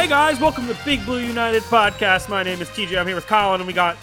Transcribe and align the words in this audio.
Hey 0.00 0.08
guys, 0.08 0.40
welcome 0.40 0.66
to 0.66 0.74
Big 0.82 1.04
Blue 1.04 1.18
United 1.18 1.62
podcast. 1.64 2.30
My 2.30 2.42
name 2.42 2.62
is 2.62 2.68
TJ. 2.70 2.98
I'm 2.98 3.06
here 3.06 3.14
with 3.14 3.26
Colin, 3.26 3.60
and 3.60 3.66
we 3.66 3.74
got 3.74 3.98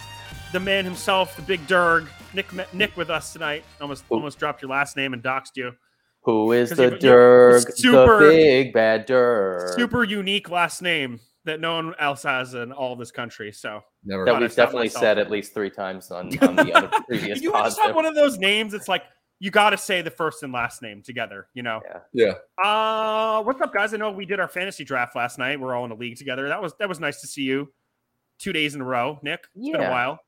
the 0.52 0.60
man 0.60 0.84
himself, 0.84 1.34
the 1.34 1.42
Big 1.42 1.66
Derg, 1.66 2.06
Nick. 2.32 2.46
Nick 2.72 2.96
with 2.96 3.10
us 3.10 3.32
tonight. 3.32 3.64
Almost, 3.80 4.04
Ooh. 4.04 4.14
almost 4.14 4.38
dropped 4.38 4.62
your 4.62 4.70
last 4.70 4.96
name 4.96 5.12
and 5.12 5.20
doxed 5.20 5.56
you. 5.56 5.72
Who 6.22 6.52
is 6.52 6.70
the 6.70 6.84
you're- 6.84 6.98
you're 7.00 7.50
Dirk? 7.60 7.72
super- 7.76 8.20
the 8.20 8.28
big 8.28 8.72
bad 8.72 9.06
Dirk. 9.06 9.76
Super 9.76 10.04
unique 10.04 10.48
last 10.48 10.82
name 10.82 11.18
that 11.46 11.58
no 11.58 11.74
one 11.74 11.94
else 11.98 12.22
has 12.22 12.54
in 12.54 12.70
all 12.70 12.94
this 12.94 13.10
country. 13.10 13.50
So 13.50 13.80
Never. 14.04 14.24
that 14.24 14.40
we've 14.40 14.54
definitely 14.54 14.90
said 14.90 15.18
at 15.18 15.32
least 15.32 15.52
three 15.52 15.70
times 15.70 16.12
on, 16.12 16.26
on 16.46 16.54
the 16.54 16.72
other 16.74 16.90
previous 17.08 17.40
you 17.42 17.50
pods. 17.50 17.74
just 17.74 17.80
have 17.84 17.96
one 17.96 18.06
of 18.06 18.14
those 18.14 18.38
names. 18.38 18.72
It's 18.72 18.86
like 18.86 19.02
you 19.40 19.50
got 19.50 19.70
to 19.70 19.78
say 19.78 20.02
the 20.02 20.10
first 20.10 20.42
and 20.42 20.52
last 20.52 20.82
name 20.82 21.02
together. 21.02 21.48
You 21.54 21.62
know. 21.62 21.80
Yeah. 22.12 22.34
Uh, 22.62 23.42
what's 23.42 23.60
up, 23.60 23.72
guys? 23.72 23.94
I 23.94 23.96
know 23.96 24.10
we 24.10 24.26
did 24.26 24.40
our 24.40 24.48
fantasy 24.48 24.84
draft 24.84 25.14
last 25.14 25.38
night. 25.38 25.60
We're 25.60 25.74
all 25.74 25.84
in 25.84 25.90
a 25.90 25.96
league 25.96 26.16
together. 26.16 26.48
That 26.48 26.60
was 26.60 26.74
that 26.78 26.88
was 26.88 27.00
nice 27.00 27.20
to 27.20 27.26
see 27.26 27.42
you. 27.42 27.72
Two 28.38 28.52
days 28.52 28.74
in 28.74 28.80
a 28.80 28.84
row, 28.84 29.18
Nick. 29.22 29.44
It's 29.54 29.70
been 29.70 29.80
a 29.80 29.90
while. 29.90 30.20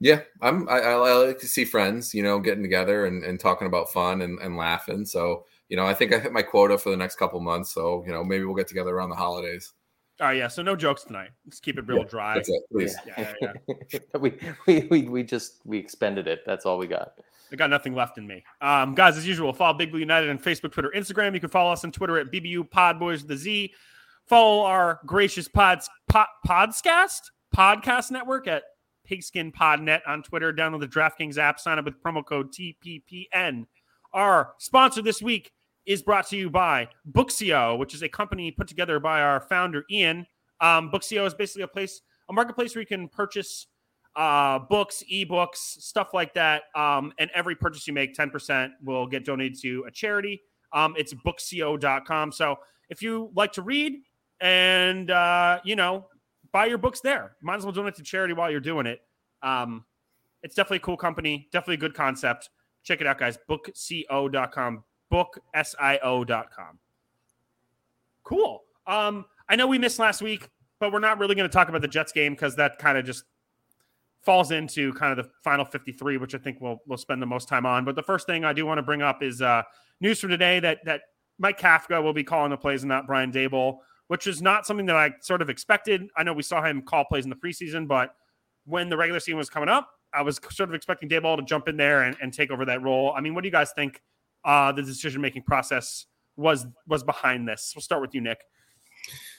Yeah. 0.00 0.20
I'm. 0.40 0.68
I, 0.68 0.80
I 0.80 0.94
like 0.94 1.38
to 1.38 1.48
see 1.48 1.64
friends. 1.64 2.14
You 2.14 2.22
know, 2.22 2.38
getting 2.38 2.62
together 2.62 3.06
and, 3.06 3.24
and 3.24 3.38
talking 3.38 3.66
about 3.66 3.92
fun 3.92 4.22
and, 4.22 4.38
and 4.40 4.56
laughing. 4.56 5.04
So 5.04 5.44
you 5.68 5.76
know, 5.76 5.86
I 5.86 5.94
think 5.94 6.14
I 6.14 6.18
hit 6.18 6.32
my 6.32 6.42
quota 6.42 6.78
for 6.78 6.90
the 6.90 6.96
next 6.96 7.16
couple 7.16 7.40
months. 7.40 7.72
So 7.72 8.04
you 8.06 8.12
know, 8.12 8.24
maybe 8.24 8.44
we'll 8.44 8.54
get 8.54 8.68
together 8.68 8.94
around 8.94 9.10
the 9.10 9.16
holidays. 9.16 9.72
Oh 10.20 10.30
yeah, 10.30 10.48
so 10.48 10.62
no 10.62 10.74
jokes 10.74 11.04
tonight. 11.04 11.30
Let's 11.46 11.60
keep 11.60 11.78
it 11.78 11.86
real 11.86 12.02
dry. 12.02 12.34
That's 12.34 12.48
it, 12.48 12.62
please. 12.72 12.96
Yeah, 13.06 13.32
yeah, 13.40 13.52
yeah. 13.92 13.98
we, 14.18 14.34
we, 14.66 14.80
we, 14.90 15.02
we 15.02 15.22
just 15.22 15.60
we 15.64 15.78
expended 15.78 16.26
it. 16.26 16.40
That's 16.44 16.66
all 16.66 16.78
we 16.78 16.86
got. 16.86 17.12
I 17.52 17.56
got 17.56 17.70
nothing 17.70 17.94
left 17.94 18.18
in 18.18 18.26
me. 18.26 18.44
Um, 18.60 18.94
guys, 18.94 19.16
as 19.16 19.26
usual, 19.26 19.52
follow 19.52 19.76
Big 19.78 19.90
Blue 19.90 20.00
United 20.00 20.28
on 20.28 20.38
Facebook, 20.38 20.72
Twitter, 20.72 20.92
Instagram. 20.94 21.34
You 21.34 21.40
can 21.40 21.48
follow 21.48 21.72
us 21.72 21.84
on 21.84 21.92
Twitter 21.92 22.18
at 22.18 22.32
BBU 22.32 22.68
Podboys 22.68 23.18
with 23.18 23.28
the 23.28 23.36
Z. 23.36 23.72
Follow 24.26 24.64
our 24.64 25.00
gracious 25.06 25.48
pods 25.48 25.88
pod, 26.08 26.26
podcast 26.46 27.20
podcast 27.56 28.10
network 28.10 28.46
at 28.46 28.64
Pigskin 29.04 29.52
Podnet 29.52 30.00
on 30.06 30.22
Twitter. 30.22 30.52
Download 30.52 30.80
the 30.80 30.88
DraftKings 30.88 31.38
app. 31.38 31.58
Sign 31.58 31.78
up 31.78 31.84
with 31.84 32.02
promo 32.02 32.24
code 32.24 32.52
TPPN. 32.52 33.66
Our 34.12 34.52
sponsor 34.58 35.00
this 35.00 35.22
week 35.22 35.52
is 35.88 36.02
brought 36.02 36.28
to 36.28 36.36
you 36.36 36.50
by 36.50 36.86
Booksio, 37.10 37.78
which 37.78 37.94
is 37.94 38.02
a 38.02 38.08
company 38.08 38.50
put 38.50 38.68
together 38.68 39.00
by 39.00 39.22
our 39.22 39.40
founder 39.40 39.84
Ian. 39.90 40.26
Um, 40.60 40.90
Booksio 40.90 41.26
is 41.26 41.32
basically 41.32 41.62
a 41.62 41.68
place, 41.68 42.02
a 42.28 42.32
marketplace 42.32 42.74
where 42.74 42.82
you 42.82 42.86
can 42.86 43.08
purchase 43.08 43.66
uh, 44.14 44.58
books, 44.58 45.02
ebooks, 45.10 45.56
stuff 45.56 46.12
like 46.12 46.34
that. 46.34 46.64
Um, 46.74 47.12
and 47.18 47.30
every 47.34 47.54
purchase 47.54 47.86
you 47.86 47.94
make, 47.94 48.14
10% 48.14 48.70
will 48.84 49.06
get 49.06 49.24
donated 49.24 49.58
to 49.62 49.84
a 49.88 49.90
charity. 49.90 50.42
Um, 50.74 50.94
it's 50.98 51.14
booksio.com. 51.14 52.32
So 52.32 52.56
if 52.90 53.00
you 53.00 53.30
like 53.34 53.52
to 53.52 53.62
read 53.62 53.94
and, 54.40 55.10
uh, 55.10 55.60
you 55.64 55.74
know, 55.74 56.06
buy 56.52 56.66
your 56.66 56.78
books 56.78 57.00
there, 57.00 57.36
might 57.42 57.56
as 57.56 57.64
well 57.64 57.72
donate 57.72 57.94
to 57.94 58.02
charity 58.02 58.34
while 58.34 58.50
you're 58.50 58.60
doing 58.60 58.86
it. 58.86 59.00
Um, 59.42 59.86
it's 60.42 60.54
definitely 60.54 60.78
a 60.78 60.80
cool 60.80 60.98
company, 60.98 61.48
definitely 61.50 61.74
a 61.74 61.78
good 61.78 61.94
concept. 61.94 62.50
Check 62.82 63.00
it 63.00 63.06
out, 63.06 63.18
guys. 63.18 63.38
Bookco.com, 63.48 64.84
booksio.com. 65.10 66.78
Cool. 68.24 68.62
Um, 68.86 69.24
I 69.48 69.56
know 69.56 69.66
we 69.66 69.78
missed 69.78 69.98
last 69.98 70.22
week, 70.22 70.48
but 70.80 70.92
we're 70.92 70.98
not 70.98 71.18
really 71.18 71.34
going 71.34 71.48
to 71.48 71.52
talk 71.52 71.68
about 71.68 71.80
the 71.80 71.88
Jets 71.88 72.12
game 72.12 72.34
because 72.34 72.56
that 72.56 72.78
kind 72.78 72.98
of 72.98 73.04
just 73.04 73.24
falls 74.22 74.50
into 74.50 74.92
kind 74.94 75.18
of 75.18 75.24
the 75.24 75.30
final 75.42 75.64
53, 75.64 76.18
which 76.18 76.34
I 76.34 76.38
think 76.38 76.60
we'll 76.60 76.82
we'll 76.86 76.98
spend 76.98 77.22
the 77.22 77.26
most 77.26 77.48
time 77.48 77.66
on. 77.66 77.84
But 77.84 77.96
the 77.96 78.02
first 78.02 78.26
thing 78.26 78.44
I 78.44 78.52
do 78.52 78.66
want 78.66 78.78
to 78.78 78.82
bring 78.82 79.02
up 79.02 79.22
is 79.22 79.40
uh, 79.40 79.62
news 80.00 80.20
from 80.20 80.30
today 80.30 80.60
that 80.60 80.84
that 80.84 81.02
Mike 81.38 81.58
Kafka 81.58 82.02
will 82.02 82.12
be 82.12 82.24
calling 82.24 82.50
the 82.50 82.56
plays 82.56 82.82
and 82.82 82.88
not 82.88 83.06
Brian 83.06 83.32
Daboll, 83.32 83.78
which 84.08 84.26
is 84.26 84.42
not 84.42 84.66
something 84.66 84.86
that 84.86 84.96
I 84.96 85.12
sort 85.20 85.40
of 85.40 85.48
expected. 85.48 86.08
I 86.16 86.22
know 86.22 86.32
we 86.32 86.42
saw 86.42 86.62
him 86.62 86.82
call 86.82 87.04
plays 87.04 87.24
in 87.24 87.30
the 87.30 87.36
preseason, 87.36 87.86
but 87.86 88.14
when 88.66 88.88
the 88.88 88.96
regular 88.96 89.20
season 89.20 89.38
was 89.38 89.48
coming 89.48 89.68
up, 89.68 89.88
I 90.12 90.22
was 90.22 90.40
sort 90.50 90.68
of 90.68 90.74
expecting 90.74 91.08
Daboll 91.08 91.36
to 91.36 91.42
jump 91.42 91.68
in 91.68 91.76
there 91.76 92.02
and, 92.02 92.16
and 92.20 92.32
take 92.32 92.50
over 92.50 92.64
that 92.64 92.82
role. 92.82 93.14
I 93.16 93.20
mean, 93.20 93.34
what 93.34 93.42
do 93.42 93.48
you 93.48 93.52
guys 93.52 93.72
think 93.72 94.02
uh, 94.44 94.72
the 94.72 94.82
decision 94.82 95.20
making 95.20 95.42
process 95.42 96.06
was 96.36 96.66
was 96.86 97.02
behind 97.02 97.48
this? 97.48 97.72
We'll 97.74 97.82
start 97.82 98.02
with 98.02 98.14
you, 98.14 98.20
Nick. 98.20 98.38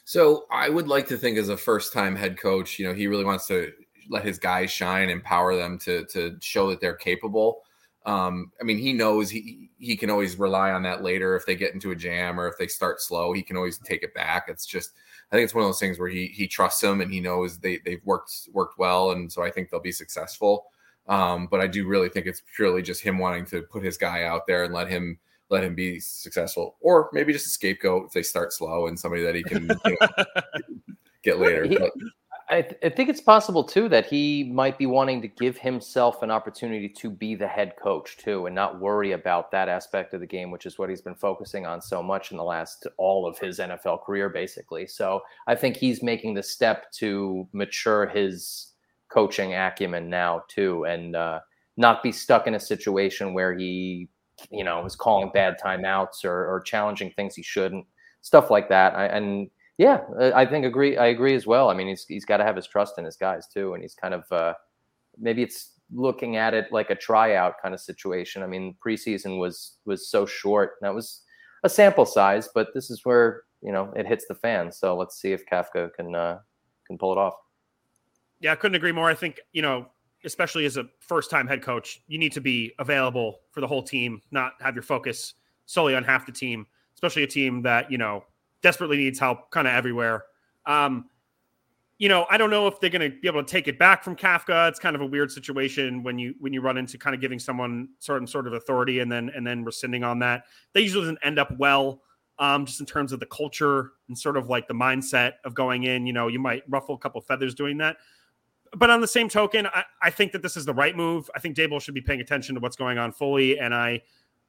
So 0.06 0.46
I 0.52 0.70
would 0.70 0.88
like 0.88 1.08
to 1.10 1.18
think, 1.18 1.38
as 1.38 1.50
a 1.50 1.58
first-time 1.58 2.16
head 2.16 2.40
coach, 2.40 2.80
you 2.80 2.88
know, 2.88 2.94
he 2.94 3.08
really 3.08 3.26
wants 3.26 3.46
to 3.48 3.72
let 4.10 4.26
his 4.26 4.40
guys 4.40 4.72
shine, 4.72 5.10
empower 5.10 5.56
them 5.56 5.78
to 5.80 6.06
to 6.06 6.36
show 6.42 6.70
that 6.70 6.82
they're 6.82 6.96
capable. 6.96 7.62
Um, 8.06 8.52
I 8.60 8.64
mean, 8.64 8.78
he 8.78 8.94
knows 8.94 9.30
he 9.30 9.70
he 9.78 9.96
can 9.96 10.10
always 10.10 10.40
rely 10.40 10.72
on 10.72 10.82
that 10.84 11.04
later 11.04 11.36
if 11.36 11.46
they 11.46 11.56
get 11.56 11.74
into 11.74 11.92
a 11.92 11.96
jam 11.96 12.40
or 12.40 12.48
if 12.48 12.58
they 12.58 12.68
start 12.68 13.02
slow. 13.02 13.34
He 13.34 13.44
can 13.44 13.58
always 13.58 13.78
take 13.78 14.04
it 14.04 14.14
back. 14.14 14.46
It's 14.48 14.66
just, 14.66 14.92
I 15.32 15.36
think 15.36 15.44
it's 15.44 15.54
one 15.54 15.64
of 15.64 15.68
those 15.68 15.80
things 15.80 16.00
where 16.00 16.10
he 16.10 16.28
he 16.28 16.48
trusts 16.48 16.82
them 16.82 17.02
and 17.02 17.12
he 17.12 17.20
knows 17.20 17.60
they 17.60 17.80
they've 17.86 18.04
worked 18.06 18.50
worked 18.52 18.80
well, 18.80 19.12
and 19.12 19.32
so 19.32 19.44
I 19.44 19.52
think 19.52 19.70
they'll 19.70 19.80
be 19.80 19.92
successful. 19.92 20.66
Um, 21.10 21.48
but 21.50 21.60
I 21.60 21.68
do 21.68 21.86
really 21.88 22.08
think 22.08 22.28
it's 22.28 22.44
purely 22.56 22.82
just 22.82 23.02
him 23.02 23.18
wanting 23.18 23.44
to 23.48 23.64
put 23.64 23.84
his 23.84 23.98
guy 23.98 24.24
out 24.24 24.48
there 24.48 24.64
and 24.64 24.74
let 24.74 24.88
him 24.88 25.20
let 25.50 25.64
him 25.64 25.74
be 25.74 26.00
successful, 26.00 26.78
or 26.80 27.10
maybe 27.12 27.34
just 27.34 27.48
a 27.48 27.50
scapegoat 27.50 28.06
if 28.06 28.12
they 28.14 28.22
start 28.22 28.54
slow 28.54 28.86
and 28.86 28.98
somebody 29.00 29.24
that 29.24 29.34
he 29.34 29.42
can 29.44 29.64
you 29.86 29.98
know, 30.00 30.08
get 31.24 31.40
later. 31.40 31.66
He- 31.66 31.78
But 31.78 31.92
I, 32.52 32.62
th- 32.64 32.78
I 32.84 32.90
think 32.90 33.10
it's 33.10 33.22
possible 33.22 33.64
too 33.64 33.88
that 33.90 34.08
he 34.08 34.44
might 34.44 34.78
be 34.80 34.88
wanting 34.88 35.22
to 35.22 35.28
give 35.28 35.56
himself 35.58 36.24
an 36.24 36.32
opportunity 36.32 36.90
to 36.90 37.10
be 37.12 37.36
the 37.36 37.48
head 37.48 37.74
coach 37.82 38.18
too, 38.18 38.48
and 38.48 38.56
not 38.56 38.80
worry 38.80 39.12
about 39.12 39.52
that 39.52 39.70
aspect 39.70 40.14
of 40.16 40.20
the 40.20 40.26
game, 40.28 40.50
which 40.50 40.66
is 40.66 40.80
what 40.80 40.90
he's 40.90 41.02
been 41.02 41.16
focusing 41.16 41.66
on 41.68 41.80
so 41.82 42.02
much 42.02 42.32
in 42.32 42.38
the 42.38 42.44
last 42.44 42.88
all 42.98 43.28
of 43.28 43.38
his 43.38 43.60
NFL 43.60 44.04
career, 44.04 44.30
basically. 44.30 44.88
So 44.88 45.22
I 45.48 45.56
think 45.56 45.78
he's 45.78 46.02
making 46.02 46.34
the 46.34 46.44
step 46.44 46.92
to 46.94 47.48
mature 47.54 48.08
his 48.08 48.74
coaching 49.10 49.54
acumen 49.54 50.10
now 50.10 50.44
too, 50.48 50.86
and 50.86 51.16
uh, 51.16 51.40
not 51.78 52.04
be 52.04 52.12
stuck 52.12 52.48
in 52.48 52.56
a 52.56 52.60
situation 52.60 53.34
where 53.34 53.58
he, 53.58 54.08
you 54.52 54.64
know, 54.64 54.86
is 54.86 54.96
calling 54.96 55.32
bad 55.34 55.58
timeouts 55.64 56.24
or, 56.24 56.48
or 56.48 56.62
challenging 56.62 57.12
things 57.12 57.36
he 57.36 57.44
shouldn't, 57.44 57.86
stuff 58.22 58.50
like 58.50 58.70
that. 58.70 58.96
I, 58.96 59.06
and 59.06 59.50
yeah, 59.78 60.02
I 60.36 60.46
think 60.46 60.66
agree. 60.66 60.98
I 60.98 61.08
agree 61.08 61.36
as 61.36 61.48
well. 61.48 61.70
I 61.70 61.74
mean, 61.74 61.88
he's 61.88 62.06
he's 62.06 62.26
got 62.26 62.38
to 62.38 62.44
have 62.44 62.58
his 62.58 62.68
trust 62.68 62.98
in 62.98 63.06
his 63.06 63.16
guys 63.16 63.48
too, 63.48 63.74
and 63.74 63.82
he's 63.82 63.96
kind 63.96 64.14
of 64.14 64.30
uh, 64.32 64.54
maybe 65.18 65.42
it's 65.42 65.72
looking 65.92 66.36
at 66.36 66.54
it 66.54 66.68
like 66.72 66.90
a 66.90 66.96
tryout 66.96 67.56
kind 67.62 67.74
of 67.74 67.80
situation. 67.80 68.44
I 68.44 68.48
mean, 68.48 68.76
preseason 68.86 69.40
was 69.40 69.78
was 69.86 70.10
so 70.10 70.26
short. 70.26 70.74
That 70.82 70.94
was 70.94 71.22
a 71.64 71.70
sample 71.70 72.06
size, 72.06 72.50
but 72.54 72.74
this 72.74 72.90
is 72.90 73.06
where 73.06 73.44
you 73.62 73.72
know 73.72 73.94
it 73.96 74.06
hits 74.06 74.26
the 74.28 74.36
fan. 74.36 74.72
So 74.72 74.98
let's 74.98 75.20
see 75.20 75.32
if 75.32 75.46
Kafka 75.46 75.94
can 75.94 76.14
uh, 76.14 76.40
can 76.86 76.98
pull 76.98 77.14
it 77.14 77.18
off. 77.18 77.36
Yeah, 78.40 78.54
I 78.54 78.56
couldn't 78.56 78.76
agree 78.76 78.92
more. 78.92 79.10
I 79.10 79.16
think, 79.16 79.40
you 79.52 79.62
know, 79.62 79.88
especially 80.24 80.66
as 80.66 80.78
a 80.78 80.86
first 81.00 81.30
time 81.30 81.48
head 81.48 81.62
coach, 81.62 82.02
you 82.08 82.18
need 82.18 82.32
to 82.34 82.42
be 82.42 82.74
available 82.80 83.40
for 83.52 83.62
the 83.62 83.68
whole 83.68 83.84
team, 83.84 84.22
not 84.32 84.54
have 84.62 84.76
your 84.76 84.84
focus 84.84 85.34
solely 85.66 85.96
on 85.96 86.04
half 86.04 86.26
the 86.26 86.32
team, 86.32 86.66
especially 86.96 87.24
a 87.24 87.28
team 87.28 87.62
that, 87.64 87.92
you 87.92 87.98
know, 87.98 88.24
desperately 88.62 88.98
needs 88.98 89.20
help 89.20 89.52
kind 89.52 89.68
of 89.68 89.74
everywhere. 89.74 90.26
Um, 90.66 91.06
you 91.98 92.08
know, 92.08 92.26
I 92.30 92.38
don't 92.38 92.50
know 92.50 92.66
if 92.68 92.80
they're 92.80 92.90
going 92.90 93.12
to 93.12 93.18
be 93.20 93.28
able 93.28 93.44
to 93.44 93.50
take 93.50 93.68
it 93.68 93.78
back 93.78 94.04
from 94.06 94.16
Kafka. 94.16 94.70
It's 94.70 94.80
kind 94.80 94.96
of 94.96 95.02
a 95.02 95.06
weird 95.06 95.32
situation 95.32 96.02
when 96.02 96.18
you 96.18 96.34
when 96.40 96.54
you 96.54 96.62
run 96.62 96.78
into 96.78 96.98
kind 96.98 97.14
of 97.14 97.20
giving 97.20 97.40
someone 97.40 97.90
certain 98.00 98.26
sort 98.26 98.48
of 98.48 98.54
authority 98.54 99.00
and 99.00 99.12
then 99.12 99.30
and 99.36 99.46
then 99.46 99.66
rescinding 99.66 100.04
on 100.06 100.20
that. 100.20 100.46
They 100.74 100.80
usually 100.82 101.02
doesn't 101.04 101.20
end 101.24 101.40
up 101.40 101.58
well, 101.58 102.02
um, 102.40 102.66
just 102.66 102.80
in 102.80 102.86
terms 102.86 103.12
of 103.12 103.20
the 103.20 103.26
culture 103.26 103.92
and 104.08 104.18
sort 104.18 104.38
of 104.38 104.48
like 104.50 104.70
the 104.70 104.74
mindset 104.74 105.34
of 105.44 105.54
going 105.54 105.84
in. 105.84 106.08
You 106.08 106.14
know, 106.14 106.30
you 106.30 106.40
might 106.40 106.64
ruffle 106.70 106.96
a 106.96 106.98
couple 106.98 107.20
feathers 107.20 107.54
doing 107.54 107.78
that 107.80 107.98
but 108.76 108.90
on 108.90 109.02
the 109.02 109.08
same 109.08 109.30
token, 109.30 109.68
I, 109.68 109.84
I 110.02 110.10
think 110.10 110.32
that 110.32 110.42
this 110.42 110.58
is 110.58 110.66
the 110.66 110.74
right 110.74 110.96
move. 110.96 111.30
I 111.36 111.40
think 111.40 111.56
Daboll 111.56 111.82
should 111.82 111.94
be 111.94 112.02
paying 112.02 112.22
attention 112.22 112.56
to 112.56 112.62
what's 112.62 112.76
going 112.76 112.98
on 112.98 113.12
fully. 113.12 113.60
And 113.60 113.74
I, 113.74 114.02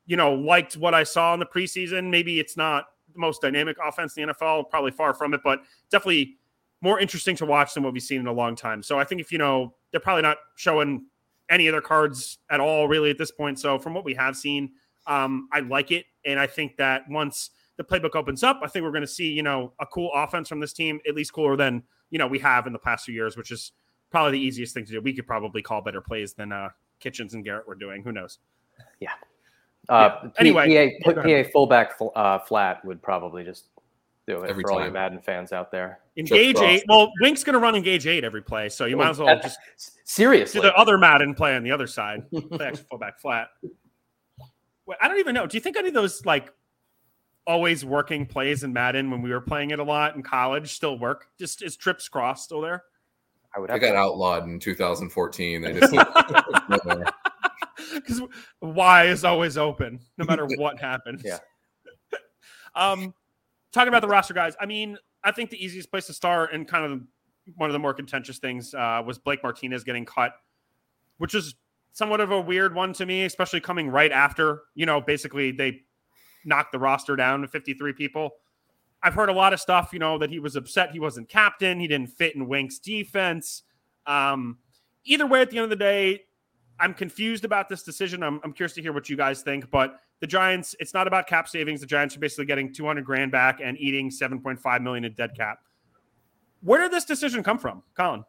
you 0.06 0.17
know, 0.17 0.34
liked 0.34 0.76
what 0.76 0.94
I 0.94 1.05
saw 1.05 1.34
in 1.34 1.40
the 1.40 1.46
preseason. 1.46 2.11
Maybe 2.11 2.40
it's 2.40 2.56
not 2.56 2.87
the 3.12 3.20
most 3.20 3.43
dynamic 3.43 3.76
offense 3.84 4.17
in 4.17 4.26
the 4.26 4.34
NFL, 4.34 4.70
probably 4.70 4.90
far 4.90 5.14
from 5.14 5.34
it, 5.34 5.40
but 5.43 5.62
definitely 5.90 6.37
more 6.82 6.99
interesting 6.99 7.37
to 7.37 7.46
watch 7.46 7.75
than 7.75 7.82
what 7.82 7.93
we've 7.93 8.02
seen 8.02 8.20
in 8.20 8.26
a 8.26 8.32
long 8.32 8.56
time. 8.56 8.82
So 8.82 8.99
I 8.99 9.05
think 9.05 9.20
if 9.20 9.31
you 9.31 9.38
know, 9.38 9.75
they're 9.90 10.00
probably 10.00 10.22
not 10.22 10.38
showing 10.56 11.06
any 11.49 11.69
other 11.69 11.81
cards 11.81 12.38
at 12.49 12.61
all, 12.61 12.88
really, 12.88 13.11
at 13.11 13.19
this 13.19 13.31
point. 13.31 13.58
So 13.58 13.78
from 13.78 13.93
what 13.93 14.05
we 14.05 14.14
have 14.14 14.37
seen, 14.37 14.70
um, 15.06 15.49
I 15.52 15.61
like 15.61 15.90
it. 15.90 16.06
And 16.25 16.38
I 16.38 16.46
think 16.46 16.76
that 16.76 17.02
once 17.08 17.50
the 17.76 17.84
playbook 17.84 18.14
opens 18.14 18.43
up, 18.43 18.61
I 18.62 18.69
think 18.69 18.84
we're 18.84 18.93
going 18.93 19.02
to 19.02 19.06
see, 19.06 19.31
you 19.31 19.43
know, 19.43 19.72
a 19.81 19.87
cool 19.87 20.11
offense 20.14 20.49
from 20.49 20.61
this 20.61 20.72
team, 20.72 21.00
at 21.08 21.14
least 21.14 21.32
cooler 21.32 21.56
than, 21.56 21.82
you 22.11 22.19
know, 22.19 22.26
we 22.26 22.38
have 22.38 22.67
in 22.67 22.72
the 22.72 22.78
past 22.78 23.05
few 23.05 23.14
years, 23.14 23.37
which 23.37 23.50
is 23.50 23.72
probably 24.10 24.32
the 24.38 24.44
easiest 24.44 24.74
thing 24.74 24.84
to 24.86 24.92
do. 24.92 25.00
We 25.00 25.12
could 25.14 25.26
probably 25.26 25.62
call 25.62 25.80
better 25.80 26.00
plays 26.00 26.32
than 26.34 26.52
uh, 26.52 26.70
Kitchens 26.98 27.34
and 27.34 27.44
Garrett 27.44 27.66
were 27.66 27.74
doing. 27.74 28.02
Who 28.02 28.12
knows? 28.12 28.38
Yeah. 29.00 29.12
Uh, 29.88 30.08
P- 30.10 30.28
Anyway, 30.38 30.92
PA, 31.02 31.12
put 31.12 31.16
go 31.16 31.42
PA 31.44 31.48
fullback 31.50 31.96
fl- 31.96 32.08
uh, 32.14 32.38
flat 32.40 32.84
would 32.84 33.00
probably 33.02 33.44
just 33.44 33.66
do 34.28 34.42
it 34.42 34.50
Every 34.50 34.62
for 34.62 34.72
all 34.72 34.82
your. 34.82 34.90
Madden 34.90 35.18
fans 35.20 35.52
out 35.52 35.70
there. 35.72 36.00
Engage 36.16 36.58
eight. 36.58 36.84
Well, 36.88 37.10
Wink's 37.20 37.42
going 37.42 37.54
to 37.54 37.58
run 37.58 37.74
engage 37.74 38.06
eight 38.06 38.22
every 38.22 38.42
play, 38.42 38.68
so 38.68 38.84
you 38.84 38.96
might 38.96 39.08
as 39.10 39.18
well 39.18 39.34
just 39.40 39.58
s- 39.76 39.90
do 39.94 40.00
seriously. 40.04 40.60
the 40.60 40.74
other 40.74 40.98
Madden 40.98 41.34
play 41.34 41.56
on 41.56 41.62
the 41.62 41.72
other 41.72 41.86
side. 41.86 42.30
Play 42.50 42.66
extra 42.66 42.86
fullback 42.88 43.18
flat. 43.20 43.48
Wait, 44.86 44.98
I 45.00 45.08
don't 45.08 45.18
even 45.18 45.34
know. 45.34 45.46
Do 45.46 45.56
you 45.56 45.60
think 45.60 45.76
any 45.76 45.88
of 45.88 45.94
those 45.94 46.24
like 46.26 46.52
always 47.46 47.84
working 47.84 48.26
plays 48.26 48.62
in 48.64 48.72
Madden 48.72 49.10
when 49.10 49.22
we 49.22 49.30
were 49.30 49.40
playing 49.40 49.70
it 49.70 49.78
a 49.78 49.84
lot 49.84 50.14
in 50.14 50.22
college 50.22 50.72
still 50.74 50.98
work? 50.98 51.26
Just 51.38 51.62
is 51.62 51.76
trips 51.76 52.08
cross 52.08 52.44
still 52.44 52.60
there? 52.60 52.84
I 53.55 53.61
would 53.61 53.70
I 53.70 53.75
have 53.75 53.82
got 53.82 53.93
to- 53.93 53.99
outlawed 53.99 54.44
in 54.44 54.58
2014. 54.58 55.62
They 55.62 55.73
just 55.79 55.93
Because 57.94 58.23
Y 58.61 59.05
is 59.06 59.25
always 59.25 59.56
open, 59.58 60.00
no 60.19 60.25
matter 60.25 60.47
what 60.56 60.79
happens. 60.79 61.23
Yeah. 61.25 61.38
um, 62.75 63.14
talking 63.73 63.88
about 63.88 64.02
the 64.02 64.08
roster, 64.08 64.35
guys. 64.35 64.55
I 64.61 64.67
mean, 64.67 64.97
I 65.25 65.32
think 65.32 65.50
the 65.50 65.62
easiest 65.62 65.91
place 65.91 66.06
to 66.06 66.12
start 66.12 66.52
and 66.52 66.69
kind 66.69 66.85
of 66.85 67.00
one 67.56 67.69
of 67.69 67.73
the 67.73 67.79
more 67.79 67.94
contentious 67.94 68.38
things 68.38 68.75
uh, 68.75 69.02
was 69.05 69.19
Blake 69.19 69.43
Martinez 69.43 69.82
getting 69.82 70.05
cut, 70.05 70.32
which 71.19 71.35
is 71.35 71.55
somewhat 71.93 72.20
of 72.20 72.31
a 72.31 72.41
weird 72.41 72.75
one 72.75 72.93
to 72.94 73.06
me, 73.06 73.25
especially 73.25 73.61
coming 73.61 73.88
right 73.88 74.12
after 74.12 74.62
you 74.75 74.87
know 74.87 75.00
basically 75.00 75.50
they 75.50 75.81
knocked 76.44 76.73
the 76.73 76.79
roster 76.79 77.17
down 77.17 77.43
to 77.43 77.49
53 77.49 77.93
people. 77.94 78.31
I've 79.02 79.14
heard 79.14 79.29
a 79.29 79.32
lot 79.32 79.52
of 79.52 79.61
stuff, 79.61 79.91
you 79.93 79.99
know, 79.99 80.19
that 80.19 80.31
he 80.31 80.38
was 80.38 80.56
upset 80.56 80.91
he 80.91 81.00
wasn't 81.00 81.29
captain, 81.29 81.81
he 81.81 81.87
didn't 81.87 82.11
fit 82.11 82.35
in 82.35 82.47
Wink's 82.47 82.79
defense. 82.79 83.62
Um, 84.06 84.58
either 85.05 85.26
way, 85.26 85.41
at 85.41 85.50
the 85.50 85.58
end 85.58 85.64
of 85.64 85.70
the 85.70 85.76
day, 85.76 86.23
I'm 86.79 86.94
confused 86.94 87.44
about 87.44 87.69
this 87.69 87.82
decision. 87.82 88.23
I'm, 88.23 88.41
I'm 88.43 88.52
curious 88.52 88.73
to 88.75 88.82
hear 88.82 88.93
what 88.93 89.08
you 89.08 89.17
guys 89.17 89.43
think, 89.43 89.70
but 89.70 90.00
the 90.20 90.26
Giants, 90.26 90.75
it's 90.81 90.94
not 90.94 91.06
about 91.06 91.26
cap 91.26 91.49
savings. 91.49 91.81
The 91.81 91.87
Giants 91.87 92.17
are 92.17 92.20
basically 92.20 92.47
getting 92.47 92.73
200 92.73 93.05
grand 93.05 93.32
back 93.32 93.61
and 93.62 93.79
eating 93.79 94.11
7.5 94.11 94.82
million 94.82 95.05
in 95.05 95.12
dead 95.14 95.35
cap. 95.37 95.58
Where 96.62 96.81
did 96.82 96.93
this 96.93 97.05
decision 97.05 97.43
come 97.43 97.58
from, 97.58 97.82
Colin? 97.96 98.25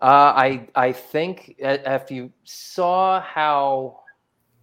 Uh, 0.00 0.32
I 0.34 0.68
I 0.74 0.92
think 0.92 1.56
if 1.58 2.10
you 2.10 2.32
saw 2.44 3.20
how, 3.20 3.99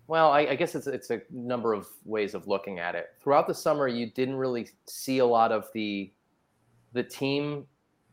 well, 0.08 0.32
I, 0.32 0.40
I 0.42 0.56
guess 0.56 0.74
it's 0.74 0.88
it's 0.88 1.10
a 1.10 1.22
number 1.32 1.74
of 1.74 1.88
ways 2.06 2.34
of 2.34 2.48
looking 2.48 2.80
at 2.80 2.96
it. 2.96 3.08
Throughout 3.22 3.48
the 3.48 3.54
summer, 3.54 3.88
you 3.88 4.10
didn't 4.12 4.36
really 4.36 4.70
see 4.86 5.20
a 5.20 5.26
lot 5.26 5.52
of 5.52 5.68
the 5.74 6.12
the 6.94 7.04
team 7.04 7.66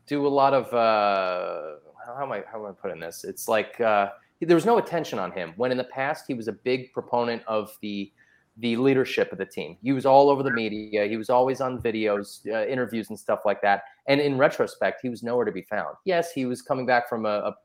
do 0.05 0.27
a 0.27 0.29
lot 0.29 0.53
of 0.53 0.65
uh, 0.73 1.77
how 2.05 2.23
am 2.23 2.31
I 2.31 2.43
how 2.51 2.65
am 2.65 2.71
I 2.71 2.73
putting 2.73 2.99
this? 2.99 3.23
It's 3.23 3.47
like 3.47 3.79
uh, 3.79 4.09
there 4.41 4.55
was 4.55 4.65
no 4.65 4.77
attention 4.77 5.19
on 5.19 5.31
him 5.31 5.53
when 5.55 5.71
in 5.71 5.77
the 5.77 5.85
past 5.85 6.25
he 6.27 6.33
was 6.33 6.47
a 6.47 6.53
big 6.53 6.91
proponent 6.93 7.41
of 7.47 7.75
the 7.81 8.11
the 8.57 8.77
leadership 8.77 9.31
of 9.31 9.37
the 9.37 9.45
team. 9.45 9.77
He 9.81 9.91
was 9.91 10.05
all 10.05 10.29
over 10.29 10.41
the 10.41 10.51
media. 10.51 11.07
He 11.07 11.17
was 11.17 11.29
always 11.29 11.59
on 11.59 11.81
videos, 11.81 12.39
uh, 12.47 12.65
interviews, 12.65 13.09
and 13.09 13.19
stuff 13.19 13.41
like 13.45 13.61
that. 13.61 13.83
And 14.07 14.21
in 14.21 14.37
retrospect, 14.37 15.01
he 15.01 15.09
was 15.09 15.23
nowhere 15.23 15.45
to 15.45 15.51
be 15.51 15.63
found. 15.63 15.95
Yes, 16.05 16.31
he 16.31 16.45
was 16.45 16.61
coming 16.61 16.85
back 16.85 17.09
from 17.09 17.25
a, 17.25 17.39
a 17.39 17.55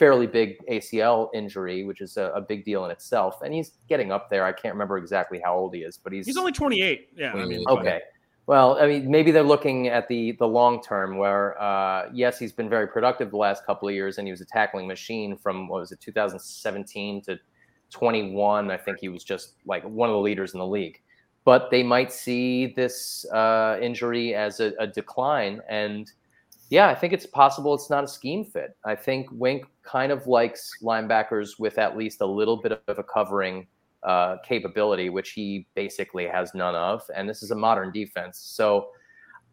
fairly 0.00 0.26
big 0.26 0.56
ACL 0.66 1.28
injury, 1.34 1.84
which 1.84 2.00
is 2.00 2.16
a, 2.16 2.32
a, 2.34 2.40
big 2.40 2.64
deal 2.64 2.86
in 2.86 2.90
itself. 2.90 3.42
And 3.42 3.52
he's 3.52 3.72
getting 3.86 4.10
up 4.10 4.30
there. 4.30 4.46
I 4.46 4.52
can't 4.52 4.72
remember 4.72 4.96
exactly 4.96 5.42
how 5.44 5.54
old 5.54 5.74
he 5.74 5.82
is, 5.82 5.98
but 5.98 6.10
he's 6.10 6.24
he's 6.24 6.38
only 6.38 6.52
28. 6.52 7.10
Yeah, 7.14 7.34
I 7.34 7.44
mean, 7.44 7.62
okay. 7.68 8.00
Well, 8.46 8.78
I 8.80 8.86
mean, 8.86 9.10
maybe 9.10 9.30
they're 9.30 9.42
looking 9.42 9.88
at 9.88 10.08
the 10.08 10.32
the 10.38 10.48
long 10.48 10.82
term, 10.82 11.18
where 11.18 11.60
uh, 11.60 12.08
yes, 12.14 12.38
he's 12.38 12.50
been 12.50 12.70
very 12.70 12.88
productive 12.88 13.30
the 13.30 13.36
last 13.36 13.66
couple 13.66 13.88
of 13.88 13.94
years, 13.94 14.16
and 14.16 14.26
he 14.26 14.32
was 14.32 14.40
a 14.40 14.46
tackling 14.46 14.86
machine 14.86 15.36
from 15.36 15.68
what 15.68 15.80
was 15.80 15.92
it, 15.92 16.00
2017 16.00 17.20
to 17.24 17.38
21. 17.90 18.70
I 18.70 18.76
think 18.78 18.98
he 19.00 19.10
was 19.10 19.22
just 19.22 19.56
like 19.66 19.84
one 19.84 20.08
of 20.08 20.14
the 20.14 20.20
leaders 20.20 20.54
in 20.54 20.60
the 20.60 20.66
league. 20.66 20.98
But 21.44 21.70
they 21.70 21.82
might 21.82 22.10
see 22.10 22.72
this 22.74 23.26
uh, 23.32 23.78
injury 23.82 24.34
as 24.34 24.60
a, 24.60 24.72
a 24.78 24.86
decline, 24.86 25.60
and 25.68 26.10
yeah, 26.70 26.88
I 26.88 26.94
think 26.94 27.12
it's 27.12 27.26
possible 27.26 27.74
it's 27.74 27.90
not 27.90 28.04
a 28.04 28.08
scheme 28.08 28.44
fit. 28.44 28.76
I 28.84 28.94
think 28.94 29.28
Wink 29.32 29.64
kind 29.82 30.12
of 30.12 30.28
likes 30.28 30.70
linebackers 30.82 31.58
with 31.58 31.78
at 31.78 31.96
least 31.96 32.20
a 32.20 32.26
little 32.26 32.56
bit 32.56 32.80
of 32.86 32.98
a 32.98 33.02
covering 33.02 33.66
uh, 34.04 34.36
capability, 34.46 35.10
which 35.10 35.30
he 35.30 35.66
basically 35.74 36.26
has 36.26 36.54
none 36.54 36.76
of. 36.76 37.02
And 37.14 37.28
this 37.28 37.42
is 37.42 37.50
a 37.50 37.56
modern 37.56 37.90
defense. 37.90 38.38
So 38.38 38.90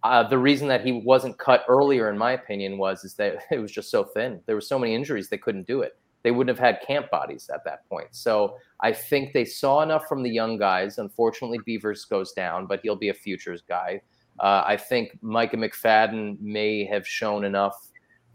uh, 0.04 0.28
the 0.28 0.38
reason 0.38 0.68
that 0.68 0.86
he 0.86 0.92
wasn't 0.92 1.40
cut 1.40 1.66
earlier, 1.68 2.12
in 2.12 2.18
my 2.20 2.34
opinion, 2.34 2.78
was 2.78 3.04
is 3.04 3.16
that 3.16 3.40
it 3.52 3.60
was 3.60 3.72
just 3.72 3.90
so 3.90 4.04
thin. 4.04 4.40
There 4.46 4.56
were 4.56 4.62
so 4.62 4.78
many 4.78 4.94
injuries 4.94 5.28
they 5.28 5.40
couldn't 5.40 5.66
do 5.66 5.82
it. 5.82 5.98
They 6.22 6.30
wouldn't 6.30 6.56
have 6.56 6.64
had 6.64 6.86
camp 6.86 7.10
bodies 7.10 7.50
at 7.52 7.64
that 7.64 7.88
point. 7.90 8.10
So 8.12 8.58
I 8.82 8.94
think 8.94 9.34
they 9.34 9.46
saw 9.46 9.82
enough 9.82 10.08
from 10.08 10.22
the 10.22 10.30
young 10.30 10.58
guys. 10.58 11.00
Unfortunately, 11.00 11.60
Beavers 11.66 12.06
goes 12.06 12.32
down, 12.34 12.68
but 12.68 12.82
he'll 12.84 12.96
be 12.96 13.10
a 13.10 13.14
futures 13.14 13.64
guy. 13.68 14.02
Uh, 14.40 14.64
I 14.66 14.78
think 14.78 15.18
Micah 15.22 15.58
McFadden 15.58 16.40
may 16.40 16.86
have 16.86 17.08
shown 17.08 17.44
enough 17.44 17.90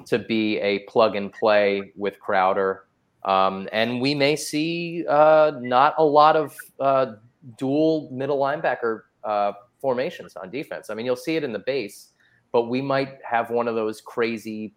to 0.06 0.19
be 0.19 0.58
a 0.58 0.81
plug 0.81 1.16
and 1.16 1.32
play 1.32 1.93
with 1.96 2.19
Crowder. 2.19 2.87
Um, 3.25 3.69
and 3.72 4.00
we 4.00 4.14
may 4.14 4.34
see 4.34 5.04
uh, 5.08 5.52
not 5.60 5.94
a 5.99 6.04
lot 6.04 6.34
of 6.34 6.56
uh, 6.81 7.14
dual 7.56 8.08
middle 8.10 8.38
linebacker 8.38 9.02
uh, 9.22 9.52
formations 9.81 10.37
on 10.37 10.50
defense. 10.50 10.90
I 10.90 10.94
mean, 10.94 11.06
you'll 11.06 11.16
see 11.16 11.37
it 11.37 11.44
in 11.44 11.52
the 11.52 11.60
base, 11.60 12.10
but 12.50 12.64
we 12.64 12.82
might 12.82 13.19
have 13.25 13.50
one 13.50 13.69
of 13.69 13.76
those 13.76 14.00
crazy, 14.00 14.75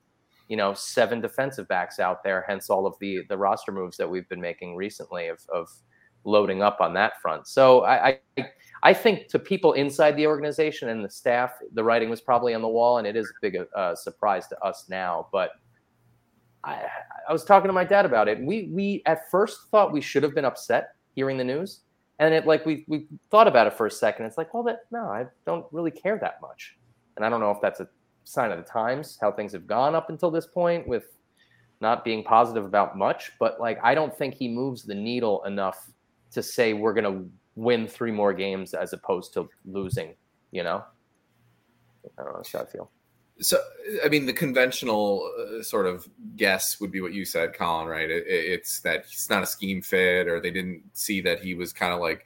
you 0.48 0.58
know, 0.58 0.74
seven 0.74 1.22
defensive 1.22 1.68
backs 1.68 2.00
out 2.00 2.24
there. 2.24 2.46
Hence, 2.48 2.70
all 2.70 2.86
of 2.86 2.94
the 3.00 3.24
the 3.30 3.38
roster 3.38 3.72
moves 3.72 3.98
that 3.98 4.10
we've 4.10 4.30
been 4.30 4.42
making 4.42 4.76
recently 4.76 5.28
of 5.28 5.40
of 5.52 5.68
loading 6.24 6.62
up 6.62 6.82
on 6.82 6.94
that 6.94 7.22
front. 7.22 7.48
So 7.48 7.82
I, 7.82 8.20
I 8.38 8.50
I 8.84 8.94
think 8.94 9.28
to 9.30 9.40
people 9.40 9.74
inside 9.74 10.16
the 10.16 10.28
organization 10.28 10.90
and 10.90 11.04
the 11.04 11.10
staff, 11.10 11.54
the 11.74 11.84
writing 11.84 12.10
was 12.10 12.22
probably 12.22 12.54
on 12.54 12.62
the 12.62 12.68
wall, 12.68 12.98
and 12.98 13.08
it 13.08 13.16
is 13.16 13.26
a 13.26 13.42
big 13.42 13.58
uh, 13.76 13.96
surprise 13.96 14.48
to 14.48 14.64
us 14.64 14.86
now. 14.90 15.28
But 15.32 15.52
I, 16.64 16.86
I 17.30 17.34
was 17.34 17.44
talking 17.44 17.68
to 17.68 17.74
my 17.74 17.84
dad 17.84 18.06
about 18.06 18.28
it. 18.28 18.40
We 18.40 18.70
we 18.72 19.02
at 19.06 19.30
first 19.30 19.70
thought 19.72 19.94
we 19.94 20.02
should 20.02 20.24
have 20.24 20.36
been 20.36 20.46
upset 20.46 20.96
hearing 21.14 21.38
the 21.38 21.44
news, 21.44 21.82
and 22.20 22.34
it 22.34 22.46
like 22.46 22.66
we 22.66 22.86
we 22.88 23.08
thought 23.32 23.48
about 23.48 23.68
it 23.68 23.74
for 23.74 23.86
a 23.86 23.92
second. 23.92 24.26
It's 24.26 24.38
like, 24.38 24.54
well, 24.54 24.64
that 24.64 24.82
no, 24.92 25.06
I 25.06 25.26
don't 25.46 25.66
really 25.72 25.92
care 25.92 26.18
that 26.20 26.42
much, 26.42 26.78
and 27.16 27.26
I 27.26 27.30
don't 27.30 27.40
know 27.40 27.52
if 27.52 27.62
that's 27.62 27.80
a 27.80 27.88
sign 28.24 28.52
of 28.52 28.58
the 28.58 28.64
times, 28.64 29.18
how 29.22 29.32
things 29.32 29.54
have 29.54 29.68
gone 29.68 29.96
up 29.96 30.10
until 30.10 30.32
this 30.32 30.48
point 30.48 30.88
with 30.88 31.06
not 31.82 32.04
being 32.04 32.24
positive 32.24 32.66
about 32.66 32.98
much. 32.98 33.32
But 33.40 33.60
like, 33.60 33.80
I 33.84 33.94
don't 33.94 34.16
think 34.16 34.34
he 34.34 34.48
moves 34.48 34.84
the 34.84 34.96
needle 34.96 35.44
enough 35.46 35.90
to 36.32 36.42
say 36.42 36.74
we're 36.74 36.94
gonna 36.94 37.24
win 37.56 37.88
three 37.88 38.12
more 38.12 38.34
games 38.34 38.74
as 38.74 38.94
opposed 38.94 39.34
to 39.34 39.50
losing. 39.66 40.16
You 40.52 40.64
know, 40.64 40.84
I 42.18 42.24
don't 42.24 42.34
know 42.34 42.44
how 42.52 42.60
I 42.60 42.66
feel. 42.66 42.92
So, 43.42 43.58
I 44.04 44.08
mean, 44.08 44.26
the 44.26 44.34
conventional 44.34 45.30
uh, 45.38 45.62
sort 45.62 45.88
of 45.88 46.08
guess 46.38 46.80
would 46.80 46.92
be 46.92 47.02
what 47.02 47.14
you 47.14 47.26
said, 47.26 47.54
Colin. 47.54 47.88
Right? 47.88 48.10
It, 48.10 48.24
it's 48.28 48.80
that 48.82 49.06
he's 49.06 49.30
not 49.30 49.44
a 49.44 49.48
scheme 49.48 49.82
fit, 49.82 50.28
or 50.28 50.40
they 50.40 50.52
didn't 50.52 50.84
see 50.94 51.22
that 51.22 51.42
he 51.42 51.54
was 51.54 51.74
kind 51.74 51.94
of 51.94 52.00
like 52.00 52.26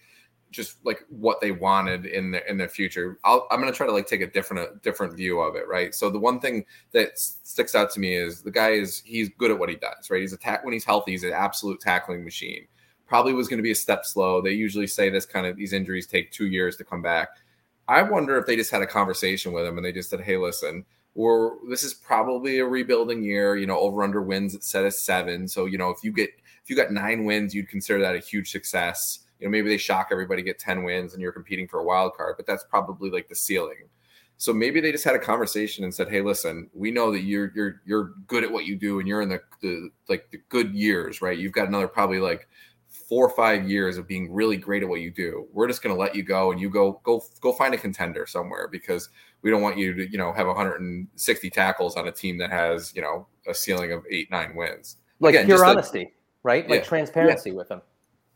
just 0.51 0.84
like 0.84 1.04
what 1.10 1.42
they 1.42 1.51
wanted 1.51 2.06
in 2.06 2.32
their 2.32 2.42
in 2.42 2.58
their 2.58 2.70
future. 2.70 3.20
i 3.24 3.39
am 3.51 3.60
going 3.62 3.72
to 3.72 3.75
try 3.75 3.86
to 3.86 3.92
like 3.94 4.08
take 4.08 4.22
a 4.22 4.27
different 4.27 4.70
a 4.70 4.80
different 4.80 5.15
view 5.15 5.39
of 5.39 5.56
it, 5.56 5.68
right? 5.68 5.94
So 5.94 6.10
the 6.10 6.20
one 6.20 6.39
thing 6.39 6.65
that 6.92 7.18
sticks 7.18 7.75
out 7.75 7.92
to 7.92 8.00
me 8.00 8.15
is 8.15 8.42
the 8.42 8.51
guy 8.51 8.70
is 8.70 9.01
he's 9.06 9.30
good 9.38 9.51
at 9.51 9.60
what 9.60 9.70
he 9.70 9.75
does, 9.75 10.10
right? 10.10 10.22
He's 10.22 10.34
a 10.34 10.60
when 10.63 10.74
he's 10.74 10.86
healthy, 10.86 11.12
he's 11.12 11.24
an 11.24 11.34
absolute 11.34 11.80
tackling 11.80 12.24
machine. 12.24 12.68
Probably 13.10 13.34
was 13.34 13.50
going 13.50 13.58
to 13.58 13.63
be 13.63 13.72
a 13.72 13.75
step 13.75 14.06
slow. 14.06 14.42
They 14.42 14.51
usually 14.51 14.88
say 14.88 15.10
this 15.10 15.25
kind 15.25 15.46
of 15.46 15.58
these 15.58 15.74
injuries 15.74 16.08
take 16.08 16.32
two 16.32 16.48
years 16.48 16.78
to 16.78 16.86
come 16.86 17.01
back. 17.01 17.30
I 17.89 18.01
wonder 18.04 18.38
if 18.38 18.46
they 18.46 18.56
just 18.56 18.72
had 18.72 18.82
a 18.82 18.88
conversation 18.88 19.51
with 19.51 19.66
him 19.66 19.78
and 19.78 19.86
they 19.86 19.92
just 19.92 20.10
said, 20.10 20.22
"Hey, 20.22 20.38
listen." 20.38 20.86
or 21.16 21.58
this 21.68 21.84
is 21.84 21.94
probably 21.94 22.60
a 22.60 22.66
rebuilding 22.66 23.24
year. 23.24 23.58
You 23.58 23.68
know, 23.68 23.80
over 23.80 24.04
under 24.04 24.22
wins 24.22 24.58
set 24.66 24.86
as 24.86 25.00
seven. 25.00 25.48
So 25.48 25.66
you 25.66 25.78
know, 25.78 25.89
if 25.89 26.04
you 26.04 26.12
get 26.12 26.30
if 26.63 26.70
you 26.70 26.75
got 26.75 26.92
nine 26.92 27.25
wins, 27.25 27.54
you'd 27.54 27.70
consider 27.70 28.00
that 28.00 28.16
a 28.16 28.20
huge 28.20 28.51
success. 28.51 29.20
You 29.39 29.48
know, 29.48 29.51
maybe 29.51 29.70
they 29.70 29.78
shock 29.78 30.10
everybody, 30.12 30.42
get 30.42 30.60
ten 30.60 30.84
wins, 30.84 31.13
and 31.13 31.22
you're 31.22 31.32
competing 31.32 31.68
for 31.68 31.80
a 31.80 31.84
wild 31.84 32.13
card, 32.16 32.36
but 32.38 32.46
that's 32.46 32.63
probably 32.63 33.10
like 33.10 33.28
the 33.28 33.36
ceiling. 33.36 33.89
So 34.38 34.54
maybe 34.54 34.80
they 34.80 34.94
just 34.94 35.04
had 35.04 35.16
a 35.16 35.20
conversation 35.20 35.84
and 35.84 35.94
said, 35.94 36.10
"Hey, 36.10 36.22
listen, 36.22 36.70
we 36.74 36.92
know 36.92 37.12
that 37.12 37.22
you're 37.22 37.51
you're 37.54 37.82
you're 37.86 38.13
good 38.28 38.44
at 38.46 38.51
what 38.51 38.66
you 38.66 38.78
do, 38.78 39.00
and 39.00 39.08
you're 39.08 39.22
in 39.22 39.30
the, 39.30 39.42
the 39.62 39.89
like 40.08 40.30
the 40.32 40.42
good 40.48 40.74
years, 40.74 41.22
right? 41.22 41.38
You've 41.38 41.51
got 41.51 41.68
another 41.68 41.88
probably 41.88 42.20
like 42.20 42.48
four 43.10 43.25
or 43.25 43.36
five 43.36 43.68
years 43.68 43.98
of 43.98 44.08
being 44.08 44.32
really 44.32 44.56
great 44.56 44.84
at 44.84 44.88
what 44.88 45.01
you 45.01 45.10
do. 45.10 45.48
We're 45.51 45.68
just 45.68 45.82
going 45.82 45.94
to 45.94 46.00
let 46.00 46.16
you 46.16 46.22
go, 46.22 46.51
and 46.51 46.62
you 46.62 46.70
go 46.70 47.01
go 47.04 47.24
go 47.42 47.51
find 47.51 47.74
a 47.74 47.78
contender 47.78 48.28
somewhere 48.28 48.70
because 48.72 49.10
we 49.42 49.50
don't 49.50 49.63
want 49.63 49.78
you 49.78 49.96
to 49.96 50.10
you 50.10 50.20
know 50.20 50.32
have 50.32 50.46
160 50.46 51.50
tackles 51.50 51.96
on 51.96 52.08
a 52.08 52.12
team 52.12 52.38
that 52.38 52.51
has 52.51 52.94
you 52.96 53.01
know 53.01 53.28
a 53.48 53.54
ceiling 53.54 53.92
of 53.92 54.04
eight 54.12 54.30
nine 54.30 54.56
wins. 54.56 54.98
Like 55.20 55.34
Again, 55.34 55.48
pure 55.48 55.66
honesty, 55.66 56.01
a, 56.04 56.12
right? 56.44 56.70
Like 56.70 56.82
yeah, 56.82 56.86
transparency 56.86 57.50
yeah. 57.50 57.56
with 57.56 57.72
him. 57.72 57.82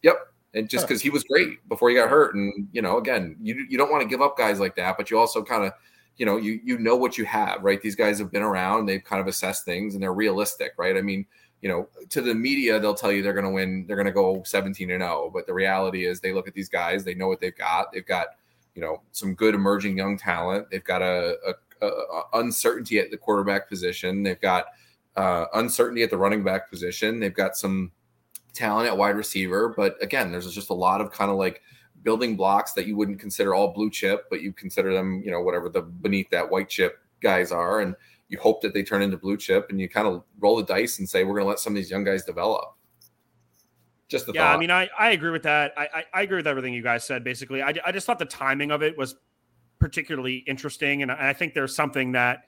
Yep. 0.01 0.15
And 0.56 0.70
just 0.70 0.88
because 0.88 1.01
he 1.01 1.10
was 1.10 1.24
great 1.24 1.68
before 1.70 1.89
he 1.89 1.96
got 1.96 2.10
hurt, 2.10 2.36
and 2.36 2.68
you 2.72 2.82
know, 2.82 2.98
again, 2.98 3.38
you 3.42 3.65
you 3.70 3.77
don't 3.77 3.92
want 3.92 4.01
to 4.01 4.10
give 4.10 4.22
up 4.22 4.38
guys 4.38 4.60
like 4.60 4.75
that, 4.75 4.98
but 4.98 5.10
you 5.10 5.18
also 5.18 5.44
kind 5.44 5.63
of 5.63 5.74
you 6.18 6.25
know 6.25 6.38
you 6.38 6.60
you 6.63 6.77
know 6.80 6.96
what 6.96 7.18
you 7.18 7.25
have, 7.25 7.63
right? 7.63 7.82
These 7.82 7.96
guys 7.96 8.20
have 8.20 8.32
been 8.32 8.44
around, 8.44 8.86
they've 8.88 9.03
kind 9.03 9.22
of 9.22 9.27
assessed 9.27 9.65
things, 9.65 9.94
and 9.94 10.03
they're 10.03 10.13
realistic, 10.13 10.74
right? 10.77 10.98
I 10.98 11.01
mean, 11.01 11.25
you 11.63 11.70
know, 11.70 11.88
to 12.10 12.20
the 12.20 12.36
media, 12.36 12.77
they'll 12.77 12.93
tell 12.93 13.10
you 13.10 13.24
they're 13.24 13.32
going 13.32 13.46
to 13.46 13.50
win, 13.50 13.86
they're 13.88 13.96
going 13.96 14.05
to 14.05 14.12
go 14.12 14.43
17 14.43 14.91
and 14.91 15.01
0. 15.01 15.32
But 15.34 15.48
the 15.48 15.53
reality 15.53 16.05
is, 16.05 16.20
they 16.20 16.34
look 16.34 16.46
at 16.46 16.53
these 16.53 16.67
guys, 16.67 17.05
they 17.05 17.15
know 17.15 17.29
what 17.29 17.39
they've 17.39 17.55
got. 17.55 17.93
They've 17.93 18.05
got, 18.05 18.27
you 18.75 18.82
know, 18.82 19.01
some 19.13 19.34
good 19.34 19.55
emerging 19.55 19.98
young 19.98 20.17
talent. 20.17 20.67
They've 20.70 20.84
got 20.84 21.01
a, 21.01 21.38
a, 21.82 21.88
a 21.88 22.24
uncertainty 22.34 23.00
at 23.00 23.12
the 23.12 23.17
quarterback 23.17 23.70
position. 23.70 24.24
They've 24.24 24.41
got 24.41 24.65
uh, 25.15 25.46
uncertainty 25.53 26.03
at 26.03 26.10
the 26.10 26.17
running 26.17 26.43
back 26.43 26.70
position. 26.70 27.22
They've 27.22 27.34
got 27.34 27.55
some 27.55 27.93
talent 28.53 28.89
at 28.89 28.98
wide 28.98 29.15
receiver. 29.15 29.70
But 29.70 29.96
again, 30.03 30.34
there's 30.34 30.53
just 30.53 30.70
a 30.70 30.74
lot 30.74 31.00
of 31.00 31.13
kind 31.13 31.32
of 31.32 31.38
like 31.38 31.62
building 32.03 32.36
blocks 32.36 32.74
that 32.74 32.88
you 32.88 32.98
wouldn't 32.98 33.22
consider 33.22 33.55
all 33.55 33.72
blue 33.72 33.89
chip, 33.89 34.25
but 34.29 34.41
you 34.41 34.51
consider 34.51 34.93
them, 34.93 35.22
you 35.24 35.32
know, 35.32 35.39
whatever 35.39 35.70
the 35.70 35.82
beneath 35.82 36.29
that 36.32 36.50
white 36.50 36.67
chip 36.67 37.00
guys 37.22 37.53
are, 37.53 37.79
and 37.79 37.96
you 38.34 38.40
hope 38.40 38.62
that 38.62 38.74
they 38.74 38.82
turn 38.82 39.04
into 39.04 39.16
blue 39.16 39.38
chip, 39.38 39.68
and 39.70 39.80
you 39.80 39.88
kind 39.88 40.08
of 40.08 40.24
roll 40.40 40.58
the 40.58 40.63
dice 40.63 40.98
and 40.98 41.08
say 41.08 41.24
we're 41.24 41.36
going 41.36 41.44
to 41.44 41.50
let 41.50 41.60
some 41.60 41.72
of 41.72 41.75
these 41.75 41.92
young 41.92 42.04
guys 42.04 42.24
develop. 42.24 42.75
Just 44.10 44.25
the 44.25 44.34
yeah, 44.34 44.48
thought. 44.48 44.56
I 44.56 44.60
mean, 44.60 44.72
I, 44.72 44.90
I 44.98 45.12
agree 45.12 45.30
with 45.30 45.44
that. 45.44 45.72
I, 45.78 45.88
I, 45.94 46.04
I 46.16 46.22
agree 46.24 46.38
with 46.38 46.48
everything 46.48 46.74
you 46.74 46.82
guys 46.82 47.06
said. 47.06 47.24
Basically, 47.24 47.62
I, 47.62 47.75
I 47.86 47.92
just 47.92 48.08
thought 48.08 48.18
the 48.18 48.25
timing 48.25 48.72
of 48.72 48.82
it 48.82 48.98
was 48.98 49.16
particularly 49.80 50.38
interesting, 50.48 51.04
and 51.04 51.12
I 51.12 51.32
think 51.32 51.54
there's 51.54 51.75
something 51.75 52.12
that 52.13 52.46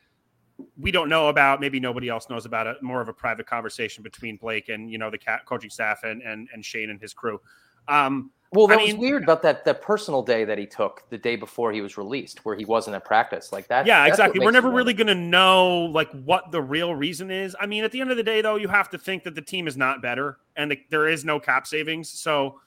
we 0.75 0.89
don't 0.89 1.07
know 1.07 1.29
about. 1.29 1.61
Maybe 1.61 1.79
nobody 1.79 2.09
else 2.09 2.29
knows 2.31 2.47
about 2.47 2.65
it. 2.65 2.81
More 2.81 2.99
of 2.99 3.07
a 3.07 3.13
private 3.13 3.45
conversation 3.45 4.01
between 4.01 4.37
Blake 4.37 4.69
and 4.69 4.89
you 4.91 4.97
know 4.97 5.11
the 5.11 5.19
coaching 5.45 5.69
staff 5.69 6.03
and 6.03 6.23
and, 6.23 6.49
and 6.51 6.65
Shane 6.65 6.89
and 6.89 6.99
his 6.99 7.13
crew. 7.13 7.39
Um, 7.87 8.31
well, 8.51 8.67
that 8.67 8.79
I 8.79 8.83
was 8.83 8.91
mean- 8.93 9.01
weird 9.01 9.23
about 9.23 9.41
that 9.41 9.65
that 9.65 9.81
personal 9.81 10.21
day 10.21 10.45
that 10.45 10.57
he 10.57 10.65
took 10.65 11.03
the 11.09 11.17
day 11.17 11.35
before 11.35 11.71
he 11.71 11.81
was 11.81 11.97
released, 11.97 12.45
where 12.45 12.55
he 12.55 12.65
wasn't 12.65 12.95
at 12.95 13.03
practice. 13.03 13.51
Like 13.51 13.67
that. 13.67 13.85
yeah, 13.85 14.05
exactly. 14.05 14.39
We're 14.43 14.51
never 14.51 14.69
really 14.69 14.93
going 14.93 15.07
to 15.07 15.15
know 15.15 15.85
like 15.93 16.09
what 16.11 16.51
the 16.51 16.61
real 16.61 16.95
reason 16.95 17.31
is. 17.31 17.55
I 17.59 17.65
mean, 17.65 17.83
at 17.83 17.91
the 17.91 18.01
end 18.01 18.11
of 18.11 18.17
the 18.17 18.23
day, 18.23 18.41
though, 18.41 18.55
you 18.55 18.67
have 18.67 18.89
to 18.91 18.97
think 18.97 19.23
that 19.23 19.35
the 19.35 19.41
team 19.41 19.67
is 19.67 19.75
not 19.75 20.01
better 20.01 20.37
and 20.55 20.71
the, 20.71 20.79
there 20.89 21.07
is 21.07 21.25
no 21.25 21.39
cap 21.39 21.67
savings. 21.67 22.09
So 22.09 22.61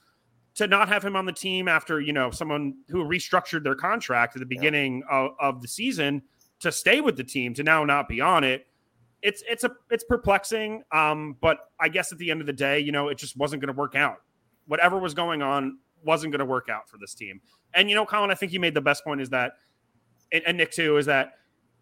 to 0.57 0.67
not 0.67 0.89
have 0.89 1.05
him 1.05 1.15
on 1.15 1.25
the 1.25 1.33
team 1.33 1.69
after 1.69 2.01
you 2.01 2.13
know 2.13 2.31
someone 2.31 2.75
who 2.89 3.05
restructured 3.05 3.63
their 3.63 3.77
contract 3.77 4.35
at 4.35 4.41
the 4.41 4.47
beginning 4.47 5.03
of, 5.09 5.31
of 5.41 5.63
the 5.63 5.69
season 5.69 6.21
to 6.61 6.73
stay 6.73 7.01
with 7.01 7.17
the 7.17 7.25
team 7.25 7.55
to 7.55 7.63
now 7.63 7.85
not 7.85 8.09
be 8.09 8.21
on 8.21 8.43
it. 8.45 8.67
It's 9.23 9.43
it's 9.49 9.65
a 9.65 9.71
it's 9.91 10.05
perplexing. 10.05 10.83
Um, 10.93 11.37
but 11.41 11.59
I 11.81 11.89
guess 11.89 12.13
at 12.13 12.19
the 12.19 12.31
end 12.31 12.41
of 12.41 12.47
the 12.47 12.53
day, 12.53 12.81
you 12.81 12.93
know, 12.93 13.09
it 13.09 13.19
just 13.19 13.37
wasn't 13.37 13.63
going 13.63 13.73
to 13.73 13.79
work 13.79 13.95
out. 13.95 14.23
Whatever 14.69 14.99
was 14.99 15.15
going 15.15 15.43
on 15.43 15.79
wasn't 16.05 16.33
going 16.33 16.39
to 16.39 16.45
work 16.45 16.69
out 16.69 16.89
for 16.89 16.97
this 16.99 17.15
team. 17.15 17.41
And 17.75 17.89
you 17.89 17.97
know, 17.97 18.07
Colin, 18.07 18.31
I 18.31 18.35
think 18.35 18.53
you 18.53 18.61
made 18.61 18.75
the 18.75 18.81
best 18.81 19.05
point 19.05 19.21
is 19.21 19.31
that, 19.31 19.55
and, 20.33 20.43
and 20.47 20.57
Nick 20.57 20.71
too, 20.71 20.97
is 20.97 21.07
that 21.07 21.33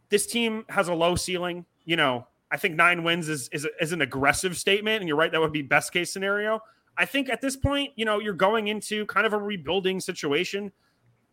this 0.08 0.26
team 0.26 0.64
has 0.68 0.88
a 0.88 0.94
low 0.94 1.16
ceiling. 1.16 1.66
You 1.84 1.96
know, 1.96 2.26
I 2.50 2.56
think 2.56 2.76
nine 2.76 3.04
wins 3.04 3.28
is 3.28 3.48
is, 3.52 3.66
is 3.80 3.92
an 3.92 4.00
aggressive 4.00 4.56
statement, 4.56 5.00
and 5.00 5.08
you're 5.08 5.16
right, 5.16 5.30
that 5.30 5.40
would 5.40 5.52
be 5.52 5.62
best 5.62 5.92
case 5.92 6.12
scenario. 6.12 6.60
I 6.96 7.04
think 7.04 7.28
at 7.28 7.40
this 7.40 7.56
point, 7.56 7.92
you 7.96 8.04
know, 8.04 8.20
you're 8.20 8.34
going 8.34 8.68
into 8.68 9.04
kind 9.06 9.26
of 9.26 9.32
a 9.32 9.38
rebuilding 9.38 10.00
situation. 10.00 10.72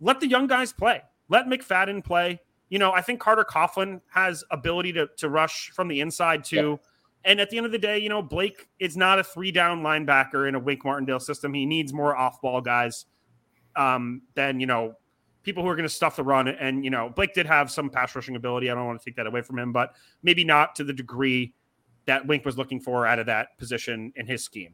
Let 0.01 0.19
the 0.19 0.27
young 0.27 0.47
guys 0.47 0.73
play. 0.73 1.01
Let 1.29 1.45
McFadden 1.47 2.03
play. 2.03 2.41
You 2.69 2.79
know, 2.79 2.91
I 2.91 3.01
think 3.01 3.19
Carter 3.19 3.45
Coughlin 3.49 4.01
has 4.09 4.43
ability 4.51 4.93
to 4.93 5.07
to 5.17 5.29
rush 5.29 5.69
from 5.69 5.87
the 5.87 6.01
inside 6.01 6.43
too. 6.43 6.79
And 7.25 7.39
at 7.39 7.49
the 7.49 7.57
end 7.57 7.65
of 7.65 7.71
the 7.71 7.77
day, 7.77 7.99
you 7.99 8.09
know, 8.09 8.21
Blake 8.21 8.67
is 8.79 8.97
not 8.97 9.19
a 9.19 9.23
three 9.23 9.51
down 9.51 9.81
linebacker 9.81 10.47
in 10.47 10.55
a 10.55 10.59
Wink 10.59 10.83
Martindale 10.83 11.19
system. 11.19 11.53
He 11.53 11.65
needs 11.65 11.93
more 11.93 12.15
off 12.15 12.41
ball 12.41 12.61
guys 12.61 13.05
um, 13.75 14.23
than, 14.35 14.59
you 14.59 14.67
know, 14.67 14.95
people 15.43 15.63
who 15.63 15.69
are 15.69 15.75
going 15.75 15.87
to 15.87 15.93
stuff 15.93 16.15
the 16.15 16.23
run. 16.23 16.47
And, 16.47 16.83
you 16.83 16.89
know, 16.89 17.09
Blake 17.09 17.33
did 17.33 17.45
have 17.45 17.71
some 17.71 17.89
pass 17.89 18.15
rushing 18.15 18.35
ability. 18.35 18.69
I 18.69 18.75
don't 18.75 18.85
want 18.85 18.99
to 18.99 19.05
take 19.05 19.15
that 19.15 19.27
away 19.27 19.41
from 19.41 19.59
him, 19.59 19.71
but 19.71 19.93
maybe 20.21 20.43
not 20.43 20.75
to 20.75 20.83
the 20.83 20.93
degree 20.93 21.53
that 22.05 22.25
Wink 22.27 22.45
was 22.45 22.57
looking 22.57 22.79
for 22.79 23.05
out 23.05 23.19
of 23.19 23.25
that 23.27 23.57
position 23.57 24.11
in 24.15 24.25
his 24.25 24.43
scheme. 24.43 24.73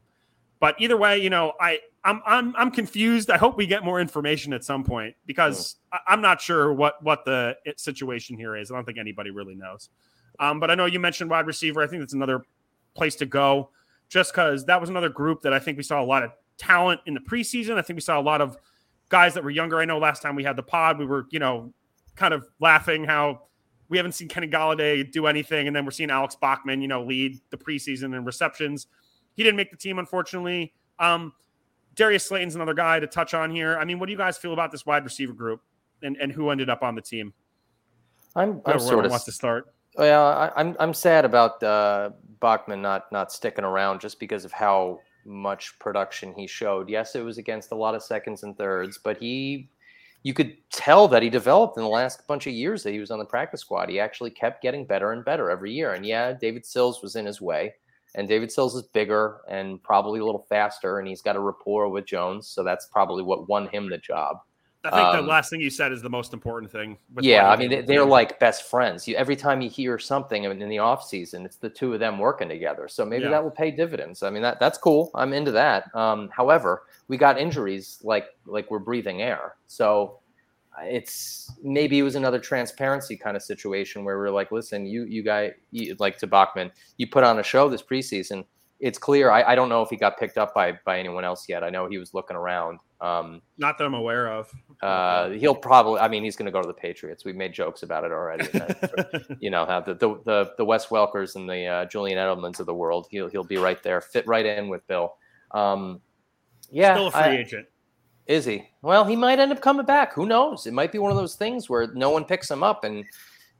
But 0.59 0.75
either 0.79 0.97
way, 0.97 1.19
you 1.19 1.29
know, 1.29 1.53
I 1.59 1.79
I'm 2.03 2.21
I'm 2.25 2.55
I'm 2.57 2.71
confused. 2.71 3.29
I 3.29 3.37
hope 3.37 3.57
we 3.57 3.65
get 3.65 3.83
more 3.83 4.01
information 4.01 4.51
at 4.53 4.63
some 4.63 4.83
point 4.83 5.15
because 5.25 5.77
I, 5.91 5.99
I'm 6.07 6.21
not 6.21 6.41
sure 6.41 6.73
what 6.73 7.01
what 7.03 7.23
the 7.25 7.55
situation 7.77 8.37
here 8.37 8.55
is. 8.57 8.71
I 8.71 8.75
don't 8.75 8.85
think 8.85 8.97
anybody 8.97 9.31
really 9.31 9.55
knows. 9.55 9.89
Um, 10.39 10.59
but 10.59 10.71
I 10.71 10.75
know 10.75 10.85
you 10.85 10.99
mentioned 10.99 11.29
wide 11.29 11.47
receiver. 11.47 11.81
I 11.81 11.87
think 11.87 12.01
that's 12.01 12.13
another 12.13 12.43
place 12.93 13.15
to 13.17 13.25
go, 13.25 13.69
just 14.07 14.31
because 14.31 14.65
that 14.65 14.79
was 14.79 14.89
another 14.89 15.09
group 15.09 15.41
that 15.41 15.53
I 15.53 15.59
think 15.59 15.77
we 15.77 15.83
saw 15.83 16.01
a 16.01 16.05
lot 16.05 16.23
of 16.23 16.31
talent 16.57 17.01
in 17.05 17.13
the 17.13 17.19
preseason. 17.19 17.77
I 17.77 17.81
think 17.81 17.97
we 17.97 18.01
saw 18.01 18.19
a 18.19 18.21
lot 18.21 18.41
of 18.41 18.57
guys 19.09 19.33
that 19.33 19.43
were 19.43 19.49
younger. 19.49 19.79
I 19.79 19.85
know 19.85 19.97
last 19.97 20.21
time 20.21 20.35
we 20.35 20.43
had 20.43 20.55
the 20.55 20.63
pod, 20.63 20.97
we 20.97 21.05
were 21.05 21.25
you 21.31 21.39
know 21.39 21.73
kind 22.15 22.33
of 22.33 22.47
laughing 22.59 23.03
how 23.03 23.41
we 23.89 23.97
haven't 23.97 24.13
seen 24.13 24.27
Kenny 24.27 24.47
Golladay 24.47 25.09
do 25.11 25.25
anything, 25.25 25.67
and 25.67 25.75
then 25.75 25.83
we're 25.83 25.91
seeing 25.91 26.11
Alex 26.11 26.35
Bachman, 26.35 26.81
you 26.81 26.87
know, 26.87 27.03
lead 27.03 27.39
the 27.49 27.57
preseason 27.57 28.15
in 28.15 28.23
receptions. 28.23 28.87
He 29.33 29.43
didn't 29.43 29.57
make 29.57 29.71
the 29.71 29.77
team, 29.77 29.99
unfortunately. 29.99 30.73
Um, 30.99 31.33
Darius 31.95 32.25
Slayton's 32.25 32.55
another 32.55 32.73
guy 32.73 32.99
to 32.99 33.07
touch 33.07 33.33
on 33.33 33.49
here. 33.49 33.77
I 33.77 33.85
mean, 33.85 33.99
what 33.99 34.05
do 34.05 34.11
you 34.11 34.17
guys 34.17 34.37
feel 34.37 34.53
about 34.53 34.71
this 34.71 34.85
wide 34.85 35.03
receiver 35.03 35.33
group 35.33 35.61
and, 36.03 36.15
and 36.17 36.31
who 36.31 36.49
ended 36.49 36.69
up 36.69 36.83
on 36.83 36.93
the 36.93 37.01
team? 37.01 37.33
I'm, 38.35 38.61
I'm 38.65 38.79
sort 38.79 39.05
of 39.05 39.11
wants 39.11 39.25
to 39.25 39.31
start. 39.31 39.73
Well, 39.97 40.27
I, 40.27 40.51
I'm 40.55 40.75
I'm 40.79 40.93
sad 40.93 41.25
about 41.25 41.61
uh, 41.63 42.11
Bachman 42.39 42.81
not 42.81 43.11
not 43.11 43.31
sticking 43.31 43.65
around 43.65 44.01
just 44.01 44.19
because 44.19 44.45
of 44.45 44.51
how 44.51 44.99
much 45.25 45.77
production 45.79 46.33
he 46.33 46.47
showed. 46.47 46.89
Yes, 46.89 47.15
it 47.15 47.23
was 47.23 47.37
against 47.37 47.71
a 47.71 47.75
lot 47.75 47.95
of 47.95 48.03
seconds 48.03 48.43
and 48.43 48.57
thirds, 48.57 48.97
but 48.97 49.17
he 49.17 49.69
you 50.23 50.33
could 50.33 50.57
tell 50.71 51.07
that 51.07 51.23
he 51.23 51.29
developed 51.29 51.77
in 51.77 51.83
the 51.83 51.89
last 51.89 52.27
bunch 52.27 52.45
of 52.47 52.53
years 52.53 52.83
that 52.83 52.91
he 52.91 52.99
was 52.99 53.11
on 53.11 53.19
the 53.19 53.25
practice 53.25 53.61
squad. 53.61 53.89
He 53.89 53.99
actually 53.99 54.31
kept 54.31 54.61
getting 54.61 54.85
better 54.85 55.13
and 55.13 55.23
better 55.23 55.49
every 55.49 55.71
year. 55.71 55.93
And 55.93 56.05
yeah, 56.05 56.33
David 56.33 56.65
Sills 56.65 57.01
was 57.01 57.15
in 57.15 57.25
his 57.25 57.39
way. 57.41 57.73
And 58.15 58.27
David 58.27 58.51
Sills 58.51 58.75
is 58.75 58.83
bigger 58.83 59.41
and 59.49 59.81
probably 59.83 60.19
a 60.19 60.25
little 60.25 60.45
faster, 60.49 60.99
and 60.99 61.07
he's 61.07 61.21
got 61.21 61.35
a 61.35 61.39
rapport 61.39 61.89
with 61.89 62.05
Jones, 62.05 62.47
so 62.47 62.63
that's 62.63 62.87
probably 62.87 63.23
what 63.23 63.47
won 63.47 63.67
him 63.69 63.89
the 63.89 63.99
job. 63.99 64.37
I 64.85 64.89
think 64.91 65.01
Um, 65.01 65.15
the 65.25 65.29
last 65.29 65.49
thing 65.49 65.59
you 65.59 65.69
said 65.69 65.91
is 65.91 66.01
the 66.01 66.09
most 66.09 66.33
important 66.33 66.71
thing. 66.71 66.97
yeah, 67.19 67.49
I 67.49 67.57
mean 67.57 67.69
they- 67.69 67.81
the 67.81 67.87
they're 67.87 68.05
like 68.05 68.39
best 68.39 68.63
friends. 68.69 69.07
You, 69.09 69.15
every 69.17 69.35
time 69.35 69.59
you 69.59 69.69
hear 69.69 69.99
something 69.99 70.45
in 70.45 70.61
in 70.61 70.69
the 70.69 70.79
off 70.79 71.03
season, 71.03 71.45
it's 71.45 71.57
the 71.57 71.69
two 71.69 71.93
of 71.93 71.99
them 71.99 72.17
working 72.17 72.47
together. 72.47 72.87
So 72.87 73.03
maybe 73.05 73.25
Yeah. 73.25 73.31
that 73.31 73.43
will 73.43 73.51
pay 73.51 73.71
dividends. 73.71 74.23
I 74.23 74.29
mean 74.29 74.41
that 74.41 74.57
that's 74.59 74.77
cool. 74.77 75.11
I'm 75.15 75.33
into 75.33 75.51
that. 75.51 75.93
Um, 75.93 76.29
however, 76.29 76.83
we 77.09 77.17
got 77.17 77.37
injuries 77.37 77.99
like 78.03 78.27
like 78.45 78.71
we're 78.71 78.79
breathing 78.79 79.21
air. 79.21 79.55
So 79.67 80.19
it's 80.83 81.51
maybe 81.61 81.99
it 81.99 82.03
was 82.03 82.15
another 82.15 82.39
transparency 82.39 83.17
kind 83.17 83.35
of 83.35 83.43
situation 83.43 84.05
where 84.05 84.17
we're 84.17 84.29
like, 84.31 84.49
listen, 84.51 84.85
you 84.85 85.03
you 85.03 85.23
guy 85.23 85.51
you, 85.71 85.93
like 85.99 86.17
to 86.19 86.27
Bachman, 86.27 86.71
you 86.97 87.05
put 87.07 87.25
on 87.25 87.39
a 87.39 87.43
show 87.43 87.67
this 87.67 87.81
preseason. 87.83 88.45
It's 88.79 88.97
clear. 88.97 89.29
I, 89.29 89.43
I 89.43 89.55
don't 89.55 89.67
know 89.67 89.81
if 89.81 89.89
he 89.89 89.97
got 89.97 90.17
picked 90.17 90.37
up 90.37 90.53
by 90.53 90.79
by 90.85 90.99
anyone 90.99 91.25
else 91.25 91.49
yet. 91.49 91.65
I 91.65 91.69
know 91.69 91.87
he 91.89 91.97
was 91.97 92.13
looking 92.13 92.37
around. 92.37 92.79
Um, 93.01 93.41
not 93.57 93.77
that 93.77 93.85
I'm 93.85 93.93
aware 93.93 94.27
of. 94.27 94.51
uh, 94.81 95.29
he'll 95.29 95.55
probably. 95.55 95.99
I 96.01 96.07
mean, 96.09 96.23
he's 96.23 96.35
going 96.35 96.47
to 96.47 96.51
go 96.51 96.61
to 96.61 96.67
the 96.67 96.73
Patriots. 96.73 97.23
We've 97.23 97.35
made 97.35 97.53
jokes 97.53 97.83
about 97.83 98.03
it 98.03 98.11
already. 98.11 98.47
you 99.39 99.49
know, 99.49 99.65
how 99.65 99.79
the 99.79 99.93
the 99.93 100.19
the, 100.25 100.51
the 100.57 100.65
Wes 100.65 100.87
Welkers 100.87 101.35
and 101.35 101.49
the 101.49 101.65
uh, 101.65 101.85
Julian 101.85 102.17
Edelmans 102.17 102.59
of 102.59 102.65
the 102.65 102.73
world. 102.73 103.07
He'll 103.09 103.29
he'll 103.29 103.43
be 103.43 103.57
right 103.57 103.81
there, 103.83 104.01
fit 104.01 104.27
right 104.27 104.45
in 104.45 104.67
with 104.67 104.85
Bill. 104.87 105.13
Um, 105.51 106.01
yeah, 106.71 106.93
Still 106.93 107.07
a 107.07 107.11
free 107.11 107.21
I- 107.21 107.37
agent. 107.37 107.67
is 108.27 108.45
he? 108.45 108.69
Well, 108.81 109.05
he 109.05 109.15
might 109.15 109.39
end 109.39 109.51
up 109.51 109.61
coming 109.61 109.85
back. 109.85 110.13
Who 110.13 110.25
knows? 110.25 110.67
It 110.67 110.73
might 110.73 110.91
be 110.91 110.99
one 110.99 111.11
of 111.11 111.17
those 111.17 111.35
things 111.35 111.69
where 111.69 111.87
no 111.93 112.09
one 112.09 112.25
picks 112.25 112.51
him 112.51 112.63
up, 112.63 112.83
and 112.83 113.05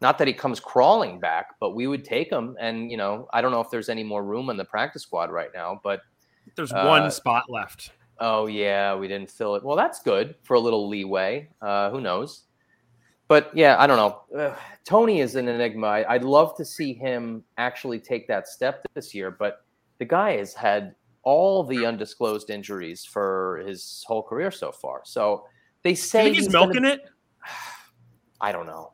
not 0.02 0.18
that 0.18 0.28
he 0.28 0.34
comes 0.34 0.60
crawling 0.60 1.20
back, 1.20 1.56
but 1.60 1.72
we 1.76 1.88
would 1.88 2.04
take 2.04 2.30
him. 2.32 2.58
And 2.60 2.92
you 2.92 2.98
know, 2.98 3.28
I 3.34 3.42
don't 3.42 3.52
know 3.52 3.62
if 3.62 3.70
there's 3.72 3.90
any 3.90 4.04
more 4.04 4.24
room 4.24 4.50
in 4.50 4.58
the 4.58 4.66
practice 4.66 5.04
squad 5.04 5.32
right 5.32 5.50
now, 5.54 5.80
but 5.84 6.02
There's 6.56 6.72
uh, 6.74 6.84
one 6.86 7.10
spot 7.10 7.46
left. 7.50 7.92
Oh 8.20 8.48
yeah, 8.48 8.96
we 8.96 9.08
didn't 9.08 9.30
fill 9.30 9.56
it. 9.56 9.64
Well, 9.64 9.76
that's 9.78 10.02
good 10.02 10.36
for 10.44 10.56
a 10.56 10.60
little 10.60 10.88
leeway. 10.90 11.50
Uh, 11.62 11.90
who 11.90 12.02
knows? 12.02 12.44
But 13.28 13.52
yeah, 13.56 13.76
I 13.80 13.86
don't 13.88 13.98
know. 13.98 14.38
Uh, 14.40 14.56
Tony 14.86 15.22
is 15.22 15.36
an 15.36 15.48
enigma. 15.48 15.88
I, 15.88 16.16
I'd 16.16 16.24
love 16.24 16.58
to 16.58 16.66
see 16.66 16.94
him 16.94 17.44
actually 17.58 18.00
take 18.00 18.28
that 18.28 18.48
step 18.48 18.86
this 18.96 19.14
year, 19.14 19.30
but 19.30 19.64
the 20.00 20.06
guy 20.06 20.38
has 20.38 20.54
had 20.54 20.96
all 21.24 21.64
the 21.64 21.86
undisclosed 21.86 22.50
injuries 22.50 23.06
for 23.06 23.62
his 23.68 24.04
whole 24.08 24.24
career 24.24 24.50
so 24.50 24.72
far. 24.72 25.02
So 25.06 25.46
they 25.84 25.92
Do 25.92 25.92
you 25.92 25.96
say 25.98 26.24
think 26.24 26.36
he's, 26.38 26.48
gonna- 26.48 26.66
milking 26.74 26.86
it? 26.86 27.06
I 28.42 28.52
don't 28.52 28.66
know. 28.66 28.94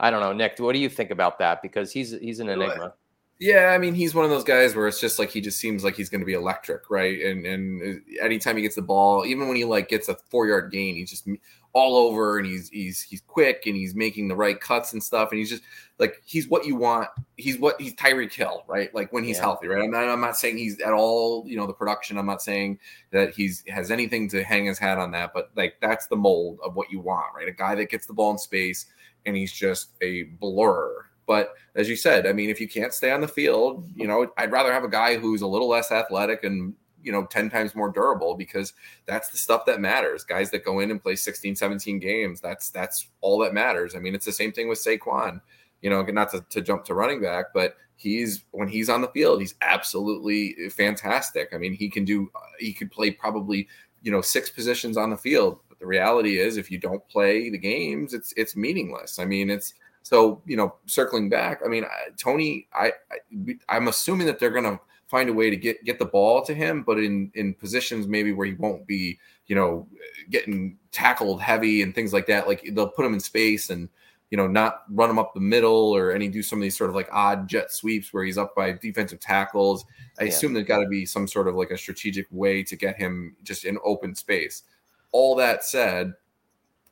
I 0.00 0.10
don't 0.10 0.20
know, 0.20 0.32
Nick. 0.32 0.58
What 0.58 0.72
do 0.72 0.78
you 0.78 0.88
think 0.88 1.10
about 1.10 1.38
that? 1.38 1.62
Because 1.62 1.92
he's 1.92 2.10
he's 2.18 2.40
an 2.40 2.48
enigma. 2.48 2.94
Yeah, 3.40 3.72
I 3.74 3.78
mean, 3.78 3.94
he's 3.94 4.14
one 4.14 4.24
of 4.24 4.30
those 4.30 4.44
guys 4.44 4.76
where 4.76 4.86
it's 4.86 5.00
just 5.00 5.18
like 5.18 5.30
he 5.30 5.40
just 5.40 5.58
seems 5.58 5.82
like 5.82 5.96
he's 5.96 6.08
going 6.08 6.20
to 6.20 6.24
be 6.26 6.34
electric, 6.34 6.88
right? 6.88 7.20
And 7.20 7.44
and 7.44 8.00
uh, 8.20 8.24
anytime 8.24 8.56
he 8.56 8.62
gets 8.62 8.76
the 8.76 8.82
ball, 8.82 9.26
even 9.26 9.48
when 9.48 9.56
he 9.56 9.64
like 9.64 9.88
gets 9.88 10.08
a 10.08 10.16
four 10.30 10.46
yard 10.46 10.70
gain, 10.70 10.94
he's 10.94 11.10
just 11.10 11.28
all 11.72 11.96
over, 11.96 12.38
and 12.38 12.46
he's 12.46 12.68
he's 12.68 13.02
he's 13.02 13.20
quick, 13.22 13.64
and 13.66 13.74
he's 13.74 13.92
making 13.96 14.28
the 14.28 14.36
right 14.36 14.60
cuts 14.60 14.92
and 14.92 15.02
stuff, 15.02 15.30
and 15.32 15.40
he's 15.40 15.50
just 15.50 15.64
like 15.98 16.22
he's 16.24 16.48
what 16.48 16.64
you 16.64 16.76
want. 16.76 17.08
He's 17.36 17.58
what 17.58 17.80
he's 17.80 17.94
Tyreek 17.96 18.32
Hill, 18.32 18.62
right? 18.68 18.94
Like 18.94 19.12
when 19.12 19.24
he's 19.24 19.36
Yeah. 19.36 19.42
healthy, 19.42 19.66
right? 19.66 19.82
I'm 19.82 19.90
not, 19.90 20.08
I'm 20.08 20.20
not 20.20 20.36
saying 20.36 20.56
he's 20.56 20.80
at 20.80 20.92
all, 20.92 21.42
you 21.44 21.56
know, 21.56 21.66
the 21.66 21.72
production. 21.74 22.16
I'm 22.18 22.26
not 22.26 22.40
saying 22.40 22.78
that 23.10 23.34
he's 23.34 23.64
has 23.68 23.90
anything 23.90 24.28
to 24.28 24.44
hang 24.44 24.66
his 24.66 24.78
hat 24.78 24.98
on 24.98 25.10
that, 25.10 25.32
but 25.34 25.50
like 25.56 25.74
that's 25.82 26.06
the 26.06 26.16
mold 26.16 26.60
of 26.64 26.76
what 26.76 26.88
you 26.90 27.00
want, 27.00 27.34
right? 27.34 27.48
A 27.48 27.52
guy 27.52 27.74
that 27.74 27.90
gets 27.90 28.06
the 28.06 28.14
ball 28.14 28.30
in 28.30 28.38
space 28.38 28.86
and 29.26 29.36
he's 29.36 29.52
just 29.52 29.90
a 30.02 30.22
blur. 30.40 31.06
But 31.26 31.54
as 31.74 31.88
you 31.88 31.96
said, 31.96 32.26
I 32.26 32.32
mean, 32.32 32.50
if 32.50 32.60
you 32.60 32.68
can't 32.68 32.92
stay 32.92 33.10
on 33.10 33.20
the 33.20 33.28
field, 33.28 33.88
you 33.94 34.06
know, 34.06 34.26
I'd 34.36 34.52
rather 34.52 34.72
have 34.72 34.84
a 34.84 34.88
guy 34.88 35.16
who's 35.16 35.42
a 35.42 35.46
little 35.46 35.68
less 35.68 35.90
athletic 35.90 36.44
and, 36.44 36.74
you 37.02 37.12
know, 37.12 37.24
10 37.26 37.50
times 37.50 37.74
more 37.74 37.90
durable 37.90 38.34
because 38.34 38.72
that's 39.06 39.28
the 39.28 39.38
stuff 39.38 39.64
that 39.66 39.80
matters. 39.80 40.24
Guys 40.24 40.50
that 40.50 40.64
go 40.64 40.80
in 40.80 40.90
and 40.90 41.02
play 41.02 41.16
16, 41.16 41.56
17 41.56 41.98
games, 41.98 42.40
that's 42.40 42.70
that's 42.70 43.08
all 43.20 43.38
that 43.38 43.54
matters. 43.54 43.94
I 43.94 43.98
mean, 43.98 44.14
it's 44.14 44.26
the 44.26 44.32
same 44.32 44.52
thing 44.52 44.68
with 44.68 44.78
Saquon, 44.78 45.40
you 45.82 45.90
know, 45.90 46.02
not 46.02 46.30
to, 46.30 46.44
to 46.50 46.60
jump 46.60 46.84
to 46.84 46.94
running 46.94 47.20
back, 47.20 47.46
but 47.54 47.76
he's 47.96 48.44
when 48.50 48.68
he's 48.68 48.88
on 48.88 49.00
the 49.00 49.08
field, 49.08 49.40
he's 49.40 49.54
absolutely 49.62 50.68
fantastic. 50.70 51.50
I 51.52 51.58
mean, 51.58 51.72
he 51.72 51.88
can 51.88 52.04
do 52.04 52.30
he 52.58 52.72
could 52.72 52.90
play 52.90 53.10
probably, 53.10 53.68
you 54.02 54.10
know, 54.10 54.20
six 54.20 54.50
positions 54.50 54.96
on 54.96 55.10
the 55.10 55.16
field, 55.16 55.60
but 55.68 55.78
the 55.78 55.86
reality 55.86 56.38
is, 56.38 56.56
if 56.56 56.70
you 56.70 56.78
don't 56.78 57.06
play 57.08 57.50
the 57.50 57.58
games, 57.58 58.14
it's 58.14 58.32
it's 58.36 58.56
meaningless. 58.56 59.18
I 59.18 59.24
mean, 59.24 59.50
it's 59.50 59.74
so 60.04 60.42
you 60.46 60.56
know, 60.56 60.74
circling 60.84 61.30
back. 61.30 61.62
I 61.64 61.68
mean, 61.68 61.84
Tony, 62.18 62.68
I, 62.74 62.92
I 63.10 63.56
I'm 63.70 63.88
assuming 63.88 64.26
that 64.26 64.38
they're 64.38 64.50
going 64.50 64.64
to 64.64 64.78
find 65.06 65.30
a 65.30 65.32
way 65.32 65.48
to 65.48 65.56
get 65.56 65.82
get 65.82 65.98
the 65.98 66.04
ball 66.04 66.42
to 66.42 66.54
him, 66.54 66.82
but 66.82 66.98
in 66.98 67.32
in 67.34 67.54
positions 67.54 68.06
maybe 68.06 68.30
where 68.32 68.46
he 68.46 68.52
won't 68.52 68.86
be, 68.86 69.18
you 69.46 69.56
know, 69.56 69.88
getting 70.30 70.76
tackled 70.92 71.40
heavy 71.40 71.80
and 71.80 71.94
things 71.94 72.12
like 72.12 72.26
that. 72.26 72.46
Like 72.46 72.68
they'll 72.72 72.88
put 72.88 73.06
him 73.06 73.14
in 73.14 73.20
space 73.20 73.70
and 73.70 73.88
you 74.30 74.36
know 74.36 74.46
not 74.46 74.82
run 74.90 75.08
him 75.08 75.18
up 75.18 75.32
the 75.32 75.40
middle 75.40 75.96
or 75.96 76.12
any 76.12 76.28
do 76.28 76.42
some 76.42 76.58
of 76.58 76.62
these 76.62 76.76
sort 76.76 76.90
of 76.90 76.96
like 76.96 77.08
odd 77.10 77.48
jet 77.48 77.72
sweeps 77.72 78.12
where 78.12 78.24
he's 78.24 78.38
up 78.38 78.54
by 78.54 78.72
defensive 78.72 79.20
tackles. 79.20 79.86
I 80.20 80.24
yeah. 80.24 80.28
assume 80.28 80.52
there's 80.52 80.66
got 80.66 80.80
to 80.80 80.88
be 80.88 81.06
some 81.06 81.26
sort 81.26 81.48
of 81.48 81.54
like 81.54 81.70
a 81.70 81.78
strategic 81.78 82.26
way 82.30 82.62
to 82.62 82.76
get 82.76 82.98
him 82.98 83.36
just 83.42 83.64
in 83.64 83.78
open 83.82 84.14
space. 84.14 84.64
All 85.12 85.34
that 85.36 85.64
said, 85.64 86.12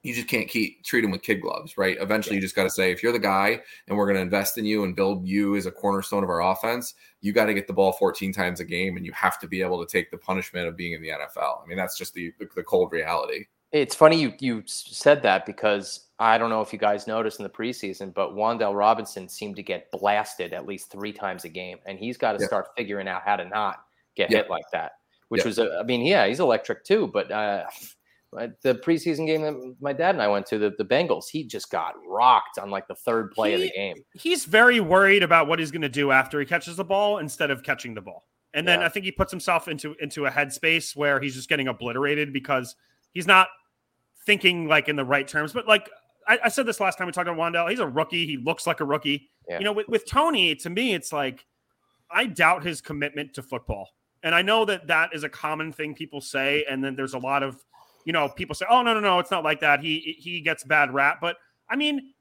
you 0.03 0.13
just 0.13 0.27
can't 0.27 0.49
keep 0.49 0.83
treat 0.85 1.05
him 1.05 1.13
with 1.13 1.23
kid 1.23 1.41
gloves, 1.41 1.79
right? 1.79 1.97
Eventually, 2.01 2.35
yeah. 2.35 2.39
you 2.39 2.43
just 2.43 2.57
got 2.57 2.65
to 2.65 2.71
say, 2.71 2.91
if 2.91 3.03
you're 3.03 3.13
the 3.13 3.19
guy 3.19 3.61
and 3.87 3.97
we're 3.97 4.07
going 4.07 4.17
to 4.17 4.23
invest 4.23 4.59
in 4.59 4.65
you 4.65 4.83
and 4.83 4.97
build 4.97 5.27
you 5.27 5.55
as 5.55 5.67
a 5.67 5.71
cornerstone 5.71 6.25
of 6.25 6.31
our 6.31 6.43
offense, 6.43 6.95
you 7.21 7.33
got 7.33 7.47
to 7.47 7.55
get 7.55 7.69
the 7.69 7.73
ball 7.73 7.93
14 7.93 8.33
times 8.33 8.59
a 8.59 8.65
game, 8.65 8.97
and 8.97 9.07
you 9.07 9.13
have 9.13 9.39
to 9.39 9.47
be 9.47 9.63
able 9.63 9.85
to 9.85 9.91
take 9.91 10.11
the 10.11 10.19
punishment 10.19 10.67
of 10.67 10.77
being 10.77 10.93
in 10.93 11.03
the 11.03 11.09
NFL. 11.09 11.63
I 11.63 11.67
mean, 11.67 11.77
that's 11.77 11.97
just 11.97 12.15
the 12.15 12.33
the 12.39 12.65
cold 12.65 12.93
reality. 12.93 13.47
It's 13.71 13.95
funny 13.95 14.21
you 14.21 14.35
you 14.41 14.63
said 14.67 15.23
that 15.23 15.47
because 15.47 16.09
I 16.19 16.37
don't 16.37 16.51
know 16.51 16.61
if 16.61 16.73
you 16.73 16.79
guys 16.79 17.07
noticed 17.07 17.39
in 17.39 17.45
the 17.45 17.49
preseason, 17.49 18.13
but 18.13 18.35
Wan'Dale 18.35 18.77
Robinson 18.77 19.29
seemed 19.29 19.57
to 19.57 19.63
get 19.63 19.91
blasted 19.93 20.53
at 20.53 20.67
least 20.67 20.91
three 20.91 21.13
times 21.13 21.45
a 21.45 21.49
game, 21.49 21.79
and 21.87 21.97
he's 21.97 22.19
got 22.19 22.33
to 22.33 22.39
yeah. 22.41 22.47
start 22.49 22.69
figuring 22.77 23.07
out 23.07 23.23
how 23.25 23.37
to 23.37 23.45
not 23.45 23.85
get 24.17 24.31
yeah. 24.31 24.39
hit 24.39 24.51
like 24.51 24.67
that. 24.73 24.93
Which 25.29 25.47
was, 25.47 25.59
a, 25.59 25.79
I 25.81 25.85
mean, 25.85 26.05
yeah, 26.05 26.27
he's 26.27 26.41
electric 26.41 26.85
too, 26.85 27.07
but. 27.07 27.31
uh 27.31 27.67
the 28.33 28.75
preseason 28.75 29.27
game 29.27 29.43
that 29.43 29.77
my 29.81 29.93
dad 29.93 30.15
and 30.15 30.23
I 30.23 30.29
went 30.29 30.47
to, 30.47 30.59
the, 30.59 30.73
the 30.79 30.85
Bengals, 30.85 31.29
he 31.31 31.45
just 31.45 31.71
got 31.71 31.95
rocked 32.07 32.59
on 32.59 32.71
like 32.71 32.89
the 32.89 32.95
third 32.95 33.31
play 33.33 33.51
he, 33.51 33.55
of 33.55 33.61
the 33.61 33.71
game. 33.71 33.97
He's 34.15 34.47
very 34.47 34.81
worried 34.81 35.23
about 35.23 35.49
what 35.49 35.59
he's 35.59 35.71
going 35.71 35.83
to 35.83 35.89
do 35.89 36.11
after 36.11 36.41
he 36.41 36.47
catches 36.47 36.77
the 36.77 36.85
ball 36.85 37.19
instead 37.19 37.51
of 37.51 37.63
catching 37.63 37.95
the 37.95 38.01
ball. 38.01 38.25
And 38.55 38.67
then. 38.67 38.83
I 38.83 38.89
think 38.89 39.05
he 39.05 39.13
puts 39.13 39.31
himself 39.31 39.69
into 39.69 39.95
into 40.01 40.27
a 40.27 40.31
headspace 40.31 40.95
where 40.95 41.21
he's 41.21 41.35
just 41.35 41.49
getting 41.49 41.69
obliterated 41.69 42.33
because 42.33 42.77
he's 43.13 43.27
not 43.27 43.49
thinking 44.27 44.69
like 44.69 44.89
in 44.89 44.97
the 44.97 45.05
right 45.05 45.27
terms. 45.27 45.53
But 45.53 45.67
like 45.67 45.89
I, 46.29 46.39
I 46.45 46.49
said 46.49 46.67
this 46.67 46.81
last 46.81 46.99
time 46.99 47.07
we 47.07 47.13
talked 47.13 47.29
about 47.29 47.39
Wan'Dale, 47.39 47.71
he's 47.71 47.81
a 47.81 47.87
rookie. 47.87 48.27
He 48.27 48.37
looks 48.37 48.67
like 48.67 48.81
a 48.81 48.85
rookie. 48.85 49.31
Yeah. 49.49 49.59
You 49.59 49.65
know, 49.65 49.73
with, 49.73 49.89
with 49.89 50.07
Tony, 50.07 50.55
to 50.57 50.71
me, 50.71 50.95
it's 50.95 51.13
like 51.13 51.47
I 52.11 52.27
doubt 52.27 52.65
his 52.65 52.81
commitment 52.81 53.35
to 53.35 53.43
football. 53.43 53.89
And 54.23 54.35
I 54.35 54.43
know 54.43 54.65
that 54.67 54.87
that 54.87 55.11
is 55.15 55.25
a 55.25 55.29
common 55.29 55.73
thing 55.73 55.95
people 55.95 56.21
say. 56.21 56.65
And 56.71 56.85
then 56.85 56.95
there's 56.95 57.15
a 57.15 57.19
lot 57.19 57.43
of 57.43 57.65
you 58.05 58.13
know, 58.13 58.29
people 58.29 58.55
say, 58.55 58.67
"Oh 58.69 58.83
no, 58.83 58.95
no, 58.95 59.01
no, 59.01 59.19
it's 59.19 59.31
not 59.31 59.45
like 59.45 59.61
that." 59.61 59.81
He 59.81 60.17
he 60.19 60.41
gets 60.41 60.65
bad 60.65 60.93
rap, 60.93 61.19
but 61.21 61.37
I 61.69 61.77
mean, 61.77 62.13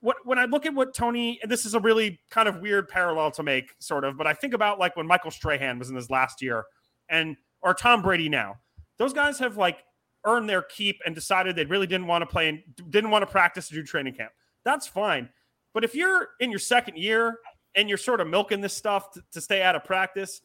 what 0.00 0.16
when 0.24 0.38
I 0.38 0.44
look 0.44 0.66
at 0.66 0.74
what 0.74 0.94
Tony, 0.94 1.38
and 1.42 1.50
this 1.50 1.64
is 1.64 1.74
a 1.74 1.80
really 1.80 2.20
kind 2.30 2.48
of 2.48 2.60
weird 2.60 2.88
parallel 2.88 3.30
to 3.32 3.42
make, 3.42 3.74
sort 3.78 4.04
of, 4.04 4.16
but 4.16 4.26
I 4.26 4.34
think 4.34 4.54
about 4.54 4.78
like 4.78 4.96
when 4.96 5.06
Michael 5.06 5.30
Strahan 5.30 5.78
was 5.78 5.90
in 5.90 5.96
his 5.96 6.10
last 6.10 6.42
year, 6.42 6.64
and 7.08 7.36
or 7.62 7.74
Tom 7.74 8.02
Brady 8.02 8.28
now. 8.28 8.56
Those 8.98 9.12
guys 9.12 9.38
have 9.40 9.56
like 9.56 9.84
earned 10.24 10.48
their 10.48 10.62
keep 10.62 11.00
and 11.04 11.14
decided 11.14 11.54
they 11.54 11.64
really 11.64 11.86
didn't 11.86 12.06
want 12.06 12.22
to 12.22 12.26
play 12.26 12.48
and 12.48 12.62
didn't 12.90 13.10
want 13.10 13.22
to 13.22 13.26
practice 13.26 13.68
to 13.68 13.74
do 13.74 13.82
training 13.82 14.14
camp. 14.14 14.32
That's 14.64 14.86
fine, 14.86 15.28
but 15.74 15.84
if 15.84 15.94
you're 15.94 16.30
in 16.40 16.50
your 16.50 16.58
second 16.58 16.96
year 16.96 17.38
and 17.74 17.88
you're 17.88 17.98
sort 17.98 18.20
of 18.20 18.26
milking 18.26 18.60
this 18.60 18.74
stuff 18.74 19.10
to, 19.12 19.22
to 19.32 19.40
stay 19.40 19.62
out 19.62 19.76
of 19.76 19.84
practice, 19.84 20.40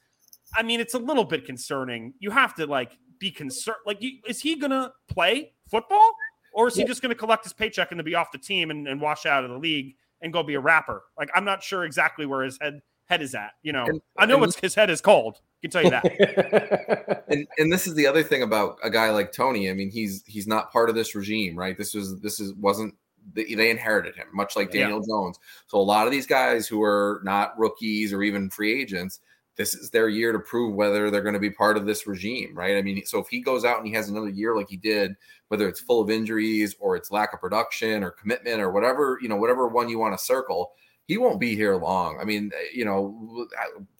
I 0.56 0.64
mean, 0.64 0.80
it's 0.80 0.94
a 0.94 1.00
little 1.00 1.24
bit 1.24 1.46
concerning. 1.46 2.14
You 2.20 2.32
have 2.32 2.54
to 2.56 2.68
like 2.68 2.98
be 3.22 3.32
concerned? 3.32 3.78
Like, 3.86 4.04
is 4.28 4.42
he 4.42 4.58
going 4.58 4.72
to 4.72 4.92
play 5.08 5.54
football, 5.70 6.12
or 6.54 6.68
is 6.68 6.76
he 6.76 6.84
just 6.84 7.02
going 7.02 7.12
to 7.12 7.16
collect 7.16 7.46
his 7.46 7.54
paycheck 7.54 7.92
and 7.92 8.00
to 8.00 8.04
be 8.04 8.16
off 8.16 8.34
the 8.34 8.38
team 8.38 8.72
and, 8.72 8.88
and 8.88 9.00
wash 9.00 9.26
out 9.26 9.46
of 9.46 9.52
the 9.52 9.58
league 9.58 9.96
and 10.22 10.34
go 10.34 10.44
be 10.44 10.56
a 10.56 10.60
rapper? 10.60 11.04
Like, 11.18 11.30
I'm 11.34 11.46
not 11.46 11.64
sure 11.64 11.86
exactly 11.86 12.26
where 12.26 12.44
his 12.44 12.58
head 12.60 12.82
head 13.06 13.22
is 13.22 13.36
at. 13.36 13.52
You 13.62 13.72
know, 13.72 13.86
and, 13.86 14.02
I 14.18 14.26
know 14.26 14.44
it's 14.44 14.60
his 14.60 14.76
head 14.76 14.90
is 14.90 15.00
cold. 15.00 15.38
I 15.40 15.60
can 15.62 15.72
tell 15.72 15.84
you 15.84 15.90
that. 15.92 17.24
and 17.30 17.48
and 17.58 17.72
this 17.72 17.88
is 17.88 17.94
the 17.94 18.08
other 18.08 18.24
thing 18.24 18.42
about 18.42 18.78
a 18.84 18.90
guy 18.90 19.12
like 19.12 19.32
Tony. 19.32 19.70
I 19.70 19.74
mean, 19.74 19.92
he's 19.92 20.24
he's 20.26 20.48
not 20.48 20.72
part 20.72 20.90
of 20.90 20.96
this 20.96 21.16
regime, 21.16 21.56
right? 21.56 21.78
This 21.78 21.94
was 21.94 22.20
this 22.20 22.40
is 22.40 22.54
wasn't 22.56 22.96
they 23.34 23.70
inherited 23.70 24.16
him, 24.16 24.28
much 24.34 24.56
like 24.56 24.72
Daniel 24.72 25.00
yeah. 25.00 25.08
Jones. 25.08 25.40
So 25.68 25.78
a 25.78 25.80
lot 25.80 26.08
of 26.08 26.12
these 26.12 26.26
guys 26.26 26.68
who 26.68 26.82
are 26.82 27.22
not 27.24 27.58
rookies 27.58 28.12
or 28.14 28.24
even 28.24 28.50
free 28.50 28.82
agents, 28.82 29.20
this 29.58 29.74
is 29.74 29.90
their 29.90 30.10
year 30.10 30.32
to 30.32 30.40
prove 30.40 30.76
whether 30.76 31.10
they're 31.10 31.22
going 31.22 31.34
to 31.34 31.40
be 31.40 31.50
part 31.50 31.78
of 31.78 31.86
this 31.86 32.08
regime, 32.08 32.56
right? 32.56 32.78
I 32.78 32.82
mean, 32.82 33.06
so 33.06 33.20
if 33.20 33.28
he 33.28 33.42
goes 33.42 33.66
out 33.66 33.78
and 33.78 33.88
he 33.88 33.94
has 33.94 34.10
another 34.10 34.30
year 34.30 34.56
like 34.56 34.70
he 34.70 34.78
did, 34.78 35.16
whether 35.50 35.68
it's 35.68 35.82
full 35.82 36.02
of 36.02 36.10
injuries 36.10 36.76
or 36.80 36.96
it's 36.96 37.12
lack 37.12 37.34
of 37.34 37.42
production 37.42 38.04
or 38.04 38.12
commitment 38.12 38.62
or 38.62 38.72
whatever, 38.72 39.20
you 39.22 39.28
know, 39.28 39.36
whatever 39.36 39.68
one 39.68 39.90
you 39.90 40.00
want 40.00 40.18
to 40.18 40.24
circle, 40.24 40.72
he 41.08 41.18
won't 41.18 41.42
be 41.42 41.56
here 41.56 41.76
long. 41.76 42.18
I 42.22 42.24
mean, 42.24 42.52
eh, 42.56 42.68
you 42.74 42.86
know, 42.86 43.46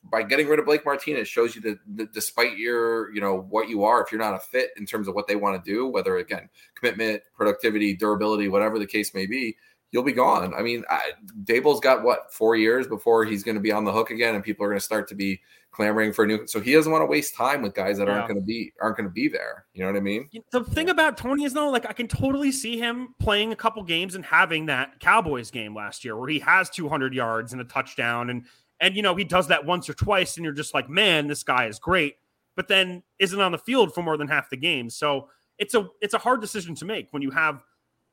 by 0.04 0.24
getting 0.24 0.48
rid 0.48 0.60
of 0.60 0.66
Blake 0.66 0.86
Martinez 0.86 1.28
shows 1.28 1.56
you 1.56 1.62
that, 1.62 1.80
that 1.96 2.14
despite 2.14 2.58
your, 2.58 3.14
you 3.14 3.20
know, 3.20 3.42
what 3.50 3.68
you 3.68 3.84
are, 3.84 4.02
if 4.02 4.12
you're 4.12 4.22
not 4.22 4.34
a 4.34 4.40
fit 4.40 4.70
in 4.78 4.86
terms 4.86 5.10
of 5.10 5.16
what 5.16 5.28
they 5.28 5.36
want 5.36 5.62
to 5.62 5.72
do, 5.72 5.88
whether 5.88 6.18
again, 6.18 6.48
commitment, 6.76 7.22
productivity, 7.36 7.96
durability, 7.96 8.48
whatever 8.48 8.80
the 8.80 8.88
case 8.88 9.14
may 9.14 9.26
be, 9.26 9.58
you'll 9.92 10.04
be 10.04 10.14
gone. 10.14 10.54
I 10.54 10.62
mean, 10.62 10.84
I, 10.90 11.12
Daboll's 11.44 11.80
got 11.80 12.04
what 12.04 12.34
four 12.34 12.56
years 12.56 12.88
before 12.88 13.26
he's 13.26 13.44
going 13.44 13.56
to 13.56 13.62
be 13.62 13.72
on 13.72 13.84
the 13.84 13.92
hook 13.92 14.10
again, 14.10 14.36
and 14.36 14.44
people 14.44 14.66
are 14.66 14.70
going 14.70 14.80
to 14.80 14.84
start 14.84 15.08
to 15.10 15.16
be 15.16 15.42
clamoring 15.72 16.14
for 16.14 16.24
a 16.24 16.28
new. 16.28 16.48
So 16.48 16.60
he 16.60 16.74
doesn't 16.74 16.92
want 16.92 17.02
to 17.02 17.06
waste 17.06 17.36
time 17.36 17.62
with 17.62 17.74
guys 17.74 17.98
that 17.98 18.08
yeah. 18.08 18.14
aren't 18.14 18.28
going 18.28 18.40
to 18.40 18.46
be 18.46 18.74
aren't 18.82 18.98
going 18.98 19.08
to 19.08 19.14
be 19.14 19.28
there. 19.28 19.66
You 19.74 19.82
know 19.82 19.88
what 19.88 19.98
I 19.98 20.02
mean? 20.02 20.30
The 20.52 20.64
thing 20.64 20.90
about 20.90 21.18
Tony 21.18 21.44
is 21.44 21.54
though, 21.54 21.70
like 21.70 21.86
I 21.86 21.94
can 21.94 22.08
totally 22.08 22.52
see 22.52 22.78
him 22.78 23.16
playing 23.20 23.52
a 23.52 23.56
couple 23.56 23.84
games 23.84 24.16
and 24.16 24.26
having 24.26 24.66
that 24.68 25.00
Cowboys 25.00 25.52
game 25.52 25.76
last 25.76 26.04
year 26.04 26.18
where 26.18 26.30
he 26.30 26.40
has 26.40 26.70
200 26.70 27.14
yards 27.14 27.52
and 27.52 27.62
a 27.62 27.66
touchdown, 27.66 28.30
and 28.30 28.46
and 28.80 28.96
you 28.96 29.02
know 29.02 29.16
he 29.16 29.24
does 29.24 29.48
that 29.48 29.66
once 29.66 29.90
or 29.90 29.94
twice, 29.94 30.38
and 30.38 30.44
you're 30.44 30.54
just 30.54 30.74
like, 30.74 30.90
man, 30.90 31.28
this 31.28 31.44
guy 31.44 31.66
is 31.68 31.80
great, 31.80 32.16
but 32.56 32.68
then 32.68 33.04
isn't 33.20 33.40
on 33.40 33.52
the 33.52 33.58
field 33.58 33.94
for 33.94 34.02
more 34.02 34.18
than 34.18 34.28
half 34.28 34.50
the 34.50 34.58
game. 34.58 34.90
So 34.90 35.30
it's 35.58 35.76
a 35.76 35.90
it's 36.02 36.14
a 36.14 36.18
hard 36.18 36.40
decision 36.40 36.76
to 36.76 36.86
make 36.86 37.08
when 37.12 37.22
you 37.22 37.32
have 37.32 37.62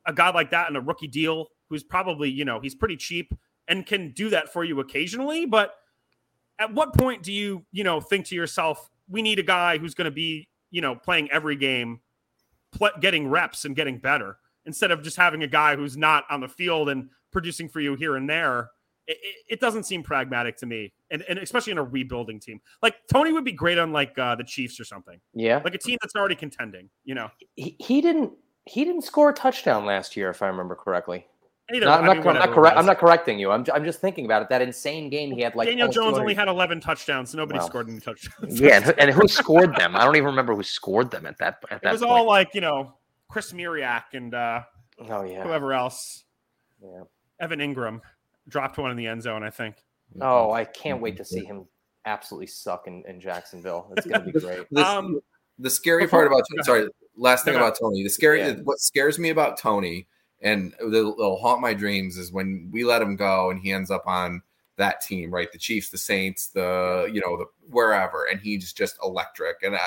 a 0.05 0.13
guy 0.13 0.31
like 0.31 0.51
that 0.51 0.69
in 0.69 0.75
a 0.75 0.81
rookie 0.81 1.07
deal 1.07 1.47
who's 1.69 1.83
probably, 1.83 2.29
you 2.29 2.45
know, 2.45 2.59
he's 2.59 2.75
pretty 2.75 2.97
cheap 2.97 3.33
and 3.67 3.85
can 3.85 4.11
do 4.11 4.29
that 4.29 4.51
for 4.51 4.63
you 4.63 4.79
occasionally. 4.79 5.45
But 5.45 5.75
at 6.57 6.73
what 6.73 6.93
point 6.97 7.23
do 7.23 7.31
you, 7.31 7.65
you 7.71 7.83
know, 7.83 8.01
think 8.01 8.25
to 8.27 8.35
yourself, 8.35 8.89
we 9.07 9.21
need 9.21 9.39
a 9.39 9.43
guy 9.43 9.77
who's 9.77 9.93
going 9.93 10.05
to 10.05 10.11
be, 10.11 10.49
you 10.71 10.81
know, 10.81 10.95
playing 10.95 11.31
every 11.31 11.55
game, 11.55 12.01
pl- 12.71 12.89
getting 12.99 13.27
reps 13.27 13.65
and 13.65 13.75
getting 13.75 13.97
better 13.97 14.37
instead 14.65 14.91
of 14.91 15.01
just 15.01 15.17
having 15.17 15.43
a 15.43 15.47
guy 15.47 15.75
who's 15.75 15.95
not 15.95 16.25
on 16.29 16.41
the 16.41 16.47
field 16.47 16.89
and 16.89 17.09
producing 17.31 17.69
for 17.69 17.79
you 17.79 17.95
here 17.95 18.15
and 18.15 18.29
there? 18.29 18.71
It, 19.07 19.17
it 19.47 19.59
doesn't 19.59 19.85
seem 19.85 20.03
pragmatic 20.03 20.55
to 20.57 20.67
me, 20.67 20.93
and, 21.09 21.23
and, 21.27 21.39
especially 21.39 21.71
in 21.71 21.79
a 21.79 21.83
rebuilding 21.83 22.39
team. 22.39 22.61
Like 22.83 22.95
Tony 23.11 23.31
would 23.31 23.43
be 23.43 23.51
great 23.51 23.79
on 23.79 23.91
like 23.91 24.15
uh, 24.19 24.35
the 24.35 24.43
Chiefs 24.43 24.79
or 24.79 24.83
something. 24.83 25.19
Yeah, 25.33 25.61
like 25.63 25.73
a 25.73 25.79
team 25.79 25.97
that's 25.99 26.15
already 26.15 26.35
contending. 26.35 26.91
You 27.05 27.15
know, 27.15 27.31
he, 27.55 27.75
he 27.79 28.01
didn't 28.01 28.33
he 28.65 28.85
didn't 28.85 29.01
score 29.01 29.31
a 29.31 29.33
touchdown 29.33 29.83
last 29.85 30.15
year, 30.15 30.29
if 30.29 30.43
I 30.43 30.47
remember 30.47 30.75
correctly. 30.75 31.25
Either, 31.73 31.85
not, 31.85 31.99
I'm, 31.99 32.05
not, 32.05 32.27
I'm, 32.27 32.35
not 32.35 32.51
correct, 32.51 32.77
I'm 32.77 32.85
not 32.85 32.97
correcting 32.97 33.39
you. 33.39 33.51
I'm, 33.51 33.65
I'm 33.73 33.83
just 33.83 34.01
thinking 34.01 34.25
about 34.25 34.41
it. 34.41 34.49
That 34.49 34.61
insane 34.61 35.09
game 35.09 35.31
he 35.31 35.41
had 35.41 35.55
like 35.55 35.67
Daniel 35.67 35.87
Jones 35.87 36.17
only 36.17 36.33
had 36.33 36.47
11 36.47 36.79
touchdowns. 36.81 37.31
So 37.31 37.37
nobody 37.37 37.59
well, 37.59 37.67
scored 37.67 37.89
any 37.89 37.99
touchdowns. 37.99 38.59
Yeah, 38.59 38.77
and, 38.77 38.99
and, 38.99 39.11
who 39.11 39.27
scored 39.27 39.75
them? 39.75 39.95
I 39.95 40.03
don't 40.03 40.15
even 40.15 40.27
remember 40.27 40.55
who 40.55 40.63
scored 40.63 41.11
them 41.11 41.25
at 41.25 41.37
that. 41.37 41.63
At 41.69 41.81
that 41.81 41.89
it 41.89 41.91
was 41.91 42.01
point. 42.01 42.11
all 42.11 42.25
like 42.25 42.53
you 42.53 42.61
know 42.61 42.93
Chris 43.29 43.51
Myarick 43.53 44.13
and 44.13 44.33
uh, 44.33 44.61
oh 45.09 45.23
yeah, 45.23 45.43
whoever 45.43 45.73
else. 45.73 46.23
Yeah, 46.81 47.03
Evan 47.39 47.59
Engram 47.59 48.01
dropped 48.47 48.77
one 48.77 48.91
in 48.91 48.97
the 48.97 49.07
end 49.07 49.21
zone. 49.21 49.43
I 49.43 49.49
think. 49.49 49.75
Oh, 50.21 50.51
I 50.51 50.65
can't 50.65 51.01
wait 51.01 51.17
to 51.17 51.25
see 51.25 51.45
him 51.45 51.67
absolutely 52.05 52.47
suck 52.47 52.87
in, 52.87 53.03
in 53.07 53.19
Jacksonville. 53.19 53.93
It's 53.95 54.07
going 54.07 54.25
to 54.25 54.31
be 54.31 54.39
great. 54.39 54.65
the, 54.71 54.85
um, 54.85 55.19
the 55.59 55.69
scary 55.69 56.07
part 56.07 56.27
about 56.27 56.43
sorry, 56.63 56.87
last 57.15 57.45
thing 57.45 57.55
about 57.55 57.77
Tony. 57.79 58.03
The 58.03 58.09
scary 58.09 58.39
yeah. 58.39 58.53
what 58.63 58.79
scares 58.79 59.19
me 59.19 59.29
about 59.29 59.57
Tony 59.57 60.07
and 60.41 60.73
it'll, 60.79 61.37
haunt 61.37 61.61
my 61.61 61.73
dreams 61.73 62.17
is 62.17 62.31
when 62.31 62.69
we 62.71 62.83
let 62.83 63.01
him 63.01 63.15
go 63.15 63.49
and 63.49 63.59
he 63.59 63.71
ends 63.71 63.91
up 63.91 64.03
on 64.05 64.41
that 64.77 65.01
team, 65.01 65.31
right? 65.31 65.51
The 65.51 65.57
Chiefs, 65.57 65.89
the 65.89 65.97
Saints, 65.97 66.47
the 66.47 67.09
you 67.13 67.21
know 67.21 67.37
the 67.37 67.45
wherever, 67.69 68.25
and 68.25 68.39
he's 68.39 68.73
just 68.73 68.97
electric. 69.03 69.57
And 69.61 69.75
uh, 69.75 69.79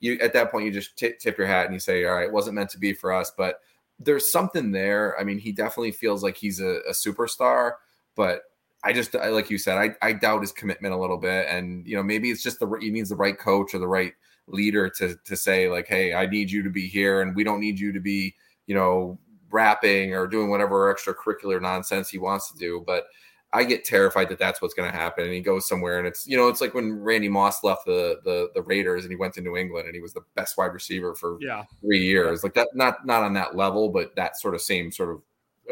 you 0.00 0.18
at 0.20 0.32
that 0.34 0.50
point 0.50 0.66
you 0.66 0.70
just 0.70 0.96
t- 0.96 1.14
tip 1.18 1.38
your 1.38 1.46
hat 1.46 1.64
and 1.64 1.74
you 1.74 1.80
say, 1.80 2.04
all 2.04 2.14
right, 2.14 2.26
it 2.26 2.32
wasn't 2.32 2.54
meant 2.54 2.70
to 2.70 2.78
be 2.78 2.92
for 2.92 3.12
us, 3.12 3.32
but 3.36 3.60
there's 3.98 4.30
something 4.30 4.72
there. 4.72 5.18
I 5.18 5.24
mean, 5.24 5.38
he 5.38 5.52
definitely 5.52 5.92
feels 5.92 6.22
like 6.22 6.36
he's 6.36 6.60
a, 6.60 6.80
a 6.88 6.92
superstar, 6.92 7.72
but 8.14 8.42
I 8.84 8.92
just 8.92 9.16
I, 9.16 9.28
like 9.30 9.50
you 9.50 9.58
said, 9.58 9.78
I, 9.78 9.96
I 10.06 10.12
doubt 10.12 10.42
his 10.42 10.52
commitment 10.52 10.94
a 10.94 10.98
little 10.98 11.16
bit, 11.16 11.46
and 11.48 11.86
you 11.86 11.96
know 11.96 12.02
maybe 12.02 12.30
it's 12.30 12.42
just 12.42 12.60
the 12.60 12.70
he 12.80 12.90
needs 12.90 13.08
the 13.08 13.16
right 13.16 13.38
coach 13.38 13.74
or 13.74 13.78
the 13.78 13.88
right 13.88 14.12
leader 14.46 14.88
to 14.90 15.16
to 15.24 15.36
say 15.36 15.68
like, 15.68 15.88
hey, 15.88 16.14
I 16.14 16.26
need 16.26 16.50
you 16.50 16.62
to 16.62 16.70
be 16.70 16.86
here, 16.86 17.22
and 17.22 17.34
we 17.34 17.42
don't 17.42 17.60
need 17.60 17.80
you 17.80 17.92
to 17.92 18.00
be 18.00 18.34
you 18.66 18.74
know 18.74 19.18
rapping 19.56 20.14
or 20.14 20.26
doing 20.26 20.50
whatever 20.50 20.94
extracurricular 20.94 21.60
nonsense 21.60 22.10
he 22.10 22.18
wants 22.18 22.52
to 22.52 22.58
do. 22.58 22.84
But 22.86 23.06
I 23.52 23.64
get 23.64 23.84
terrified 23.84 24.28
that 24.28 24.38
that's 24.38 24.60
what's 24.60 24.74
going 24.74 24.90
to 24.90 24.96
happen. 24.96 25.24
And 25.24 25.32
he 25.32 25.40
goes 25.40 25.66
somewhere, 25.66 25.98
and 25.98 26.06
it's 26.06 26.26
you 26.26 26.36
know, 26.36 26.48
it's 26.48 26.60
like 26.60 26.74
when 26.74 27.00
Randy 27.02 27.28
Moss 27.28 27.64
left 27.64 27.86
the 27.86 28.20
the 28.24 28.50
the 28.54 28.62
Raiders 28.62 29.04
and 29.04 29.10
he 29.10 29.16
went 29.16 29.34
to 29.34 29.40
New 29.40 29.56
England 29.56 29.86
and 29.86 29.94
he 29.94 30.00
was 30.00 30.12
the 30.12 30.20
best 30.34 30.58
wide 30.58 30.74
receiver 30.74 31.14
for 31.14 31.38
yeah. 31.40 31.64
three 31.80 32.04
years. 32.04 32.42
Like 32.42 32.54
that, 32.54 32.68
not 32.74 33.06
not 33.06 33.22
on 33.22 33.32
that 33.34 33.56
level, 33.56 33.88
but 33.88 34.14
that 34.16 34.36
sort 34.38 34.54
of 34.54 34.60
same 34.60 34.92
sort 34.92 35.10
of 35.10 35.22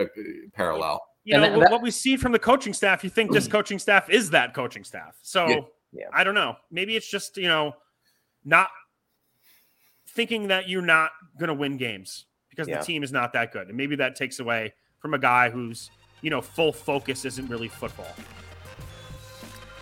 uh, 0.06 0.08
parallel. 0.54 1.02
You 1.24 1.38
know, 1.38 1.60
that, 1.60 1.70
what 1.70 1.82
we 1.82 1.90
see 1.90 2.16
from 2.16 2.32
the 2.32 2.38
coaching 2.38 2.74
staff, 2.74 3.02
you 3.02 3.10
think 3.10 3.32
this 3.32 3.48
coaching 3.48 3.78
staff 3.78 4.10
is 4.10 4.30
that 4.30 4.54
coaching 4.54 4.84
staff. 4.84 5.16
So 5.22 5.48
yeah, 5.48 5.60
yeah. 5.92 6.06
I 6.12 6.22
don't 6.22 6.34
know. 6.34 6.56
Maybe 6.70 6.96
it's 6.96 7.10
just 7.10 7.36
you 7.36 7.48
know, 7.48 7.74
not 8.44 8.68
thinking 10.08 10.48
that 10.48 10.68
you're 10.68 10.82
not 10.82 11.10
going 11.38 11.48
to 11.48 11.54
win 11.54 11.76
games 11.76 12.26
because 12.54 12.68
Yeah. 12.68 12.78
the 12.78 12.84
team 12.84 13.02
is 13.02 13.12
not 13.12 13.32
that 13.32 13.52
good, 13.52 13.68
and 13.68 13.76
maybe 13.76 13.96
that 13.96 14.14
takes 14.16 14.38
away 14.38 14.74
from 15.00 15.14
a 15.14 15.18
guy 15.18 15.50
who's 15.50 15.90
you 16.22 16.30
know 16.30 16.40
full 16.40 16.72
focus 16.72 17.24
isn't 17.24 17.48
really 17.48 17.68
football. 17.68 18.14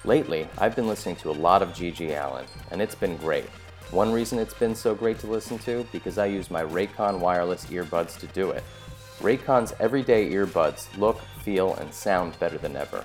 Lately, 0.04 0.48
I've 0.58 0.74
been 0.74 0.88
listening 0.88 1.16
to 1.16 1.30
a 1.30 1.32
lot 1.32 1.62
of 1.62 1.72
Gigi 1.74 2.12
Allen, 2.14 2.46
and 2.70 2.82
it's 2.82 2.94
been 2.96 3.16
great. 3.16 3.48
One 3.92 4.12
reason 4.12 4.38
it's 4.38 4.54
been 4.54 4.74
so 4.74 4.94
great 4.94 5.18
to 5.20 5.26
listen 5.28 5.58
to 5.60 5.86
because 5.92 6.18
I 6.18 6.26
use 6.26 6.50
my 6.50 6.62
Raycon 6.62 7.20
wireless 7.20 7.66
earbuds 7.66 8.18
to 8.18 8.26
do 8.28 8.50
it. 8.50 8.64
Raycon's 9.20 9.74
everyday 9.78 10.30
earbuds 10.30 10.88
look, 10.98 11.20
feel, 11.44 11.74
and 11.74 11.92
sound 11.94 12.36
better 12.40 12.58
than 12.58 12.74
ever. 12.74 13.04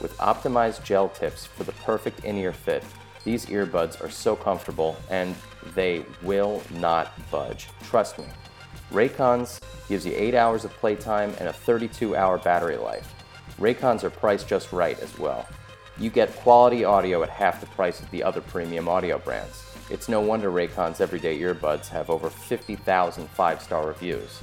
With 0.00 0.16
optimized 0.18 0.84
gel 0.84 1.08
tips 1.08 1.44
for 1.44 1.64
the 1.64 1.72
perfect 1.72 2.24
in-ear 2.24 2.52
fit, 2.52 2.84
these 3.24 3.46
earbuds 3.46 4.02
are 4.02 4.08
so 4.08 4.34
comfortable 4.36 4.96
and 5.10 5.34
they 5.74 6.04
will 6.22 6.62
not 6.76 7.12
budge. 7.30 7.66
Trust 7.82 8.18
me. 8.18 8.24
Raycons 8.92 9.60
gives 9.88 10.06
you 10.06 10.12
8 10.16 10.34
hours 10.34 10.64
of 10.64 10.72
playtime 10.76 11.34
and 11.38 11.48
a 11.48 11.52
32-hour 11.52 12.38
battery 12.38 12.76
life. 12.76 13.14
Raycons 13.58 14.02
are 14.02 14.10
priced 14.10 14.48
just 14.48 14.72
right 14.72 14.98
as 15.00 15.18
well. 15.18 15.46
You 15.98 16.10
get 16.10 16.34
quality 16.36 16.84
audio 16.84 17.22
at 17.22 17.28
half 17.28 17.60
the 17.60 17.66
price 17.66 18.00
of 18.00 18.10
the 18.10 18.22
other 18.22 18.40
premium 18.40 18.88
audio 18.88 19.18
brands. 19.18 19.62
It's 19.90 20.08
no 20.08 20.20
wonder 20.20 20.50
Raycon's 20.50 21.00
everyday 21.00 21.38
earbuds 21.40 21.88
have 21.88 22.08
over 22.08 22.30
50,000 22.30 23.28
five 23.30 23.60
star 23.60 23.86
reviews. 23.86 24.38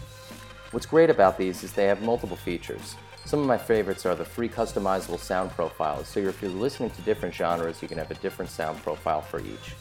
What's 0.71 0.85
great 0.85 1.09
about 1.09 1.37
these 1.37 1.63
is 1.63 1.71
they 1.71 1.85
have 1.85 2.01
multiple 2.01 2.37
features. 2.37 2.95
Some 3.25 3.39
of 3.39 3.47
my 3.47 3.57
favorites 3.57 4.05
are 4.05 4.15
the 4.15 4.25
free 4.25 4.49
customizable 4.49 5.17
sound 5.17 5.51
profiles, 5.51 6.07
so 6.07 6.19
if 6.19 6.41
you're 6.41 6.51
listening 6.51 6.91
to 6.91 7.01
different 7.01 7.33
genres, 7.33 7.81
you 7.81 7.87
can 7.87 7.97
have 7.97 8.11
a 8.11 8.15
different 8.15 8.51
sound 8.51 8.83
profile 8.83 9.21
for 9.21 9.39
each. 9.39 9.73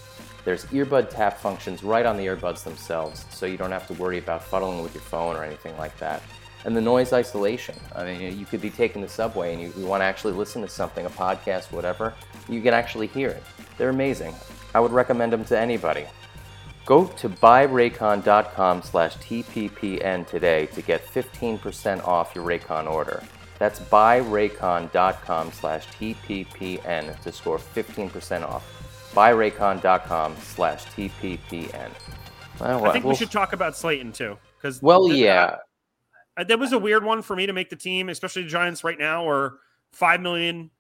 There's 0.45 0.67
earbud 0.67 1.11
tap 1.11 1.39
functions 1.39 1.83
right 1.83 2.05
on 2.05 2.17
the 2.17 2.27
earbuds 2.27 2.65
themselves, 2.65 3.25
so 3.31 3.47
you 3.47 3.57
don't 3.57 3.71
have 3.71 3.87
to 3.89 3.95
worry 3.95 4.19
about 4.19 4.45
fuddling 4.45 4.83
with 4.83 4.95
your 4.95 5.03
phone 5.03 5.37
or 5.37 5.45
anything 5.45 5.77
like 5.79 5.97
that. 5.99 6.23
And 6.65 6.77
the 6.77 6.81
noise 6.81 7.13
isolation. 7.13 7.75
I 7.95 8.05
mean, 8.05 8.39
you 8.39 8.47
could 8.47 8.61
be 8.61 8.71
taking 8.71 9.03
the 9.03 9.09
subway 9.09 9.53
and 9.53 9.61
you, 9.61 9.73
you 9.77 9.87
want 9.87 10.01
to 10.01 10.05
actually 10.05 10.33
listen 10.33 10.63
to 10.63 10.69
something, 10.69 11.05
a 11.05 11.11
podcast, 11.11 11.73
whatever, 11.73 12.15
you 12.49 12.61
can 12.63 12.75
actually 12.75 13.07
hear 13.09 13.29
it. 13.31 13.43
They're 13.77 13.91
amazing. 13.91 14.35
I 14.75 14.81
would 14.81 14.93
recommend 14.93 15.33
them 15.33 15.45
to 15.47 15.59
anybody. 15.59 16.07
Go 16.87 17.07
to 17.07 17.29
buyraycon.com 17.29 18.83
slash 18.83 19.17
TPPN 19.17 20.27
today 20.27 20.67
to 20.67 20.83
get 20.83 21.07
15% 21.07 22.07
off 22.07 22.35
your 22.35 22.45
Raycon 22.45 22.91
order. 22.91 23.23
That's 23.59 23.81
buyraycon.com 23.81 25.53
slash 25.53 25.87
TPPN 25.89 27.21
to 27.23 27.33
score 27.33 27.59
15% 27.59 28.43
off. 28.43 28.84
Buyraycon.com 29.15 30.37
slash 30.37 30.85
TPPN. 30.87 31.91
Well, 32.61 32.85
I 32.85 32.93
think 32.93 33.05
we 33.05 33.09
we'll- 33.09 33.17
should 33.17 33.31
talk 33.31 33.53
about 33.53 33.77
Slayton 33.77 34.13
too, 34.13 34.37
because 34.57 34.83
Well, 34.83 35.09
yeah. 35.09 35.59
Uh, 36.37 36.43
that 36.45 36.59
was 36.59 36.73
a 36.73 36.79
weird 36.79 37.05
one 37.05 37.23
for 37.23 37.37
me 37.37 37.47
to 37.47 37.53
make 37.53 37.71
the 37.71 37.77
team, 37.77 38.09
especially 38.09 38.43
the 38.43 38.49
Giants 38.49 38.83
right 38.83 38.99
now 38.99 39.29
are 39.29 39.59
five 39.93 40.21
million 40.21 40.71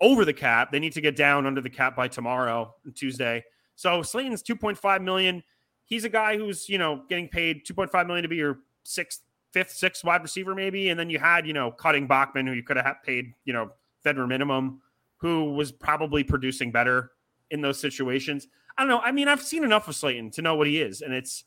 over 0.00 0.24
the 0.24 0.32
cap. 0.32 0.70
They 0.70 0.78
need 0.78 0.92
to 0.92 1.00
get 1.00 1.16
down 1.16 1.46
under 1.46 1.60
the 1.62 1.70
cap 1.70 1.96
by 1.96 2.08
tomorrow, 2.08 2.74
Tuesday. 2.94 3.44
So 3.76 4.02
Slayton's 4.02 4.42
two 4.42 4.56
point 4.56 4.76
five 4.76 5.00
million. 5.00 5.42
He's 5.84 6.04
a 6.04 6.10
guy 6.10 6.36
who's 6.36 6.68
you 6.68 6.76
know 6.76 7.02
getting 7.08 7.28
paid 7.28 7.64
two 7.64 7.72
point 7.72 7.90
five 7.90 8.06
million 8.06 8.24
to 8.24 8.28
be 8.28 8.36
your 8.36 8.58
sixth, 8.82 9.22
fifth, 9.52 9.70
sixth 9.70 10.04
wide 10.04 10.22
receiver 10.22 10.54
maybe, 10.54 10.90
and 10.90 11.00
then 11.00 11.08
you 11.08 11.18
had 11.18 11.46
you 11.46 11.54
know 11.54 11.70
cutting 11.70 12.06
Bachman 12.06 12.46
who 12.46 12.52
you 12.52 12.62
could 12.62 12.76
have 12.76 13.02
paid 13.02 13.32
you 13.46 13.54
know 13.54 13.70
federal 14.02 14.26
minimum, 14.26 14.82
who 15.16 15.54
was 15.54 15.72
probably 15.72 16.22
producing 16.22 16.70
better 16.70 17.12
in 17.50 17.60
those 17.60 17.80
situations. 17.80 18.48
I 18.76 18.82
don't 18.82 18.88
know. 18.88 19.00
I 19.00 19.12
mean, 19.12 19.28
I've 19.28 19.42
seen 19.42 19.64
enough 19.64 19.88
of 19.88 19.96
Slayton 19.96 20.30
to 20.32 20.42
know 20.42 20.54
what 20.54 20.66
he 20.66 20.80
is, 20.80 21.02
and 21.02 21.12
it's 21.12 21.44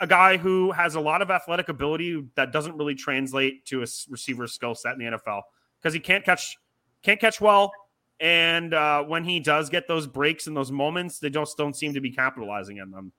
a 0.00 0.06
guy 0.06 0.36
who 0.36 0.72
has 0.72 0.94
a 0.94 1.00
lot 1.00 1.22
of 1.22 1.30
athletic 1.30 1.68
ability 1.68 2.24
that 2.34 2.52
doesn't 2.52 2.76
really 2.76 2.94
translate 2.94 3.64
to 3.66 3.78
a 3.82 3.86
receiver 4.08 4.46
skill 4.46 4.74
set 4.74 4.92
in 4.92 4.98
the 4.98 5.18
NFL 5.18 5.42
because 5.78 5.94
he 5.94 6.00
can't 6.00 6.24
catch 6.24 6.56
can't 7.02 7.18
catch 7.18 7.40
well, 7.40 7.72
and 8.20 8.74
uh, 8.74 9.02
when 9.02 9.24
he 9.24 9.40
does 9.40 9.70
get 9.70 9.88
those 9.88 10.06
breaks 10.06 10.46
and 10.46 10.56
those 10.56 10.70
moments, 10.70 11.18
they 11.18 11.30
just 11.30 11.56
don't 11.56 11.74
seem 11.74 11.94
to 11.94 12.00
be 12.00 12.10
capitalizing 12.10 12.80
on 12.80 12.90
them. 12.90 13.12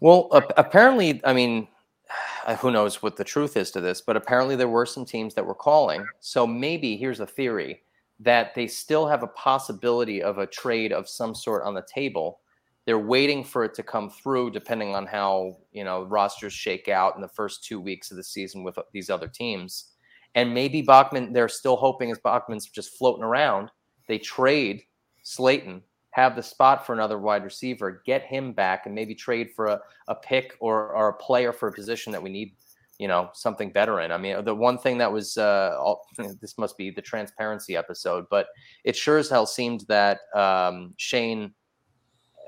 Well, 0.00 0.28
ap- 0.34 0.52
apparently, 0.56 1.20
I 1.24 1.32
mean, 1.32 1.68
who 2.58 2.70
knows 2.70 3.02
what 3.02 3.16
the 3.16 3.24
truth 3.24 3.56
is 3.56 3.70
to 3.72 3.80
this, 3.80 4.00
but 4.00 4.16
apparently 4.16 4.56
there 4.56 4.68
were 4.68 4.86
some 4.86 5.04
teams 5.04 5.34
that 5.34 5.44
were 5.44 5.54
calling. 5.54 6.06
So 6.20 6.46
maybe 6.46 6.96
here's 6.96 7.20
a 7.20 7.26
theory 7.26 7.82
that 8.24 8.54
they 8.54 8.66
still 8.66 9.06
have 9.06 9.22
a 9.22 9.28
possibility 9.28 10.22
of 10.22 10.38
a 10.38 10.46
trade 10.46 10.92
of 10.92 11.08
some 11.08 11.34
sort 11.34 11.64
on 11.64 11.74
the 11.74 11.86
table. 11.92 12.40
They're 12.86 12.98
waiting 12.98 13.44
for 13.44 13.64
it 13.64 13.74
to 13.74 13.82
come 13.82 14.10
through, 14.10 14.50
depending 14.50 14.94
on 14.94 15.06
how 15.06 15.56
you 15.72 15.84
know 15.84 16.04
rosters 16.04 16.52
shake 16.52 16.88
out 16.88 17.14
in 17.16 17.22
the 17.22 17.28
first 17.28 17.64
two 17.64 17.80
weeks 17.80 18.10
of 18.10 18.16
the 18.16 18.24
season 18.24 18.62
with 18.62 18.78
these 18.92 19.10
other 19.10 19.28
teams. 19.28 19.92
And 20.34 20.52
maybe 20.52 20.82
Bachman, 20.82 21.32
they're 21.32 21.48
still 21.48 21.76
hoping 21.76 22.10
as 22.10 22.18
Bachman's 22.18 22.68
just 22.68 22.98
floating 22.98 23.22
around, 23.22 23.70
they 24.08 24.18
trade 24.18 24.82
Slayton, 25.22 25.82
have 26.10 26.36
the 26.36 26.42
spot 26.42 26.86
for 26.86 26.92
another 26.92 27.18
wide 27.18 27.44
receiver, 27.44 28.02
get 28.04 28.22
him 28.22 28.52
back, 28.52 28.86
and 28.86 28.94
maybe 28.94 29.14
trade 29.14 29.50
for 29.54 29.66
a, 29.66 29.80
a 30.08 30.14
pick 30.14 30.56
or, 30.60 30.94
or 30.94 31.08
a 31.08 31.14
player 31.14 31.52
for 31.52 31.68
a 31.68 31.72
position 31.72 32.12
that 32.12 32.22
we 32.22 32.30
need, 32.30 32.54
you 33.04 33.08
know, 33.08 33.28
something 33.34 33.70
better 33.70 34.00
in. 34.00 34.10
I 34.10 34.16
mean, 34.16 34.42
the 34.46 34.54
one 34.54 34.78
thing 34.78 34.96
that 34.96 35.12
was, 35.12 35.36
uh, 35.36 35.76
all, 35.78 36.06
this 36.40 36.56
must 36.56 36.78
be 36.78 36.88
the 36.90 37.02
transparency 37.02 37.76
episode, 37.76 38.24
but 38.30 38.46
it 38.82 38.96
sure 38.96 39.18
as 39.18 39.28
hell 39.28 39.44
seemed 39.44 39.84
that 39.88 40.20
um, 40.34 40.94
Shane 40.96 41.52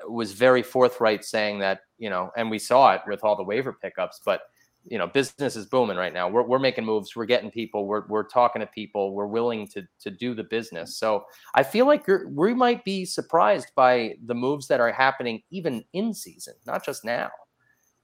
was 0.09 0.33
very 0.33 0.63
forthright 0.63 1.27
saying 1.27 1.59
that, 1.59 1.81
you 1.99 2.09
know, 2.09 2.31
and 2.39 2.51
we 2.51 2.59
saw 2.59 2.95
it 2.95 3.03
with 3.07 3.23
all 3.23 3.37
the 3.37 3.45
waiver 3.45 3.75
pickups, 3.83 4.23
but 4.25 4.45
you 4.89 4.97
know, 4.97 5.07
business 5.07 5.57
is 5.57 5.67
booming 5.67 5.99
right 5.99 6.15
now. 6.15 6.27
We're, 6.27 6.45
we're 6.45 6.59
making 6.59 6.87
moves. 6.87 7.15
We're 7.15 7.27
getting 7.27 7.51
people. 7.51 7.87
We're, 7.87 8.07
we're 8.07 8.27
talking 8.27 8.61
to 8.61 8.67
people. 8.67 9.13
We're 9.13 9.27
willing 9.27 9.67
to 9.75 9.87
to 9.99 10.11
do 10.11 10.33
the 10.33 10.45
business. 10.45 10.97
So 10.97 11.25
I 11.55 11.65
feel 11.65 11.87
like 11.87 12.07
we 12.29 12.55
might 12.55 12.83
be 12.85 13.05
surprised 13.05 13.73
by 13.75 14.15
the 14.25 14.35
moves 14.35 14.69
that 14.69 14.81
are 14.81 14.93
happening 14.93 15.43
even 15.51 15.85
in 15.93 16.15
season, 16.15 16.55
not 16.65 16.83
just 16.83 17.05
now. 17.05 17.31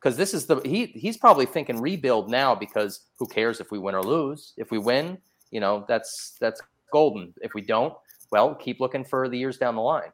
Because 0.03 0.17
this 0.17 0.35
is 0.35 0.47
the 0.47 0.61
he 0.65 0.87
he's 0.87 1.17
probably 1.17 1.47
thinking 1.47 1.81
rebuild 1.81 2.29
now 2.29 2.55
because 2.55 3.07
who 3.19 3.27
cares 3.27 3.61
if 3.61 3.71
we 3.71 3.79
win 3.79 3.95
or 3.95 4.03
lose? 4.03 4.53
If 4.57 4.71
we 4.71 4.79
win, 4.79 5.19
you 5.51 5.61
know 5.61 5.85
that's 5.87 6.37
that's 6.41 6.61
golden. 6.93 7.33
If 7.41 7.55
we 7.55 7.63
don't, 7.63 7.95
well, 8.31 8.55
keep 8.55 8.81
looking 8.81 9.05
for 9.05 9.29
the 9.29 9.39
years 9.39 9.59
down 9.59 9.77
the 9.77 9.83
line. 9.83 10.11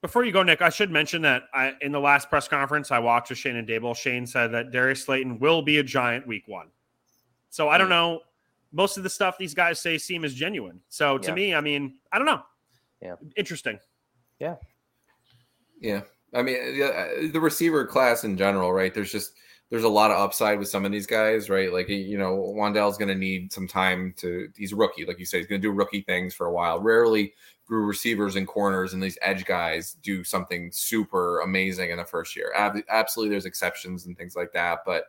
Before 0.00 0.24
you 0.24 0.32
go, 0.32 0.42
Nick, 0.42 0.62
I 0.62 0.70
should 0.70 0.90
mention 0.90 1.22
that 1.22 1.44
I, 1.54 1.74
in 1.82 1.92
the 1.92 2.00
last 2.00 2.28
press 2.28 2.48
conference 2.48 2.90
I 2.90 2.98
watched 2.98 3.30
with 3.30 3.38
Shane 3.38 3.56
and 3.56 3.68
Daboll, 3.68 3.94
Shane 3.94 4.26
said 4.26 4.50
that 4.52 4.72
Darius 4.72 5.04
Slayton 5.04 5.38
will 5.38 5.62
be 5.62 5.78
a 5.78 5.82
giant 5.82 6.26
week 6.26 6.44
one. 6.48 6.66
So 7.50 7.68
I 7.68 7.78
don't 7.78 7.86
hmm. 7.86 7.92
know. 7.92 8.20
Most 8.72 8.96
of 8.96 9.02
the 9.02 9.10
stuff 9.10 9.36
these 9.38 9.54
guys 9.54 9.78
say 9.78 9.98
seem 9.98 10.24
as 10.24 10.34
genuine. 10.34 10.80
So 10.88 11.18
to 11.18 11.28
Yeah. 11.28 11.34
me, 11.34 11.54
I 11.54 11.60
mean, 11.60 11.98
I 12.10 12.18
don't 12.18 12.26
know. 12.26 12.42
Yeah. 13.02 13.16
Interesting. 13.36 13.78
Yeah. 14.40 14.56
Yeah, 15.82 16.02
I 16.34 16.42
mean 16.42 16.56
yeah, 16.74 16.86
uh, 16.86 17.28
the 17.32 17.40
receiver 17.40 17.86
class 17.86 18.24
in 18.24 18.36
general, 18.36 18.72
right? 18.72 18.92
There's 18.92 19.12
just 19.12 19.32
there's 19.70 19.84
a 19.84 19.88
lot 19.88 20.10
of 20.10 20.18
upside 20.18 20.58
with 20.58 20.68
some 20.68 20.84
of 20.84 20.92
these 20.92 21.06
guys, 21.06 21.48
right? 21.48 21.72
Like 21.72 21.88
you 21.88 22.18
know, 22.18 22.36
Wan'Dale's 22.54 22.98
going 22.98 23.08
to 23.08 23.14
need 23.14 23.52
some 23.52 23.66
time 23.66 24.12
to. 24.18 24.48
He's 24.54 24.72
a 24.72 24.76
rookie, 24.76 25.06
like 25.06 25.18
you 25.18 25.24
said, 25.24 25.38
he's 25.38 25.46
going 25.46 25.62
to 25.62 25.66
do 25.66 25.72
rookie 25.72 26.02
things 26.02 26.34
for 26.34 26.46
a 26.46 26.52
while. 26.52 26.78
Rarely 26.78 27.32
do 27.68 27.76
receivers 27.76 28.36
and 28.36 28.46
corners 28.46 28.92
and 28.92 29.02
these 29.02 29.16
edge 29.22 29.46
guys 29.46 29.96
do 30.02 30.22
something 30.24 30.70
super 30.72 31.40
amazing 31.40 31.90
in 31.90 31.96
the 31.96 32.04
first 32.04 32.36
year. 32.36 32.52
Ab- 32.54 32.84
absolutely, 32.90 33.30
there's 33.30 33.46
exceptions 33.46 34.04
and 34.04 34.16
things 34.16 34.36
like 34.36 34.52
that, 34.52 34.80
but 34.84 35.04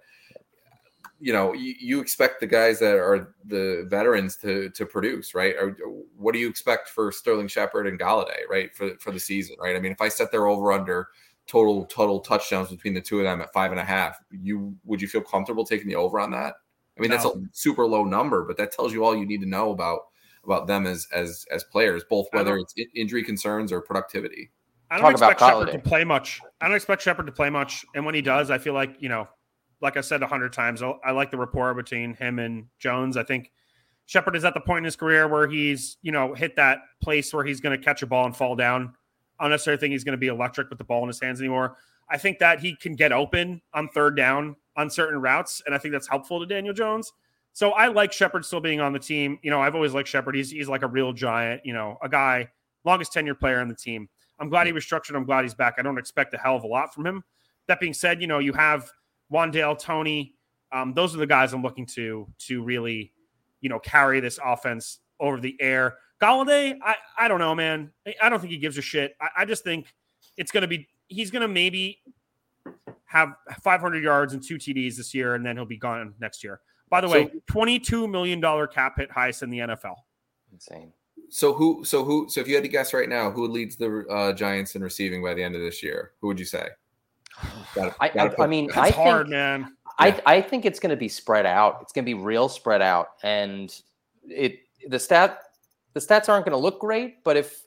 you 1.23 1.31
know, 1.31 1.53
you, 1.53 1.73
you 1.79 2.01
expect 2.01 2.41
the 2.41 2.47
guys 2.47 2.79
that 2.79 2.95
are 2.95 3.33
the 3.45 3.85
veterans 3.87 4.35
to 4.35 4.69
to 4.71 4.85
produce, 4.85 5.33
right? 5.33 5.55
Or 5.55 5.77
what 6.17 6.33
do 6.33 6.39
you 6.39 6.49
expect 6.49 6.89
for 6.89 7.13
Sterling 7.13 7.47
Shepard 7.47 7.87
and 7.87 7.97
Golladay, 7.97 8.41
right, 8.49 8.75
for 8.75 8.97
for 8.99 9.11
the 9.11 9.19
season, 9.21 9.55
right? 9.57 9.73
I 9.73 9.79
mean, 9.79 9.93
if 9.93 10.01
I 10.01 10.09
set 10.09 10.33
their 10.33 10.47
over 10.47 10.73
under 10.73 11.07
total 11.47 11.85
total 11.85 12.19
touchdowns 12.19 12.69
between 12.69 12.93
the 12.93 12.99
two 12.99 13.19
of 13.19 13.23
them 13.23 13.39
at 13.39 13.53
five 13.53 13.71
and 13.71 13.79
a 13.79 13.85
half, 13.85 14.17
you 14.31 14.75
would 14.83 15.01
you 15.01 15.07
feel 15.07 15.21
comfortable 15.21 15.63
taking 15.63 15.87
the 15.87 15.95
over 15.95 16.19
on 16.19 16.29
that? 16.31 16.55
I 16.97 17.01
mean, 17.01 17.09
that's 17.09 17.23
a 17.23 17.31
super 17.53 17.85
low 17.85 18.03
number, 18.03 18.43
but 18.43 18.57
that 18.57 18.73
tells 18.73 18.91
you 18.91 19.05
all 19.05 19.15
you 19.15 19.25
need 19.25 19.39
to 19.39 19.47
know 19.47 19.71
about 19.71 20.01
about 20.43 20.67
them 20.67 20.85
as 20.85 21.07
as 21.13 21.45
as 21.51 21.63
players, 21.63 22.03
both 22.03 22.27
whether 22.33 22.57
it's 22.57 22.75
injury 22.95 23.23
concerns 23.23 23.71
or 23.71 23.79
productivity. 23.79 24.51
I 24.91 24.97
don't 24.97 25.15
about 25.15 25.31
expect 25.31 25.39
Shepard 25.39 25.71
to 25.71 25.89
play 25.89 26.03
much. 26.03 26.41
I 26.59 26.67
don't 26.67 26.75
expect 26.75 27.01
Shepard 27.01 27.27
to 27.27 27.31
play 27.31 27.49
much. 27.49 27.85
And 27.95 28.05
when 28.05 28.13
he 28.13 28.21
does, 28.21 28.51
I 28.51 28.57
feel 28.57 28.73
like, 28.73 28.97
you 28.99 29.07
know, 29.07 29.29
like 29.83 29.97
I 29.97 30.01
said 30.01 30.23
a 30.23 30.27
hundred 30.27 30.53
times, 30.53 30.81
I, 30.81 31.11
like 31.11 31.29
the 31.29 31.37
rapport 31.37 31.73
between 31.73 32.13
him 32.15 32.39
and 32.39 32.67
Jones. 32.79 33.17
I 33.17 33.23
think 33.23 33.51
Shepard 34.05 34.35
is 34.35 34.45
at 34.45 34.53
the 34.53 34.61
point 34.61 34.79
in 34.79 34.85
his 34.85 34.95
career 34.95 35.27
where 35.27 35.47
he's, 35.47 35.97
you 36.01 36.11
know, 36.11 36.33
hit 36.33 36.55
that 36.55 36.79
place 37.01 37.33
where 37.33 37.43
he's 37.43 37.59
going 37.59 37.77
to 37.77 37.83
catch 37.83 38.01
a 38.01 38.07
ball 38.07 38.25
and 38.25 38.35
fall 38.35 38.55
down. 38.55 38.93
I 39.39 39.43
don't 39.43 39.51
necessarily 39.51 39.79
think 39.79 39.91
he's 39.91 40.05
going 40.05 40.13
to 40.13 40.17
be 40.17 40.27
electric 40.27 40.69
with 40.69 40.77
the 40.77 40.85
ball 40.85 41.01
in 41.03 41.09
his 41.09 41.19
hands 41.19 41.41
anymore. 41.41 41.75
I 42.09 42.17
think 42.17 42.39
that 42.39 42.61
he 42.61 42.75
can 42.77 42.95
get 42.95 43.11
open 43.11 43.61
on 43.73 43.89
third 43.89 44.15
down 44.15 44.55
on 44.77 44.89
certain 44.89 45.19
routes, 45.21 45.61
and 45.65 45.75
I 45.75 45.77
think 45.77 45.91
that's 45.91 46.07
helpful 46.07 46.39
to 46.39 46.45
Daniel 46.45 46.73
Jones. 46.73 47.11
So 47.51 47.71
I 47.71 47.87
like 47.87 48.13
Shepard 48.13 48.45
still 48.45 48.61
being 48.61 48.79
on 48.79 48.93
the 48.93 48.99
team. 48.99 49.37
You 49.43 49.51
know, 49.51 49.61
I've 49.61 49.75
always 49.75 49.93
liked 49.93 50.07
Shepard. 50.07 50.35
He's 50.35 50.49
he's 50.49 50.69
like 50.69 50.83
a 50.83 50.87
real 50.87 51.11
giant. 51.11 51.61
You 51.65 51.73
know, 51.73 51.97
a 52.01 52.09
guy 52.09 52.49
longest 52.85 53.13
tenure 53.13 53.35
player 53.35 53.59
on 53.59 53.67
the 53.67 53.75
team. 53.75 54.09
I'm 54.39 54.49
glad 54.49 54.65
he 54.65 54.73
was 54.73 54.83
structured. 54.83 55.15
I'm 55.15 55.25
glad 55.25 55.43
he's 55.43 55.53
back. 55.53 55.75
I 55.77 55.81
don't 55.81 55.97
expect 55.97 56.33
a 56.33 56.37
hell 56.37 56.55
of 56.55 56.63
a 56.63 56.67
lot 56.67 56.93
from 56.93 57.05
him. 57.05 57.23
That 57.67 57.79
being 57.79 57.93
said, 57.93 58.21
you 58.21 58.27
know, 58.27 58.39
you 58.39 58.53
have 58.53 58.89
Wan'Dale, 59.33 59.77
Tony. 59.79 60.35
Um, 60.71 60.93
those 60.93 61.15
are 61.15 61.17
the 61.17 61.27
guys 61.27 61.53
I'm 61.53 61.61
looking 61.61 61.85
to 61.87 62.27
to 62.39 62.63
really, 62.63 63.13
you 63.61 63.69
know, 63.69 63.79
carry 63.79 64.19
this 64.19 64.39
offense 64.43 64.99
over 65.19 65.39
the 65.39 65.55
air. 65.59 65.95
Golladay, 66.21 66.77
I, 66.81 66.95
I 67.17 67.27
don't 67.27 67.39
know, 67.39 67.53
man. 67.53 67.91
I 68.21 68.29
don't 68.29 68.39
think 68.39 68.51
he 68.51 68.57
gives 68.57 68.77
a 68.77 68.81
shit. 68.81 69.15
I, 69.19 69.27
I 69.39 69.45
just 69.45 69.63
think 69.63 69.93
it's 70.37 70.51
going 70.51 70.61
to 70.61 70.67
be, 70.67 70.87
he's 71.07 71.31
going 71.31 71.41
to 71.41 71.47
maybe 71.47 72.01
have 73.05 73.33
500 73.61 74.03
yards 74.03 74.33
and 74.33 74.41
two 74.41 74.55
TDs 74.55 74.95
this 74.95 75.13
year, 75.13 75.35
and 75.35 75.45
then 75.45 75.57
he'll 75.57 75.65
be 75.65 75.77
gone 75.77 76.13
next 76.19 76.43
year. 76.43 76.61
By 76.89 77.01
the 77.01 77.09
way, 77.09 77.29
$22 77.49 78.09
million 78.09 78.41
cap 78.67 78.97
hit 78.97 79.11
highest 79.11 79.43
in 79.43 79.49
the 79.49 79.59
NFL. 79.59 79.95
Insane. 80.51 80.93
So 81.29 81.53
who, 81.53 81.83
so 81.83 82.03
who, 82.03 82.29
so 82.29 82.39
if 82.39 82.47
you 82.47 82.55
had 82.55 82.63
to 82.63 82.69
guess 82.69 82.93
right 82.93 83.09
now, 83.09 83.31
who 83.31 83.47
leads 83.47 83.75
the 83.75 84.05
uh, 84.09 84.33
Giants 84.33 84.75
in 84.75 84.83
receiving 84.83 85.23
by 85.23 85.33
the 85.33 85.43
end 85.43 85.55
of 85.55 85.61
this 85.61 85.81
year? 85.81 86.11
Who 86.21 86.27
would 86.27 86.39
you 86.39 86.45
say? 86.45 86.67
Gotta, 87.75 87.95
I, 87.99 88.09
gotta 88.09 88.39
I, 88.39 88.43
I, 88.43 88.47
mean, 88.47 88.69
I 88.75 88.91
hard, 88.91 89.25
think, 89.25 89.31
man. 89.31 89.75
I, 89.97 90.21
I 90.27 90.41
think 90.41 90.65
it's 90.65 90.79
going 90.79 90.91
to 90.91 90.95
be 90.95 91.09
spread 91.09 91.45
out. 91.47 91.79
It's 91.81 91.91
going 91.91 92.05
to 92.05 92.09
be 92.09 92.13
real 92.13 92.47
spread 92.47 92.81
out, 92.83 93.09
and 93.23 93.73
it 94.27 94.59
the 94.87 94.99
stat 94.99 95.39
the 95.93 95.99
stats 95.99 96.29
aren't 96.29 96.45
going 96.45 96.51
to 96.51 96.57
look 96.57 96.79
great, 96.79 97.23
but 97.23 97.37
if 97.37 97.63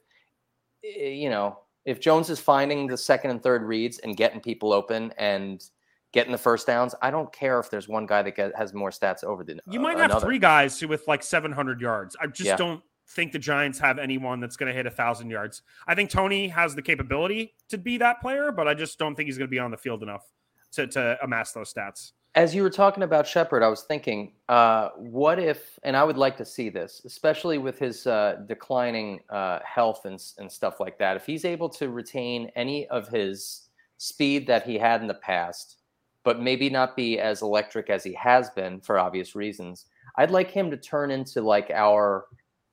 eh, 0.84 1.08
you 1.08 1.30
know 1.30 1.58
if 1.84 2.00
Jones 2.00 2.30
is 2.30 2.40
finding 2.40 2.86
the 2.86 2.96
second 2.96 3.30
and 3.30 3.42
third 3.42 3.62
reads 3.62 3.98
and 4.00 4.16
getting 4.16 4.40
people 4.40 4.72
open 4.72 5.12
and 5.18 5.64
getting 6.12 6.32
the 6.32 6.38
first 6.38 6.66
downs, 6.66 6.94
I 7.00 7.10
don't 7.10 7.32
care 7.32 7.60
if 7.60 7.70
there's 7.70 7.88
one 7.88 8.06
guy 8.06 8.22
that 8.22 8.34
get, 8.34 8.56
has 8.56 8.74
more 8.74 8.90
stats 8.90 9.22
over 9.22 9.44
the. 9.44 9.60
You 9.70 9.80
might 9.80 9.96
uh, 9.96 10.08
have 10.08 10.20
three 10.20 10.40
guys 10.40 10.84
with 10.84 11.06
like 11.06 11.22
700 11.22 11.80
yards. 11.80 12.16
I 12.20 12.26
just 12.26 12.46
yeah. 12.46 12.56
don't 12.56 12.82
think 13.08 13.32
the 13.32 13.38
Giants 13.38 13.78
have 13.78 13.98
anyone 13.98 14.40
that's 14.40 14.56
going 14.56 14.70
to 14.70 14.76
hit 14.76 14.86
a 14.86 14.90
thousand 14.90 15.30
yards. 15.30 15.62
I 15.86 15.94
think 15.94 16.10
Tony 16.10 16.48
has 16.48 16.74
the 16.74 16.82
capability 16.82 17.54
to 17.68 17.78
be 17.78 17.98
that 17.98 18.20
player, 18.20 18.52
but 18.52 18.66
I 18.66 18.74
just 18.74 18.98
don't 18.98 19.14
think 19.14 19.26
he's 19.26 19.38
going 19.38 19.48
to 19.48 19.50
be 19.50 19.58
on 19.58 19.70
the 19.70 19.76
field 19.76 20.02
enough 20.02 20.24
to 20.72 20.86
to 20.88 21.18
amass 21.22 21.52
those 21.52 21.72
stats 21.72 22.12
as 22.36 22.54
you 22.54 22.62
were 22.62 22.70
talking 22.70 23.02
about 23.02 23.26
Shepard, 23.26 23.62
I 23.62 23.68
was 23.68 23.82
thinking, 23.82 24.34
uh, 24.50 24.90
what 24.96 25.38
if, 25.38 25.78
and 25.84 25.96
I 25.96 26.04
would 26.04 26.18
like 26.18 26.36
to 26.36 26.44
see 26.44 26.68
this, 26.68 27.00
especially 27.06 27.56
with 27.56 27.78
his 27.78 28.06
uh, 28.06 28.42
declining 28.46 29.20
uh, 29.30 29.60
health 29.64 30.04
and, 30.04 30.22
and 30.36 30.52
stuff 30.52 30.78
like 30.78 30.98
that. 30.98 31.16
If 31.16 31.24
he's 31.24 31.46
able 31.46 31.70
to 31.70 31.88
retain 31.88 32.52
any 32.54 32.86
of 32.88 33.08
his 33.08 33.70
speed 33.96 34.46
that 34.48 34.64
he 34.64 34.76
had 34.76 35.00
in 35.00 35.06
the 35.06 35.14
past, 35.14 35.78
but 36.24 36.42
maybe 36.42 36.68
not 36.68 36.94
be 36.94 37.18
as 37.18 37.40
electric 37.40 37.88
as 37.88 38.04
he 38.04 38.12
has 38.12 38.50
been 38.50 38.80
for 38.80 38.98
obvious 38.98 39.34
reasons, 39.34 39.86
I'd 40.16 40.30
like 40.30 40.50
him 40.50 40.70
to 40.70 40.76
turn 40.76 41.10
into 41.10 41.40
like 41.40 41.70
our 41.70 42.26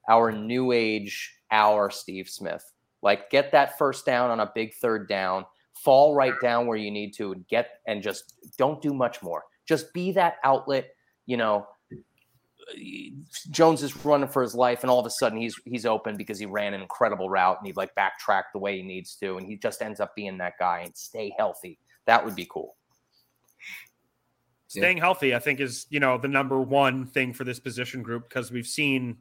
our 0.10 0.32
new 0.32 0.72
age, 0.72 1.36
our 1.52 1.90
Steve 1.90 2.30
Smith. 2.30 2.64
Like 3.02 3.30
get 3.30 3.52
that 3.52 3.78
first 3.78 4.06
down 4.06 4.32
on 4.32 4.40
a 4.40 4.52
big 4.56 4.74
third 4.76 5.08
down, 5.10 5.46
fall 5.74 6.16
right 6.16 6.34
down 6.42 6.68
where 6.68 6.78
you 6.78 6.92
need 6.92 7.14
to, 7.16 7.34
and 7.34 7.48
get 7.48 7.80
and 7.88 8.02
just 8.02 8.36
don't 8.58 8.82
do 8.82 8.94
much 8.94 9.22
more 9.22 9.44
just 9.66 9.94
be 9.94 10.12
that 10.14 10.36
outlet, 10.44 10.90
you 11.26 11.38
know. 11.38 11.68
Jones 13.52 13.84
is 13.84 14.06
running 14.06 14.30
for 14.30 14.42
his 14.42 14.56
life, 14.56 14.84
and 14.84 14.90
all 14.90 15.00
of 15.00 15.06
a 15.06 15.10
sudden 15.10 15.38
he's 15.38 15.60
he's 15.66 15.86
open 15.86 16.16
because 16.16 16.40
he 16.40 16.46
ran 16.46 16.74
an 16.74 16.82
incredible 16.82 17.30
route 17.30 17.58
and 17.58 17.68
he 17.68 17.74
like 17.74 17.94
backtracked 17.96 18.54
the 18.54 18.60
way 18.60 18.78
he 18.78 18.84
needs 18.84 19.16
to, 19.18 19.38
and 19.38 19.46
he 19.46 19.58
just 19.58 19.82
ends 19.82 20.00
up 20.00 20.16
being 20.16 20.38
that 20.38 20.54
guy 20.58 20.80
and 20.80 20.96
stay 20.96 21.34
healthy. 21.38 21.78
That 22.06 22.24
would 22.24 22.36
be 22.36 22.48
cool. 22.50 22.76
Staying 24.68 24.98
yeah. 24.98 25.04
healthy, 25.04 25.36
I 25.36 25.40
think, 25.40 25.60
is 25.60 25.88
you 25.90 26.00
know 26.00 26.18
the 26.18 26.30
number 26.30 26.60
one 26.62 27.06
thing 27.06 27.34
for 27.34 27.44
this 27.44 27.60
position 27.60 28.02
group 28.02 28.30
because 28.30 28.50
we've 28.50 28.66
seen 28.66 29.18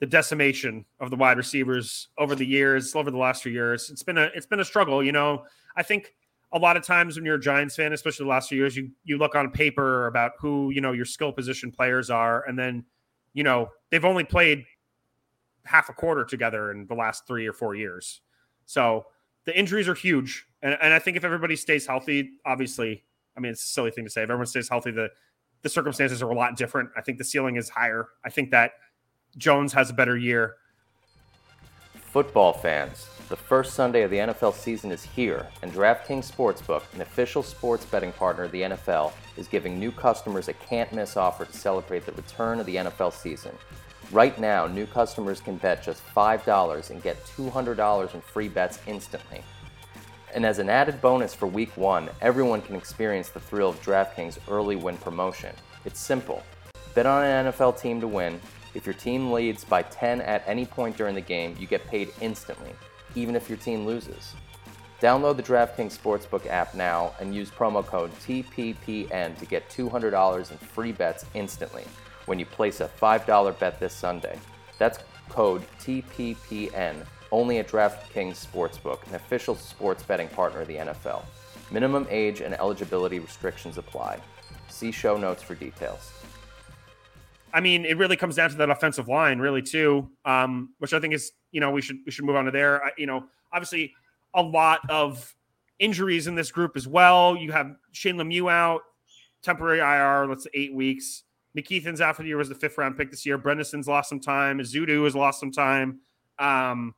the 0.00 0.06
decimation 0.06 0.84
of 1.00 1.10
the 1.10 1.16
wide 1.16 1.36
receivers 1.36 2.08
over 2.18 2.34
the 2.34 2.46
years, 2.46 2.94
over 2.94 3.10
the 3.10 3.16
last 3.16 3.42
few 3.42 3.52
years. 3.52 3.90
It's 3.90 4.02
been 4.02 4.18
a 4.18 4.30
it's 4.34 4.46
been 4.46 4.60
a 4.60 4.64
struggle. 4.64 5.02
You 5.02 5.12
know, 5.12 5.44
I 5.76 5.82
think 5.82 6.14
a 6.52 6.58
lot 6.58 6.76
of 6.76 6.82
times 6.82 7.16
when 7.16 7.24
you're 7.24 7.36
a 7.36 7.40
Giants 7.40 7.76
fan, 7.76 7.92
especially 7.92 8.24
the 8.24 8.30
last 8.30 8.48
few 8.48 8.58
years, 8.58 8.76
you 8.76 8.90
you 9.04 9.18
look 9.18 9.34
on 9.34 9.50
paper 9.50 10.06
about 10.06 10.32
who 10.38 10.70
you 10.70 10.80
know 10.80 10.92
your 10.92 11.04
skill 11.04 11.32
position 11.32 11.72
players 11.72 12.10
are, 12.10 12.44
and 12.46 12.58
then 12.58 12.84
you 13.32 13.42
know 13.42 13.68
they've 13.90 14.04
only 14.04 14.24
played 14.24 14.64
half 15.64 15.88
a 15.88 15.92
quarter 15.92 16.24
together 16.24 16.70
in 16.70 16.86
the 16.86 16.94
last 16.94 17.26
three 17.26 17.46
or 17.46 17.52
four 17.52 17.74
years. 17.74 18.20
So 18.66 19.06
the 19.44 19.58
injuries 19.58 19.88
are 19.88 19.94
huge, 19.94 20.46
and, 20.62 20.76
and 20.80 20.92
I 20.92 20.98
think 20.98 21.16
if 21.16 21.24
everybody 21.24 21.56
stays 21.56 21.86
healthy, 21.86 22.32
obviously, 22.44 23.04
I 23.36 23.40
mean 23.40 23.52
it's 23.52 23.64
a 23.64 23.68
silly 23.68 23.90
thing 23.90 24.04
to 24.04 24.10
say. 24.10 24.22
If 24.22 24.30
everyone 24.30 24.46
stays 24.46 24.68
healthy, 24.68 24.90
the 24.90 25.08
the 25.62 25.70
circumstances 25.70 26.22
are 26.22 26.30
a 26.30 26.34
lot 26.34 26.56
different. 26.56 26.90
I 26.96 27.00
think 27.00 27.18
the 27.18 27.24
ceiling 27.24 27.56
is 27.56 27.70
higher. 27.70 28.08
I 28.24 28.30
think 28.30 28.50
that 28.50 28.72
Jones 29.36 29.72
has 29.72 29.90
a 29.90 29.94
better 29.94 30.16
year. 30.16 30.56
Football 31.94 32.52
fans 32.54 33.08
the 33.28 33.36
first 33.36 33.74
Sunday 33.74 34.02
of 34.02 34.10
the 34.12 34.18
NFL 34.18 34.54
season 34.54 34.92
is 34.92 35.02
here, 35.02 35.48
and 35.60 35.72
DraftKings 35.72 36.30
Sportsbook, 36.30 36.82
an 36.94 37.00
official 37.00 37.42
sports 37.42 37.84
betting 37.84 38.12
partner 38.12 38.44
of 38.44 38.52
the 38.52 38.62
NFL, 38.62 39.12
is 39.36 39.48
giving 39.48 39.80
new 39.80 39.90
customers 39.90 40.46
a 40.46 40.52
can't 40.52 40.92
miss 40.92 41.16
offer 41.16 41.44
to 41.44 41.52
celebrate 41.52 42.06
the 42.06 42.12
return 42.12 42.60
of 42.60 42.66
the 42.66 42.76
NFL 42.76 43.12
season. 43.12 43.50
Right 44.12 44.38
now, 44.38 44.68
new 44.68 44.86
customers 44.86 45.40
can 45.40 45.56
bet 45.56 45.82
just 45.82 46.06
$5 46.14 46.90
and 46.90 47.02
get 47.02 47.24
$200 47.24 48.14
in 48.14 48.20
free 48.20 48.48
bets 48.48 48.78
instantly. 48.86 49.42
And 50.32 50.46
as 50.46 50.60
an 50.60 50.68
added 50.68 51.00
bonus 51.00 51.34
for 51.34 51.48
week 51.48 51.76
one, 51.76 52.08
everyone 52.20 52.62
can 52.62 52.76
experience 52.76 53.30
the 53.30 53.40
thrill 53.40 53.70
of 53.70 53.82
DraftKings 53.82 54.38
early 54.48 54.76
win 54.76 54.98
promotion. 54.98 55.52
It's 55.84 55.98
simple. 55.98 56.44
Bet 56.94 57.06
on 57.06 57.24
an 57.24 57.46
NFL 57.46 57.80
team 57.80 58.00
to 58.00 58.06
win. 58.06 58.40
If 58.76 58.86
your 58.86 58.94
team 58.94 59.32
leads 59.32 59.64
by 59.64 59.82
10 59.82 60.20
at 60.20 60.44
any 60.46 60.66
point 60.66 60.96
during 60.96 61.14
the 61.14 61.20
game, 61.20 61.56
you 61.58 61.66
get 61.66 61.86
paid 61.86 62.12
instantly 62.20 62.72
even 63.16 63.34
if 63.34 63.48
your 63.48 63.58
team 63.58 63.84
loses. 63.84 64.34
Download 65.00 65.36
the 65.36 65.42
DraftKings 65.42 65.98
Sportsbook 65.98 66.46
app 66.46 66.74
now 66.74 67.12
and 67.20 67.34
use 67.34 67.50
promo 67.50 67.84
code 67.84 68.12
TPPN 68.20 69.36
to 69.38 69.46
get 69.46 69.68
$200 69.68 70.50
in 70.50 70.58
free 70.58 70.92
bets 70.92 71.24
instantly 71.34 71.84
when 72.26 72.38
you 72.38 72.46
place 72.46 72.80
a 72.80 72.88
$5 73.00 73.58
bet 73.58 73.80
this 73.80 73.92
Sunday. 73.92 74.38
That's 74.78 74.98
code 75.28 75.62
TPPN 75.80 77.04
only 77.32 77.58
at 77.58 77.68
DraftKings 77.68 78.46
Sportsbook, 78.46 79.06
an 79.08 79.16
official 79.16 79.56
sports 79.56 80.02
betting 80.02 80.28
partner 80.28 80.60
of 80.60 80.68
the 80.68 80.76
NFL. 80.76 81.24
Minimum 81.70 82.06
age 82.08 82.40
and 82.40 82.54
eligibility 82.54 83.18
restrictions 83.18 83.78
apply. 83.78 84.20
See 84.68 84.92
show 84.92 85.16
notes 85.16 85.42
for 85.42 85.54
details. 85.54 86.12
I 87.56 87.60
mean, 87.60 87.86
it 87.86 87.96
really 87.96 88.16
comes 88.18 88.36
down 88.36 88.50
to 88.50 88.56
that 88.56 88.68
offensive 88.68 89.08
line, 89.08 89.38
really, 89.38 89.62
too, 89.62 90.10
um, 90.26 90.74
which 90.78 90.92
I 90.92 91.00
think 91.00 91.14
is 91.14 91.32
you 91.52 91.60
know 91.60 91.70
we 91.70 91.80
should 91.80 91.96
we 92.04 92.12
should 92.12 92.26
move 92.26 92.36
on 92.36 92.44
to 92.44 92.50
there. 92.50 92.84
I, 92.84 92.90
you 92.98 93.06
know, 93.06 93.24
obviously 93.50 93.94
a 94.34 94.42
lot 94.42 94.80
of 94.90 95.34
injuries 95.78 96.26
in 96.26 96.34
this 96.34 96.50
group 96.50 96.72
as 96.76 96.86
well. 96.86 97.34
You 97.34 97.52
have 97.52 97.74
Shane 97.92 98.16
Lemieux 98.16 98.52
out, 98.52 98.82
temporary 99.42 99.78
IR. 99.78 100.26
Let's 100.26 100.44
say 100.44 100.50
eight 100.52 100.74
weeks. 100.74 101.22
McKethan's 101.56 102.02
after 102.02 102.22
the 102.22 102.28
year 102.28 102.36
was 102.36 102.50
the 102.50 102.54
fifth 102.54 102.76
round 102.76 102.98
pick 102.98 103.10
this 103.10 103.24
year. 103.24 103.38
Bredeson's 103.38 103.88
lost 103.88 104.10
some 104.10 104.20
time. 104.20 104.58
Zudu 104.58 105.04
has 105.04 105.16
lost 105.16 105.40
some 105.40 105.50
time. 105.50 106.00
Um, 106.38 106.94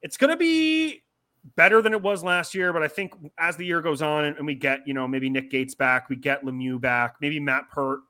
it's 0.00 0.16
going 0.16 0.30
to 0.30 0.38
be 0.38 1.02
better 1.56 1.82
than 1.82 1.92
it 1.92 2.00
was 2.00 2.24
last 2.24 2.54
year, 2.54 2.72
but 2.72 2.82
I 2.82 2.88
think 2.88 3.12
as 3.36 3.58
the 3.58 3.66
year 3.66 3.82
goes 3.82 4.00
on 4.00 4.24
and, 4.24 4.36
and, 4.38 4.46
we 4.46 4.54
get, 4.54 4.80
you 4.86 4.94
know, 4.94 5.06
maybe 5.06 5.28
Nick 5.28 5.50
Gates 5.50 5.74
back, 5.74 6.08
we 6.08 6.16
get 6.16 6.42
Lemieux 6.42 6.80
back, 6.80 7.16
maybe 7.20 7.38
Matt 7.38 7.64
Peart 7.70 8.00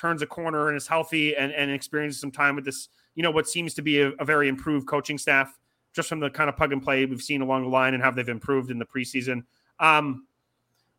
turns 0.00 0.22
a 0.22 0.26
corner 0.26 0.68
and 0.68 0.76
is 0.76 0.86
healthy 0.86 1.36
and, 1.36 1.52
and 1.52 1.70
experiences 1.70 2.20
some 2.20 2.30
time 2.30 2.56
with 2.56 2.64
this 2.64 2.88
you 3.14 3.22
know, 3.22 3.30
what 3.30 3.48
seems 3.48 3.74
to 3.74 3.82
be 3.82 4.00
a, 4.00 4.10
a 4.12 4.24
very 4.24 4.48
improved 4.48 4.86
coaching 4.86 5.18
staff 5.18 5.58
just 5.92 6.08
from 6.08 6.20
the 6.20 6.30
kind 6.30 6.48
of 6.48 6.56
plug 6.56 6.72
and 6.72 6.82
play 6.82 7.04
we've 7.04 7.22
seen 7.22 7.42
along 7.42 7.64
the 7.64 7.68
line 7.68 7.94
and 7.94 8.02
how 8.02 8.10
they've 8.10 8.28
improved 8.28 8.70
in 8.70 8.78
the 8.78 8.86
preseason. 8.86 9.42
Um, 9.78 10.26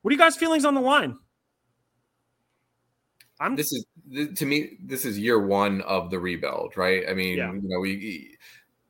what 0.01 0.11
are 0.11 0.13
you 0.13 0.19
guys' 0.19 0.35
feelings 0.35 0.65
on 0.65 0.75
the 0.75 0.81
line? 0.81 1.17
I'm 3.39 3.55
this 3.55 3.71
is 3.71 3.85
to 4.35 4.45
me 4.45 4.77
this 4.83 5.03
is 5.03 5.17
year 5.17 5.43
one 5.43 5.81
of 5.81 6.11
the 6.11 6.19
rebuild, 6.19 6.77
right? 6.77 7.05
I 7.09 7.15
mean, 7.15 7.39
yeah. 7.39 7.51
you 7.51 7.61
know, 7.63 7.79
we 7.79 8.37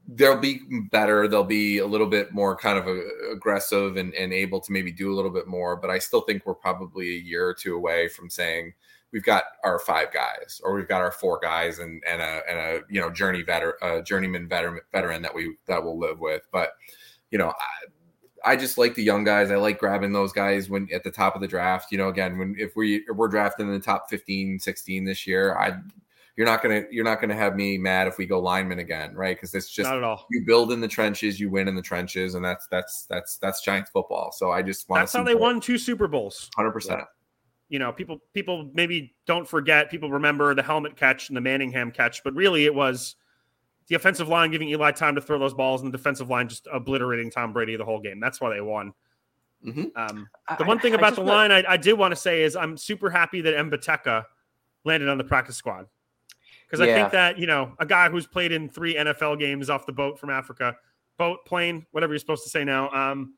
they'll 0.10 0.40
be 0.40 0.60
better, 0.92 1.30
they'll 1.30 1.46
be 1.46 1.78
a 1.78 1.86
little 1.86 2.08
bit 2.08 2.34
more 2.34 2.58
kind 2.58 2.78
of 2.78 2.86
a, 2.88 3.02
aggressive 3.32 3.96
and, 3.96 4.14
and 4.16 4.34
able 4.34 4.60
to 4.60 4.74
maybe 4.74 4.92
do 4.92 5.14
a 5.14 5.16
little 5.16 5.32
bit 5.32 5.48
more, 5.48 5.78
but 5.78 5.90
I 5.90 6.00
still 6.00 6.22
think 6.22 6.46
we're 6.46 6.54
probably 6.54 7.16
a 7.16 7.20
year 7.20 7.48
or 7.48 7.54
two 7.54 7.76
away 7.76 8.10
from 8.10 8.30
saying 8.30 8.74
we've 9.12 9.24
got 9.24 9.44
our 9.64 9.80
five 9.80 10.12
guys 10.14 10.62
or 10.64 10.74
we've 10.74 10.88
got 10.88 11.02
our 11.02 11.12
four 11.12 11.40
guys 11.42 11.80
and 11.80 12.04
and 12.08 12.22
a 12.22 12.42
and 12.50 12.60
a 12.60 12.82
you 12.90 13.00
know 13.00 13.10
journey 13.10 13.42
veteran 13.42 14.04
journeyman 14.06 14.48
veteran 14.48 14.80
veteran 14.92 15.22
that 15.22 15.34
we 15.34 15.56
that 15.68 15.84
we'll 15.84 16.00
live 16.00 16.20
with 16.20 16.48
but 16.52 16.74
you 17.30 17.38
know 17.38 17.50
I, 18.46 18.54
I 18.54 18.56
just 18.56 18.78
like 18.78 18.96
the 18.96 19.04
young 19.04 19.24
guys 19.24 19.52
i 19.52 19.56
like 19.56 19.80
grabbing 19.80 20.14
those 20.14 20.32
guys 20.32 20.70
when 20.70 20.88
at 20.94 21.04
the 21.04 21.12
top 21.12 21.36
of 21.36 21.42
the 21.42 21.48
draft 21.48 21.92
you 21.92 21.98
know 21.98 22.10
again 22.10 22.38
when 22.38 22.56
if 22.58 22.76
we 22.76 22.98
if 23.08 23.16
we're 23.16 23.28
drafting 23.28 23.68
in 23.68 23.74
the 23.74 23.80
top 23.80 24.10
15 24.10 24.60
16 24.60 25.06
this 25.06 25.28
year 25.28 25.58
i'd 25.58 25.82
you're 26.38 26.48
not 26.48 26.64
gonna 26.64 26.84
you're 26.90 27.06
not 27.06 27.20
gonna 27.20 27.36
have 27.36 27.56
me 27.56 27.78
mad 27.78 28.08
if 28.08 28.18
we 28.18 28.26
go 28.26 28.40
lineman 28.40 28.80
again, 28.80 29.14
right? 29.14 29.36
Because 29.36 29.54
it's 29.54 29.70
just 29.70 29.90
Not 29.90 29.98
at 29.98 30.04
all. 30.04 30.26
you 30.32 30.44
build 30.46 30.72
in 30.72 30.80
the 30.80 30.88
trenches, 30.88 31.40
you 31.40 31.50
win 31.50 31.68
in 31.68 31.76
the 31.76 31.82
trenches, 31.82 32.36
and 32.36 32.44
that's 32.44 32.68
that's 32.68 33.06
that's 33.06 33.38
that's 33.38 33.62
Giants 33.62 33.92
football. 33.92 34.32
So 34.32 34.52
I 34.52 34.62
just 34.62 34.90
want 34.90 35.02
That's 35.02 35.14
how 35.14 35.24
they 35.24 35.36
won 35.36 35.60
two 35.60 35.78
Super 35.78 36.08
Bowls. 36.08 36.50
hundred 36.56 36.72
percent. 36.72 37.02
You 37.72 37.80
know, 37.80 37.92
people 37.94 38.20
people 38.34 38.70
maybe 38.74 39.16
don't 39.26 39.48
forget. 39.48 39.90
People 39.90 40.12
remember 40.12 40.54
the 40.54 40.62
helmet 40.62 40.98
catch 40.98 41.30
and 41.30 41.38
the 41.38 41.42
Manningham 41.42 41.90
catch, 41.92 42.22
but 42.24 42.34
really 42.36 42.66
it 42.66 42.76
was 42.76 43.16
the 43.88 43.96
offensive 43.96 44.28
line 44.28 44.52
giving 44.52 44.68
Eli 44.68 44.92
time 44.92 45.16
to 45.16 45.22
throw 45.22 45.40
those 45.40 45.54
balls, 45.54 45.82
and 45.82 45.92
the 45.94 45.98
defensive 45.98 46.30
line 46.30 46.50
just 46.50 46.68
obliterating 46.72 47.32
Tom 47.32 47.54
Brady 47.54 47.78
the 47.78 47.86
whole 47.86 48.00
game. 48.02 48.20
That's 48.20 48.42
why 48.42 48.54
they 48.54 48.60
won. 48.62 48.92
hmm 49.64 49.86
Um, 49.96 50.28
I- 50.50 50.56
the 50.56 50.66
one 50.66 50.80
thing 50.80 50.94
about 50.96 51.16
the 51.16 51.22
want- 51.22 51.50
line 51.50 51.66
I, 51.66 51.74
I 51.74 51.78
did 51.78 51.94
want 51.94 52.12
to 52.12 52.16
say 52.18 52.44
is 52.44 52.58
I'm 52.58 52.76
super 52.76 53.10
happy 53.10 53.40
that 53.42 53.54
Mbaeteka 53.56 54.26
landed 54.84 55.08
on 55.08 55.18
the 55.18 55.24
practice 55.24 55.56
squad 55.56 55.86
because 56.68 56.82
I 56.82 56.88
think 56.96 57.12
that 57.14 57.40
you 57.40 57.48
know 57.48 57.74
a 57.80 57.86
guy 57.86 58.10
who's 58.10 58.28
played 58.28 58.52
in 58.52 58.68
three 58.68 58.96
NFL 58.96 59.40
games 59.40 59.70
off 59.70 59.86
the 59.86 59.94
boat 59.94 60.20
from 60.20 60.30
Africa, 60.30 60.76
boat, 61.18 61.46
plane, 61.46 61.86
whatever 61.92 62.12
you're 62.14 62.20
supposed 62.20 62.44
to 62.44 62.50
say 62.50 62.66
now. 62.66 62.90
Um, 62.92 63.36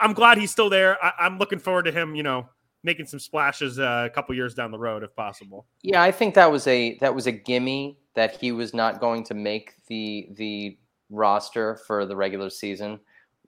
I'm 0.00 0.12
glad 0.12 0.38
he's 0.38 0.50
still 0.52 0.70
there. 0.70 0.96
I, 1.04 1.12
I'm 1.26 1.38
looking 1.38 1.58
forward 1.58 1.86
to 1.86 1.92
him. 1.92 2.14
You 2.14 2.22
know, 2.22 2.48
making 2.84 3.06
some 3.06 3.20
splashes 3.20 3.78
uh, 3.78 4.04
a 4.06 4.10
couple 4.10 4.34
years 4.34 4.54
down 4.54 4.70
the 4.70 4.78
road 4.78 5.02
if 5.02 5.14
possible. 5.14 5.66
Yeah, 5.82 6.02
I 6.02 6.12
think 6.12 6.34
that 6.34 6.50
was 6.50 6.66
a 6.66 6.96
that 6.98 7.14
was 7.14 7.26
a 7.26 7.32
gimme 7.32 7.98
that 8.14 8.36
he 8.36 8.52
was 8.52 8.74
not 8.74 9.00
going 9.00 9.24
to 9.24 9.34
make 9.34 9.74
the 9.88 10.28
the 10.34 10.78
roster 11.10 11.78
for 11.86 12.06
the 12.06 12.16
regular 12.16 12.50
season 12.50 13.00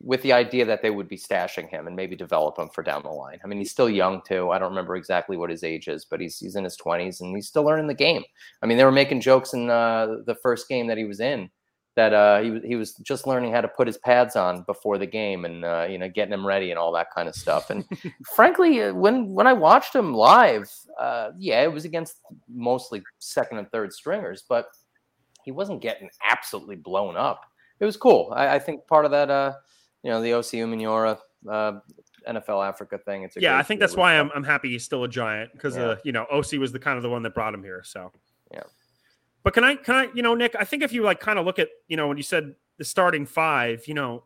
with 0.03 0.23
the 0.23 0.33
idea 0.33 0.64
that 0.64 0.81
they 0.81 0.90
would 0.90 1.09
be 1.09 1.16
stashing 1.16 1.69
him 1.69 1.87
and 1.87 1.95
maybe 1.95 2.16
develop 2.16 2.59
him 2.59 2.71
for 2.71 2.83
down 2.83 3.03
the 3.03 3.11
line. 3.11 3.38
I 3.45 3.47
mean, 3.47 3.59
he's 3.59 3.71
still 3.71 3.90
young 3.90 4.23
too. 4.27 4.51
I 4.51 4.59
don't 4.59 4.71
remember 4.71 4.97
exactly 4.97 5.37
what 5.37 5.51
his 5.51 5.62
age 5.62 5.88
is, 5.88 6.07
but 6.07 6.21
he's 6.21 6.38
he's 6.38 6.57
in 6.57 6.64
his 6.64 6.79
20s 6.79 7.21
and 7.21 7.37
he's 7.37 7.49
still 7.49 7.64
learning 7.64 7.87
the 7.87 7.95
game. 7.95 8.23
I 8.62 8.66
mean, 8.66 8.79
they 8.79 8.85
were 8.85 8.93
making 8.93 9.21
jokes 9.21 9.53
in 9.53 9.69
uh, 9.69 10.16
the 10.25 10.37
first 10.37 10.69
game 10.69 10.87
that 10.87 10.99
he 10.99 11.05
was 11.05 11.21
in 11.21 11.51
that 11.96 12.12
uh, 12.14 12.40
he 12.40 12.50
was 12.50 12.62
he 12.64 12.76
was 12.76 12.94
just 12.96 13.26
learning 13.26 13.53
how 13.53 13.61
to 13.61 13.68
put 13.68 13.87
his 13.87 13.98
pads 13.98 14.37
on 14.37 14.62
before 14.62 14.96
the 14.96 15.07
game 15.07 15.44
and 15.44 15.64
uh, 15.64 15.87
you 15.90 15.98
know 15.98 16.09
getting 16.09 16.33
him 16.33 16.46
ready 16.46 16.70
and 16.70 16.79
all 16.79 16.92
that 16.92 17.09
kind 17.14 17.29
of 17.29 17.35
stuff. 17.35 17.70
And 17.70 17.85
frankly, 18.35 18.83
uh, 18.83 18.94
when 18.94 19.29
when 19.35 19.46
I 19.46 19.53
watched 19.53 19.94
him 19.94 20.14
live, 20.14 20.70
uh, 20.98 21.31
yeah, 21.38 21.62
it 21.62 21.72
was 21.72 21.85
against 21.85 22.16
mostly 22.48 23.03
second 23.18 23.59
and 23.59 23.70
third 23.70 23.92
stringers, 23.92 24.44
but 24.48 24.66
he 25.44 25.50
wasn't 25.50 25.83
getting 25.83 26.09
absolutely 26.29 26.76
blown 26.76 27.16
up. 27.16 27.42
It 27.81 27.87
was 27.87 27.96
cool. 27.96 28.33
I, 28.37 28.57
I 28.57 28.59
think 28.59 28.87
part 28.87 29.05
of 29.05 29.11
that, 29.11 29.31
uh, 29.31 29.55
you 30.03 30.11
know, 30.11 30.20
the 30.20 30.31
Osi 30.33 30.59
Umenyiora 30.61 31.18
uh, 31.50 31.81
NFL 32.29 32.66
Africa 32.68 32.98
thing. 32.98 33.22
It's 33.22 33.37
a 33.37 33.40
Yeah, 33.40 33.57
I 33.59 33.62
think 33.62 33.81
that's 33.81 33.96
why. 33.96 34.14
I'm 34.18 34.31
I'm 34.35 34.44
happy 34.44 34.68
he's 34.70 34.85
still 34.85 35.05
a 35.05 35.09
giant 35.09 35.53
because 35.53 35.76
Yeah. 35.76 35.96
you 36.05 36.12
know 36.12 36.26
Osi 36.33 36.59
was 36.59 36.72
the 36.72 36.79
kind 36.79 36.96
of 36.98 37.03
the 37.03 37.11
one 37.11 37.22
that 37.22 37.35
brought 37.35 37.53
him 37.55 37.62
here. 37.64 37.83
So 37.85 38.12
Yeah. 38.53 38.62
But 39.42 39.55
can 39.55 39.64
I 39.64 39.76
can 39.76 39.94
I 39.94 40.09
you 40.14 40.22
know 40.22 40.35
Nick? 40.35 40.55
I 40.59 40.64
think 40.64 40.83
if 40.83 40.92
you 40.92 41.03
like 41.03 41.20
kind 41.20 41.38
of 41.38 41.46
look 41.46 41.59
at 41.59 41.68
you 41.88 41.96
know 41.96 42.09
when 42.09 42.16
you 42.16 42.22
said 42.22 42.55
the 42.79 42.85
starting 42.85 43.26
five, 43.26 43.87
you 43.87 43.94
know, 43.94 44.24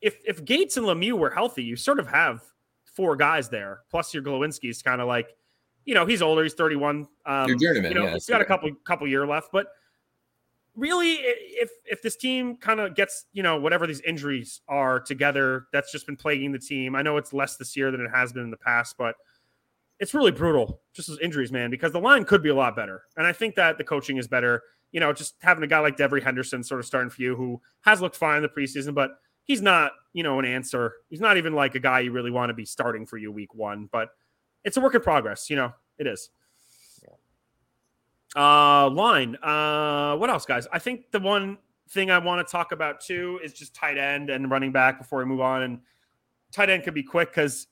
if 0.00 0.16
if 0.26 0.44
Gates 0.44 0.76
and 0.76 0.86
Lemieux 0.86 1.18
were 1.18 1.30
healthy, 1.30 1.64
you 1.64 1.76
sort 1.76 1.98
of 1.98 2.06
have 2.06 2.42
four 2.84 3.16
guys 3.16 3.48
there. 3.48 3.80
Plus 3.90 4.14
your 4.14 4.22
Glowinski's 4.22 4.82
kind 4.82 5.00
of 5.00 5.08
like, 5.08 5.28
you 5.84 5.94
know, 5.94 6.06
he's 6.06 6.22
older, 6.22 6.42
he's 6.42 6.54
31. 6.54 7.08
Um, 7.26 7.48
Your 7.48 7.56
journeyman, 7.58 7.92
you 7.92 7.98
know, 7.98 8.04
yeah, 8.04 8.14
he's 8.14 8.26
got 8.26 8.40
a 8.40 8.44
couple 8.44 8.70
couple 8.84 9.06
year 9.06 9.26
left, 9.26 9.50
but 9.52 9.66
really 10.76 11.12
if 11.12 11.70
if 11.84 12.02
this 12.02 12.16
team 12.16 12.56
kind 12.56 12.80
of 12.80 12.94
gets 12.94 13.26
you 13.32 13.42
know 13.42 13.58
whatever 13.58 13.86
these 13.86 14.00
injuries 14.00 14.60
are 14.68 14.98
together 14.98 15.66
that's 15.72 15.92
just 15.92 16.06
been 16.06 16.16
plaguing 16.16 16.50
the 16.50 16.58
team 16.58 16.96
i 16.96 17.02
know 17.02 17.16
it's 17.16 17.32
less 17.32 17.56
this 17.56 17.76
year 17.76 17.90
than 17.90 18.00
it 18.00 18.10
has 18.12 18.32
been 18.32 18.42
in 18.42 18.50
the 18.50 18.56
past 18.56 18.96
but 18.98 19.14
it's 20.00 20.14
really 20.14 20.30
brutal 20.30 20.80
just 20.92 21.08
as 21.08 21.18
injuries 21.20 21.52
man 21.52 21.70
because 21.70 21.92
the 21.92 22.00
line 22.00 22.24
could 22.24 22.42
be 22.42 22.48
a 22.48 22.54
lot 22.54 22.74
better 22.76 23.02
and 23.16 23.26
i 23.26 23.32
think 23.32 23.54
that 23.54 23.78
the 23.78 23.84
coaching 23.84 24.16
is 24.16 24.26
better 24.26 24.62
you 24.92 25.00
know 25.00 25.12
just 25.12 25.34
having 25.40 25.62
a 25.64 25.66
guy 25.66 25.78
like 25.78 25.96
devery 25.96 26.22
henderson 26.22 26.62
sort 26.62 26.80
of 26.80 26.86
starting 26.86 27.10
for 27.10 27.22
you 27.22 27.36
who 27.36 27.60
has 27.82 28.00
looked 28.00 28.16
fine 28.16 28.38
in 28.38 28.42
the 28.42 28.48
preseason 28.48 28.94
but 28.94 29.18
he's 29.44 29.62
not 29.62 29.92
you 30.12 30.22
know 30.22 30.38
an 30.38 30.44
answer 30.44 30.94
he's 31.08 31.20
not 31.20 31.36
even 31.36 31.52
like 31.52 31.74
a 31.74 31.80
guy 31.80 32.00
you 32.00 32.12
really 32.12 32.30
want 32.30 32.50
to 32.50 32.54
be 32.54 32.64
starting 32.64 33.06
for 33.06 33.16
you 33.16 33.30
week 33.30 33.54
one 33.54 33.88
but 33.92 34.10
it's 34.64 34.76
a 34.76 34.80
work 34.80 34.94
in 34.94 35.00
progress 35.00 35.48
you 35.48 35.56
know 35.56 35.72
it 35.98 36.06
is 36.06 36.30
uh, 38.36 38.90
line. 38.90 39.36
Uh, 39.36 40.16
what 40.16 40.30
else, 40.30 40.44
guys? 40.44 40.66
I 40.72 40.78
think 40.78 41.10
the 41.12 41.20
one 41.20 41.58
thing 41.90 42.10
I 42.10 42.18
want 42.18 42.46
to 42.46 42.50
talk 42.50 42.72
about 42.72 43.00
too 43.00 43.40
is 43.42 43.52
just 43.52 43.74
tight 43.74 43.98
end 43.98 44.30
and 44.30 44.50
running 44.50 44.72
back 44.72 44.98
before 44.98 45.20
we 45.20 45.24
move 45.24 45.40
on. 45.40 45.62
And 45.62 45.80
tight 46.50 46.70
end 46.70 46.82
could 46.82 46.94
be 46.94 47.02
quick 47.02 47.30
because, 47.30 47.68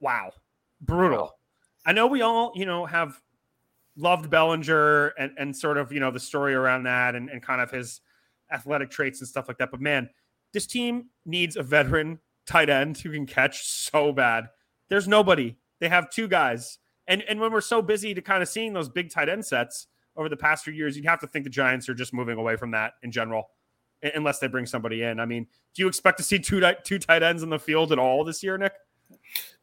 wow, 0.00 0.32
brutal. 0.80 1.36
I 1.84 1.92
know 1.92 2.06
we 2.06 2.22
all, 2.22 2.52
you 2.54 2.66
know, 2.66 2.86
have 2.86 3.20
loved 3.96 4.30
Bellinger 4.30 5.08
and, 5.18 5.32
and 5.38 5.56
sort 5.56 5.76
of, 5.78 5.92
you 5.92 6.00
know, 6.00 6.10
the 6.10 6.20
story 6.20 6.54
around 6.54 6.84
that 6.84 7.14
and, 7.14 7.28
and 7.28 7.42
kind 7.42 7.60
of 7.60 7.70
his 7.70 8.00
athletic 8.52 8.90
traits 8.90 9.20
and 9.20 9.28
stuff 9.28 9.48
like 9.48 9.58
that. 9.58 9.70
But 9.70 9.80
man, 9.80 10.08
this 10.52 10.66
team 10.66 11.06
needs 11.26 11.56
a 11.56 11.62
veteran 11.62 12.20
tight 12.46 12.70
end 12.70 12.98
who 12.98 13.10
can 13.10 13.26
catch 13.26 13.66
so 13.66 14.12
bad. 14.12 14.48
There's 14.88 15.08
nobody. 15.08 15.56
They 15.80 15.88
have 15.88 16.10
two 16.10 16.28
guys. 16.28 16.78
And 17.08 17.22
and 17.28 17.40
when 17.40 17.52
we're 17.52 17.60
so 17.60 17.82
busy 17.82 18.14
to 18.14 18.22
kind 18.22 18.42
of 18.42 18.48
seeing 18.48 18.72
those 18.72 18.88
big 18.88 19.10
tight 19.10 19.28
end 19.28 19.44
sets 19.44 19.88
over 20.16 20.28
the 20.28 20.36
past 20.36 20.64
few 20.64 20.72
years, 20.72 20.96
you'd 20.96 21.06
have 21.06 21.20
to 21.20 21.26
think 21.26 21.44
the 21.44 21.50
Giants 21.50 21.88
are 21.88 21.94
just 21.94 22.14
moving 22.14 22.38
away 22.38 22.56
from 22.56 22.70
that 22.72 22.92
in 23.02 23.10
general, 23.10 23.50
unless 24.14 24.38
they 24.38 24.46
bring 24.46 24.66
somebody 24.66 25.02
in. 25.02 25.18
I 25.18 25.26
mean, 25.26 25.46
do 25.74 25.82
you 25.82 25.88
expect 25.88 26.18
to 26.18 26.22
see 26.22 26.38
two 26.38 26.62
two 26.84 26.98
tight 26.98 27.22
ends 27.22 27.42
in 27.42 27.50
the 27.50 27.58
field 27.58 27.90
at 27.90 27.98
all 27.98 28.22
this 28.22 28.42
year, 28.42 28.56
Nick? 28.56 28.74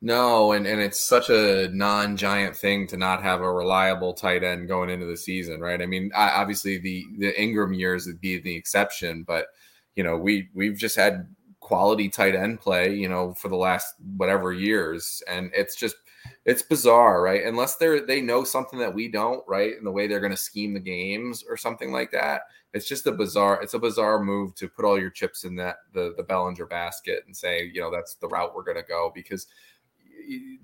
No, 0.02 0.54
and, 0.54 0.66
and 0.66 0.80
it's 0.82 1.06
such 1.06 1.30
a 1.30 1.68
non-giant 1.74 2.56
thing 2.56 2.88
to 2.88 2.98
not 2.98 3.22
have 3.22 3.42
a 3.42 3.52
reliable 3.52 4.14
tight 4.14 4.44
end 4.44 4.70
going 4.70 4.90
into 4.90 5.06
the 5.06 5.18
season, 5.18 5.60
right? 5.60 5.82
I 5.82 5.86
mean, 5.86 6.10
I, 6.16 6.30
obviously 6.30 6.78
the 6.78 7.06
the 7.18 7.34
Engram 7.34 7.78
years 7.78 8.08
would 8.08 8.22
be 8.22 8.40
the 8.40 8.56
exception, 8.56 9.24
but 9.24 9.48
you 9.96 10.04
know, 10.04 10.18
we 10.18 10.48
we've 10.54 10.78
just 10.78 10.96
had 10.96 11.28
quality 11.60 12.08
tight 12.08 12.34
end 12.34 12.62
play, 12.62 12.96
you 12.96 13.10
know, 13.10 13.34
for 13.34 13.50
the 13.50 13.58
last 13.58 13.96
whatever 14.16 14.54
years, 14.54 15.22
and 15.28 15.52
it's 15.54 15.76
just 15.76 15.98
it's 16.46 16.62
bizarre, 16.62 17.22
right? 17.22 17.46
Unless 17.46 17.78
they're 17.78 18.06
they 18.06 18.22
know 18.22 18.44
something 18.44 18.80
that 18.80 18.94
we 18.94 19.08
don't, 19.08 19.44
right? 19.48 19.76
And 19.78 19.86
the 19.86 19.92
way 19.92 20.08
they're 20.08 20.20
going 20.20 20.32
to 20.32 20.38
scheme 20.38 20.74
the 20.74 20.80
games 20.80 21.44
or 21.48 21.58
something 21.58 21.92
like 21.92 22.12
that. 22.12 22.42
It's 22.74 22.88
just 22.88 23.08
a 23.08 23.12
bizarre. 23.12 23.62
It's 23.62 23.74
a 23.74 23.80
bizarre 23.80 24.24
move 24.24 24.54
to 24.56 24.68
put 24.68 24.86
all 24.86 25.00
your 25.00 25.10
chips 25.10 25.44
in 25.44 25.56
that 25.56 25.78
the 25.94 26.14
the 26.18 26.24
Bellinger 26.24 26.66
basket 26.66 27.24
and 27.26 27.36
say, 27.36 27.72
you 27.74 27.82
know, 27.82 27.92
that's 27.92 28.16
the 28.16 28.28
route 28.28 28.56
we're 28.56 28.64
going 28.64 28.78
to 28.78 28.84
go 28.84 29.12
because 29.14 29.48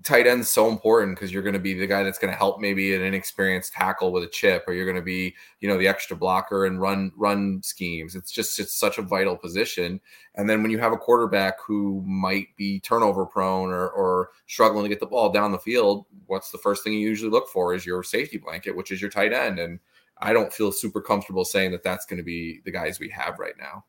tight 0.03 0.27
end's 0.27 0.49
so 0.49 0.69
important 0.69 1.15
because 1.15 1.31
you're 1.31 1.43
going 1.43 1.53
to 1.53 1.59
be 1.59 1.73
the 1.73 1.87
guy 1.87 2.03
that's 2.03 2.19
going 2.19 2.31
to 2.31 2.37
help 2.37 2.59
maybe 2.59 2.93
an 2.93 3.01
inexperienced 3.01 3.73
tackle 3.73 4.11
with 4.11 4.23
a 4.23 4.27
chip 4.27 4.63
or 4.67 4.73
you're 4.73 4.85
going 4.85 4.95
to 4.95 5.01
be 5.01 5.35
you 5.59 5.67
know 5.67 5.77
the 5.77 5.87
extra 5.87 6.15
blocker 6.15 6.65
and 6.65 6.79
run 6.79 7.11
run 7.15 7.61
schemes. 7.63 8.15
It's 8.15 8.31
just 8.31 8.59
it's 8.59 8.75
such 8.75 8.97
a 8.97 9.01
vital 9.01 9.35
position. 9.35 9.99
And 10.35 10.49
then 10.49 10.61
when 10.61 10.71
you 10.71 10.77
have 10.77 10.93
a 10.93 10.97
quarterback 10.97 11.55
who 11.65 12.03
might 12.05 12.47
be 12.55 12.79
turnover 12.79 13.25
prone 13.25 13.71
or, 13.71 13.89
or 13.89 14.29
struggling 14.47 14.83
to 14.83 14.89
get 14.89 14.99
the 14.99 15.05
ball 15.05 15.31
down 15.31 15.51
the 15.51 15.59
field 15.59 16.05
what's 16.27 16.51
the 16.51 16.57
first 16.57 16.83
thing 16.83 16.93
you 16.93 16.99
usually 16.99 17.31
look 17.31 17.47
for 17.49 17.73
is 17.73 17.85
your 17.85 18.03
safety 18.03 18.37
blanket 18.37 18.75
which 18.75 18.91
is 18.91 19.01
your 19.01 19.09
tight 19.09 19.33
end. 19.33 19.59
And 19.59 19.79
i 20.19 20.31
don't 20.31 20.53
feel 20.53 20.71
super 20.71 21.01
comfortable 21.01 21.45
saying 21.45 21.71
that 21.71 21.83
that's 21.83 22.05
going 22.05 22.17
to 22.17 22.23
be 22.23 22.61
the 22.65 22.71
guys 22.71 22.99
we 22.99 23.09
have 23.09 23.39
right 23.39 23.55
now. 23.59 23.83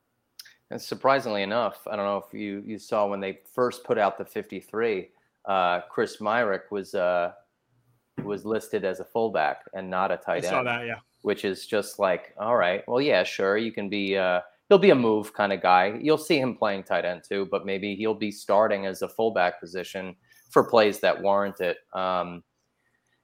And 0.70 0.81
surprisingly 0.81 1.42
enough, 1.42 1.87
I 1.87 1.94
don't 1.94 2.07
know 2.07 2.24
if 2.26 2.35
you 2.35 2.62
you 2.66 2.79
saw 2.79 3.07
when 3.07 3.20
they 3.20 3.40
first 3.55 3.85
put 3.85 3.98
out 3.98 4.18
the 4.18 4.24
53, 4.24 5.11
uh, 5.47 5.81
Chris 5.91 6.19
Myarick 6.19 6.71
was 6.71 6.95
uh, 6.95 7.33
was 8.25 8.45
listed 8.45 8.85
as 8.85 9.01
a 9.01 9.05
fullback 9.05 9.63
and 9.75 9.89
not 9.89 10.11
a 10.11 10.17
tight 10.17 10.45
saw 10.45 10.59
end, 10.59 10.67
that. 10.67 10.87
Yeah. 10.87 10.99
which 11.23 11.45
is 11.45 11.67
just 11.67 11.99
like, 11.99 12.35
all 12.39 12.57
right, 12.57 12.83
well, 12.89 13.01
yeah, 13.01 13.23
sure, 13.23 13.57
you 13.57 13.73
can 13.73 13.89
be. 13.89 14.17
Uh, 14.17 14.41
he'll 14.69 14.79
be 14.79 14.91
a 14.91 14.95
move 14.95 15.33
kind 15.33 15.53
of 15.53 15.63
guy. 15.63 15.99
You'll 16.01 16.19
see 16.19 16.39
him 16.39 16.57
playing 16.57 16.85
tight 16.85 17.05
end 17.05 17.23
too, 17.29 17.47
but 17.51 17.65
maybe 17.65 17.95
he'll 17.95 18.15
be 18.15 18.33
starting 18.33 18.87
as 18.87 19.03
a 19.03 19.09
fullback 19.09 19.61
position 19.61 20.17
for 20.51 20.65
plays 20.65 21.01
that 21.01 21.21
warrant 21.21 21.61
it. 21.61 21.79
Um, 21.92 22.42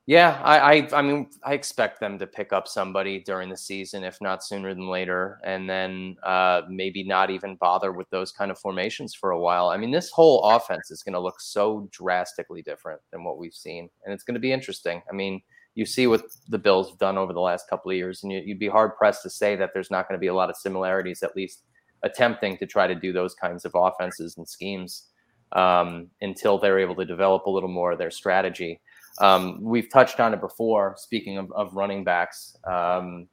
yeah, 0.07 0.40
I, 0.42 0.59
I, 0.59 0.88
I 0.94 1.03
mean, 1.03 1.30
I 1.44 1.55
expect 1.55 2.00
them 2.00 2.18
to 2.18 2.26
pick 2.26 2.53
up 2.53 2.66
somebody 2.66 3.20
during 3.20 3.48
the 3.48 3.57
season, 3.57 4.03
if 4.03 4.18
not 4.20 4.44
sooner 4.44 4.74
than 4.74 4.88
later, 4.88 5.38
and 5.44 5.70
then 5.70 6.16
uh, 6.24 6.62
maybe 6.68 7.05
not 7.05 7.30
even 7.30 7.55
bother 7.55 7.92
with 7.92 8.11
those 8.11 8.32
kind 8.32 8.50
of 8.50 8.59
formations 8.59 9.14
for 9.14 9.30
a 9.30 9.38
while. 9.38 9.68
I 9.68 9.76
mean, 9.76 9.92
this 9.92 10.11
whole 10.11 10.42
offense 10.42 10.90
is 10.90 11.05
going 11.05 11.12
to 11.12 11.20
look 11.20 11.40
so 11.40 11.88
drastically 11.92 12.62
different 12.62 13.00
than 13.12 13.22
what 13.22 13.38
we've 13.38 13.55
seen, 13.55 13.90
and 14.05 14.12
it's 14.12 14.24
going 14.24 14.34
to 14.34 14.40
be 14.40 14.53
interesting. 14.53 15.03
I 15.09 15.14
mean, 15.14 15.40
you 15.76 15.86
see 15.86 16.09
what 16.09 16.24
the 16.48 16.59
Bills 16.59 16.90
have 16.90 16.98
done 16.98 17.16
over 17.16 17.32
the 17.32 17.40
last 17.40 17.70
couple 17.70 17.92
of 17.92 17.96
years, 17.96 18.24
and 18.24 18.32
you, 18.32 18.42
you'd 18.44 18.59
be 18.59 18.68
hard 18.68 18.96
pressed 18.96 19.22
to 19.22 19.30
say 19.30 19.55
that 19.55 19.70
there's 19.72 19.90
not 19.90 20.09
going 20.09 20.18
to 20.18 20.20
be 20.20 20.26
a 20.26 20.34
lot 20.34 20.50
of 20.50 20.57
similarities, 20.57 21.22
at 21.22 21.36
least 21.36 21.62
attempting 22.03 22.57
to 22.59 22.66
try 22.66 22.88
to 22.88 22.96
do 22.96 23.12
those 23.12 23.34
kinds 23.34 23.64
of 23.64 23.70
offenses 23.76 24.36
and 24.36 24.48
schemes 24.48 25.11
um, 25.53 26.09
until 26.20 26.59
they're 26.59 26.80
able 26.80 26.96
to 26.96 27.05
develop 27.05 27.46
a 27.46 27.50
little 27.50 27.68
more 27.68 27.92
of 27.92 27.98
their 27.98 28.11
strategy. 28.11 28.80
Um, 29.21 29.59
we've 29.61 29.91
touched 29.91 30.21
on 30.21 30.33
it 30.35 30.41
before. 30.41 30.95
Speaking 30.97 31.39
of, 31.39 31.53
of 31.53 31.75
running 31.75 32.05
backs, 32.05 32.57
um, 32.65 33.29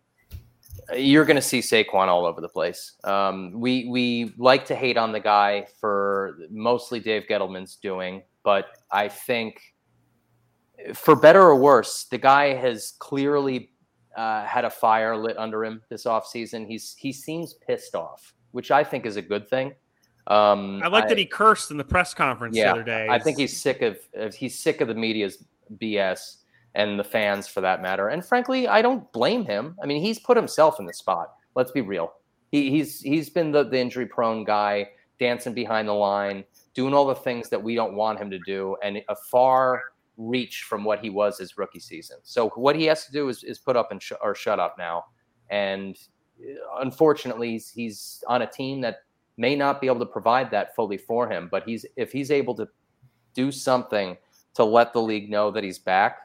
you're 0.95 1.25
going 1.25 1.35
to 1.35 1.41
see 1.41 1.59
Saquon 1.59 2.07
all 2.07 2.25
over 2.25 2.41
the 2.41 2.49
place. 2.49 2.93
Um, 3.03 3.51
we 3.53 3.87
we 3.89 4.33
like 4.37 4.65
to 4.65 4.75
hate 4.75 4.97
on 4.97 5.11
the 5.11 5.19
guy 5.19 5.67
for 5.79 6.37
mostly 6.49 6.99
Dave 6.99 7.23
Gettleman's 7.29 7.75
doing, 7.75 8.23
but 8.43 8.65
I 8.91 9.07
think 9.07 9.61
for 10.93 11.15
better 11.15 11.41
or 11.41 11.55
worse, 11.55 12.05
the 12.05 12.17
guy 12.17 12.53
has 12.53 12.93
clearly 12.99 13.71
uh, 14.15 14.45
had 14.45 14.65
a 14.65 14.69
fire 14.69 15.15
lit 15.17 15.37
under 15.37 15.63
him 15.63 15.81
this 15.89 16.05
offseason. 16.05 16.67
He's 16.67 16.95
he 16.97 17.11
seems 17.11 17.53
pissed 17.53 17.95
off, 17.95 18.33
which 18.51 18.71
I 18.71 18.83
think 18.83 19.05
is 19.05 19.15
a 19.15 19.21
good 19.21 19.49
thing. 19.49 19.73
Um, 20.27 20.81
I 20.83 20.87
like 20.87 21.05
I, 21.05 21.09
that 21.09 21.17
he 21.17 21.25
cursed 21.25 21.71
in 21.71 21.77
the 21.77 21.83
press 21.83 22.13
conference 22.13 22.55
yeah, 22.55 22.65
the 22.65 22.71
other 22.71 22.83
day. 22.83 23.07
I 23.09 23.19
think 23.19 23.37
he's 23.37 23.59
sick 23.59 23.81
of 23.81 23.97
he's 24.33 24.57
sick 24.57 24.81
of 24.81 24.87
the 24.87 24.93
media's 24.93 25.43
BS 25.77 26.37
and 26.75 26.99
the 26.99 27.03
fans 27.03 27.47
for 27.47 27.61
that 27.61 27.81
matter. 27.81 28.09
And 28.09 28.23
frankly, 28.23 28.67
I 28.67 28.81
don't 28.81 29.11
blame 29.11 29.45
him. 29.45 29.75
I 29.81 29.85
mean, 29.85 30.01
he's 30.01 30.19
put 30.19 30.37
himself 30.37 30.79
in 30.79 30.85
the 30.85 30.93
spot. 30.93 31.33
Let's 31.55 31.71
be 31.71 31.81
real. 31.81 32.13
He, 32.51 32.69
he's 32.71 33.01
he's 33.01 33.29
been 33.29 33.51
the, 33.51 33.63
the 33.63 33.79
injury 33.79 34.05
prone 34.05 34.43
guy, 34.43 34.89
dancing 35.19 35.53
behind 35.53 35.87
the 35.87 35.93
line, 35.93 36.43
doing 36.73 36.93
all 36.93 37.05
the 37.05 37.15
things 37.15 37.49
that 37.49 37.61
we 37.61 37.75
don't 37.75 37.93
want 37.95 38.19
him 38.19 38.29
to 38.31 38.39
do, 38.45 38.75
and 38.83 39.01
a 39.09 39.15
far 39.15 39.81
reach 40.19 40.63
from 40.63 40.83
what 40.83 40.99
he 40.99 41.09
was 41.09 41.39
his 41.39 41.57
rookie 41.57 41.79
season. 41.79 42.17
So 42.23 42.49
what 42.49 42.75
he 42.75 42.85
has 42.85 43.05
to 43.05 43.11
do 43.11 43.29
is, 43.29 43.43
is 43.43 43.57
put 43.57 43.75
up 43.75 43.91
and 43.91 44.03
sh- 44.03 44.11
or 44.21 44.35
shut 44.35 44.59
up 44.59 44.75
now. 44.77 45.05
And 45.49 45.97
uh, 46.41 46.81
unfortunately, 46.81 47.51
he's, 47.51 47.69
he's 47.69 48.23
on 48.27 48.41
a 48.41 48.47
team 48.47 48.81
that 48.81 48.97
may 49.37 49.55
not 49.55 49.79
be 49.79 49.87
able 49.87 49.99
to 49.99 50.05
provide 50.05 50.51
that 50.51 50.75
fully 50.75 50.97
for 50.97 51.29
him. 51.29 51.47
But 51.49 51.63
he's 51.63 51.85
if 51.95 52.11
he's 52.11 52.29
able 52.29 52.53
to 52.55 52.67
do 53.33 53.51
something 53.51 54.17
to 54.59 54.65
let 54.65 54.91
the 54.91 55.01
league 55.01 55.29
know 55.29 55.49
that 55.51 55.63
he's 55.63 55.79
back, 55.79 56.19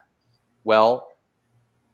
well, 0.65 1.07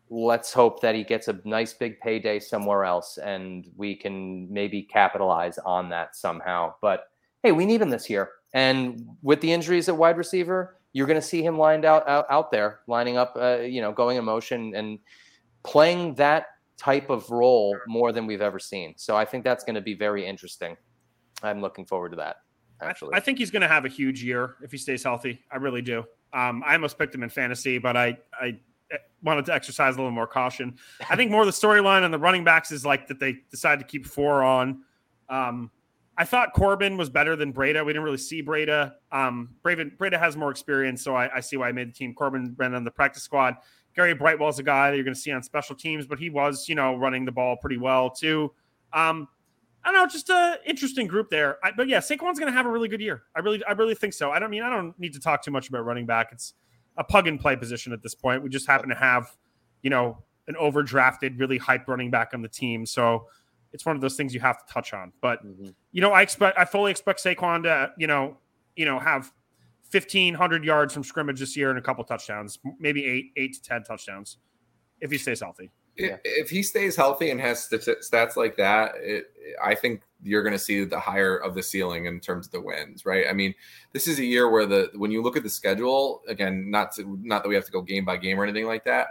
let's 0.09 0.51
hope 0.51 0.81
that 0.81 0.95
he 0.95 1.03
gets 1.03 1.27
a 1.27 1.39
nice 1.45 1.71
big 1.71 1.99
payday 1.99 2.39
somewhere 2.39 2.83
else 2.83 3.19
and 3.19 3.69
we 3.77 3.95
can 3.95 4.51
maybe 4.51 4.81
capitalize 4.81 5.59
on 5.59 5.87
that 5.89 6.15
somehow. 6.15 6.73
But 6.81 7.11
hey, 7.43 7.51
we 7.51 7.67
need 7.67 7.79
him 7.79 7.91
this 7.91 8.09
year. 8.09 8.31
And 8.55 9.07
with 9.21 9.39
the 9.39 9.53
injuries 9.53 9.87
at 9.87 9.95
wide 9.95 10.17
receiver, 10.17 10.79
you're 10.93 11.05
going 11.05 11.21
to 11.21 11.25
see 11.25 11.43
him 11.43 11.59
lined 11.59 11.85
out 11.85 12.09
out, 12.09 12.25
out 12.31 12.49
there, 12.49 12.79
lining 12.87 13.17
up, 13.17 13.37
uh, 13.39 13.59
you 13.59 13.79
know, 13.79 13.91
going 13.91 14.17
in 14.17 14.25
motion 14.25 14.73
and 14.75 14.97
playing 15.63 16.15
that 16.15 16.47
type 16.75 17.11
of 17.11 17.29
role 17.29 17.77
more 17.87 18.11
than 18.11 18.25
we've 18.25 18.41
ever 18.41 18.57
seen. 18.57 18.95
So 18.97 19.15
I 19.15 19.25
think 19.25 19.43
that's 19.43 19.63
going 19.63 19.75
to 19.75 19.81
be 19.81 19.93
very 19.93 20.25
interesting. 20.25 20.75
I'm 21.43 21.61
looking 21.61 21.85
forward 21.85 22.09
to 22.09 22.15
that. 22.17 22.37
Actually, 22.81 23.13
I, 23.13 23.17
I 23.17 23.19
think 23.19 23.37
he's 23.37 23.51
going 23.51 23.61
to 23.61 23.67
have 23.67 23.85
a 23.85 23.89
huge 23.89 24.23
year 24.23 24.55
if 24.63 24.71
he 24.71 24.79
stays 24.79 25.03
healthy. 25.03 25.39
I 25.51 25.57
really 25.57 25.83
do. 25.83 26.03
Um, 26.33 26.63
I 26.65 26.73
almost 26.73 26.97
picked 26.97 27.13
him 27.13 27.23
in 27.23 27.29
fantasy, 27.29 27.77
but 27.77 27.97
I 27.97 28.17
I 28.39 28.57
eh, 28.91 28.97
wanted 29.23 29.45
to 29.45 29.53
exercise 29.53 29.95
a 29.95 29.97
little 29.97 30.11
more 30.11 30.27
caution. 30.27 30.77
I 31.09 31.15
think 31.15 31.31
more 31.31 31.45
the 31.45 31.51
storyline 31.51 32.03
on 32.03 32.11
the 32.11 32.19
running 32.19 32.43
backs 32.43 32.71
is 32.71 32.85
like 32.85 33.07
that 33.07 33.19
they 33.19 33.37
decided 33.49 33.79
to 33.79 33.89
keep 33.89 34.05
four 34.05 34.43
on. 34.43 34.83
Um, 35.29 35.71
I 36.17 36.25
thought 36.25 36.53
Corbin 36.53 36.97
was 36.97 37.09
better 37.09 37.35
than 37.35 37.53
Breida. 37.53 37.85
We 37.85 37.93
didn't 37.93 38.03
really 38.03 38.17
see 38.17 38.43
Breida. 38.43 38.93
Um, 39.11 39.49
Breida, 39.63 39.95
Breida 39.97 40.19
has 40.19 40.35
more 40.35 40.51
experience, 40.51 41.01
so 41.01 41.15
I, 41.15 41.37
I, 41.37 41.39
see 41.39 41.57
why 41.57 41.69
I 41.69 41.71
made 41.71 41.87
the 41.87 41.93
team. 41.93 42.13
Corbin 42.13 42.53
ran 42.57 42.75
on 42.75 42.83
the 42.83 42.91
practice 42.91 43.23
squad. 43.23 43.55
Gary 43.95 44.13
Brightwell's 44.13 44.59
a 44.59 44.63
guy 44.63 44.91
that 44.91 44.97
you're 44.97 45.03
going 45.03 45.15
to 45.15 45.19
see 45.19 45.31
on 45.31 45.41
special 45.41 45.75
teams, 45.75 46.05
but 46.05 46.19
he 46.19 46.29
was, 46.29 46.67
you 46.69 46.75
know, 46.75 46.95
running 46.95 47.25
the 47.25 47.31
ball 47.31 47.57
pretty 47.57 47.77
well 47.77 48.09
too. 48.09 48.51
Um, 48.93 49.27
I 49.83 49.91
don't 49.91 50.01
know, 50.01 50.07
just 50.07 50.29
a 50.29 50.59
interesting 50.65 51.07
group 51.07 51.29
there. 51.29 51.57
I, 51.63 51.71
but 51.75 51.87
yeah, 51.87 51.99
Saquon's 51.99 52.39
going 52.39 52.51
to 52.51 52.57
have 52.57 52.65
a 52.65 52.69
really 52.69 52.87
good 52.87 53.01
year. 53.01 53.23
I 53.35 53.39
really, 53.39 53.63
I 53.65 53.71
really 53.71 53.95
think 53.95 54.13
so. 54.13 54.31
I 54.31 54.39
don't 54.39 54.51
mean 54.51 54.63
I 54.63 54.69
don't 54.69 54.97
need 54.99 55.13
to 55.13 55.19
talk 55.19 55.43
too 55.43 55.51
much 55.51 55.69
about 55.69 55.85
running 55.85 56.05
back. 56.05 56.29
It's 56.31 56.53
a 56.97 57.03
plug 57.03 57.27
and 57.27 57.39
play 57.39 57.55
position 57.55 57.93
at 57.93 58.03
this 58.03 58.13
point. 58.13 58.43
We 58.43 58.49
just 58.49 58.67
happen 58.67 58.89
to 58.89 58.95
have, 58.95 59.35
you 59.81 59.89
know, 59.89 60.19
an 60.47 60.55
overdrafted, 60.55 61.39
really 61.39 61.57
hype 61.57 61.87
running 61.87 62.11
back 62.11 62.31
on 62.33 62.41
the 62.41 62.47
team. 62.47 62.85
So 62.85 63.27
it's 63.73 63.85
one 63.85 63.95
of 63.95 64.01
those 64.01 64.15
things 64.15 64.33
you 64.33 64.39
have 64.39 64.65
to 64.65 64.73
touch 64.73 64.93
on. 64.93 65.13
But 65.21 65.45
mm-hmm. 65.45 65.69
you 65.91 66.01
know, 66.01 66.11
I 66.11 66.21
expect 66.21 66.57
I 66.57 66.65
fully 66.65 66.91
expect 66.91 67.23
Saquon 67.23 67.63
to 67.63 67.91
you 67.97 68.07
know 68.07 68.37
you 68.75 68.85
know 68.85 68.99
have 68.99 69.31
fifteen 69.89 70.33
hundred 70.33 70.63
yards 70.63 70.93
from 70.93 71.03
scrimmage 71.03 71.39
this 71.39 71.55
year 71.57 71.69
and 71.69 71.79
a 71.79 71.81
couple 71.81 72.03
touchdowns, 72.03 72.59
maybe 72.79 73.05
eight 73.05 73.31
eight 73.37 73.53
to 73.55 73.61
ten 73.61 73.83
touchdowns 73.83 74.37
if 74.99 75.11
he 75.11 75.17
stays 75.17 75.41
healthy. 75.41 75.71
Yeah. 75.97 76.17
If 76.23 76.49
he 76.49 76.63
stays 76.63 76.95
healthy 76.95 77.31
and 77.31 77.39
has 77.41 77.67
stats 77.69 78.35
like 78.35 78.57
that, 78.57 78.93
it, 78.97 79.25
I 79.61 79.75
think 79.75 80.01
you're 80.23 80.43
going 80.43 80.53
to 80.53 80.59
see 80.59 80.83
the 80.83 80.99
higher 80.99 81.37
of 81.37 81.55
the 81.55 81.63
ceiling 81.63 82.05
in 82.05 82.19
terms 82.19 82.47
of 82.47 82.51
the 82.51 82.61
wins, 82.61 83.05
right? 83.05 83.25
I 83.29 83.33
mean, 83.33 83.53
this 83.91 84.07
is 84.07 84.19
a 84.19 84.25
year 84.25 84.49
where 84.49 84.65
the 84.65 84.89
when 84.95 85.11
you 85.11 85.21
look 85.21 85.37
at 85.37 85.43
the 85.43 85.49
schedule 85.49 86.21
again, 86.27 86.69
not 86.71 86.93
to, 86.93 87.19
not 87.21 87.43
that 87.43 87.49
we 87.49 87.55
have 87.55 87.65
to 87.65 87.71
go 87.71 87.81
game 87.81 88.05
by 88.05 88.17
game 88.17 88.39
or 88.39 88.43
anything 88.43 88.67
like 88.67 88.85
that, 88.85 89.07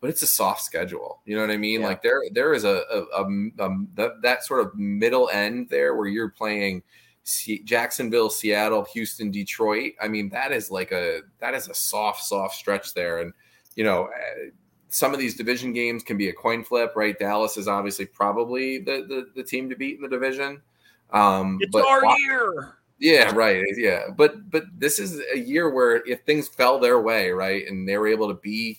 but 0.00 0.10
it's 0.10 0.22
a 0.22 0.26
soft 0.26 0.62
schedule. 0.62 1.20
You 1.26 1.36
know 1.36 1.42
what 1.42 1.50
I 1.50 1.58
mean? 1.58 1.80
Yeah. 1.80 1.88
Like 1.88 2.02
there 2.02 2.20
there 2.32 2.54
is 2.54 2.64
a, 2.64 2.82
a, 2.90 3.22
a, 3.22 3.24
a 3.58 3.86
that, 3.94 4.22
that 4.22 4.44
sort 4.44 4.66
of 4.66 4.74
middle 4.74 5.28
end 5.28 5.68
there 5.68 5.94
where 5.96 6.08
you're 6.08 6.30
playing 6.30 6.82
C- 7.24 7.62
Jacksonville, 7.62 8.30
Seattle, 8.30 8.86
Houston, 8.94 9.30
Detroit. 9.30 9.92
I 10.00 10.08
mean, 10.08 10.28
that 10.30 10.50
is 10.52 10.70
like 10.70 10.92
a 10.92 11.20
that 11.40 11.54
is 11.54 11.68
a 11.68 11.74
soft 11.74 12.22
soft 12.24 12.56
stretch 12.56 12.94
there, 12.94 13.18
and 13.18 13.32
you 13.76 13.84
know. 13.84 14.06
Eh, 14.06 14.50
Some 14.92 15.14
of 15.14 15.18
these 15.18 15.34
division 15.34 15.72
games 15.72 16.02
can 16.02 16.18
be 16.18 16.28
a 16.28 16.32
coin 16.34 16.62
flip, 16.62 16.92
right? 16.94 17.18
Dallas 17.18 17.56
is 17.56 17.66
obviously 17.66 18.04
probably 18.04 18.78
the 18.78 19.06
the, 19.08 19.26
the 19.34 19.42
team 19.42 19.70
to 19.70 19.76
beat 19.76 19.96
in 19.96 20.02
the 20.02 20.08
division. 20.08 20.60
Um, 21.10 21.58
it's 21.60 21.72
but, 21.72 21.86
our 21.86 22.02
year. 22.18 22.76
Yeah, 22.98 23.34
right. 23.34 23.64
Yeah, 23.76 24.10
but 24.16 24.50
but 24.50 24.64
this 24.76 24.98
is 24.98 25.20
a 25.34 25.38
year 25.38 25.70
where 25.70 26.06
if 26.06 26.20
things 26.20 26.46
fell 26.46 26.78
their 26.78 27.00
way, 27.00 27.30
right, 27.30 27.66
and 27.66 27.88
they 27.88 27.96
were 27.96 28.06
able 28.06 28.28
to 28.28 28.34
be 28.34 28.78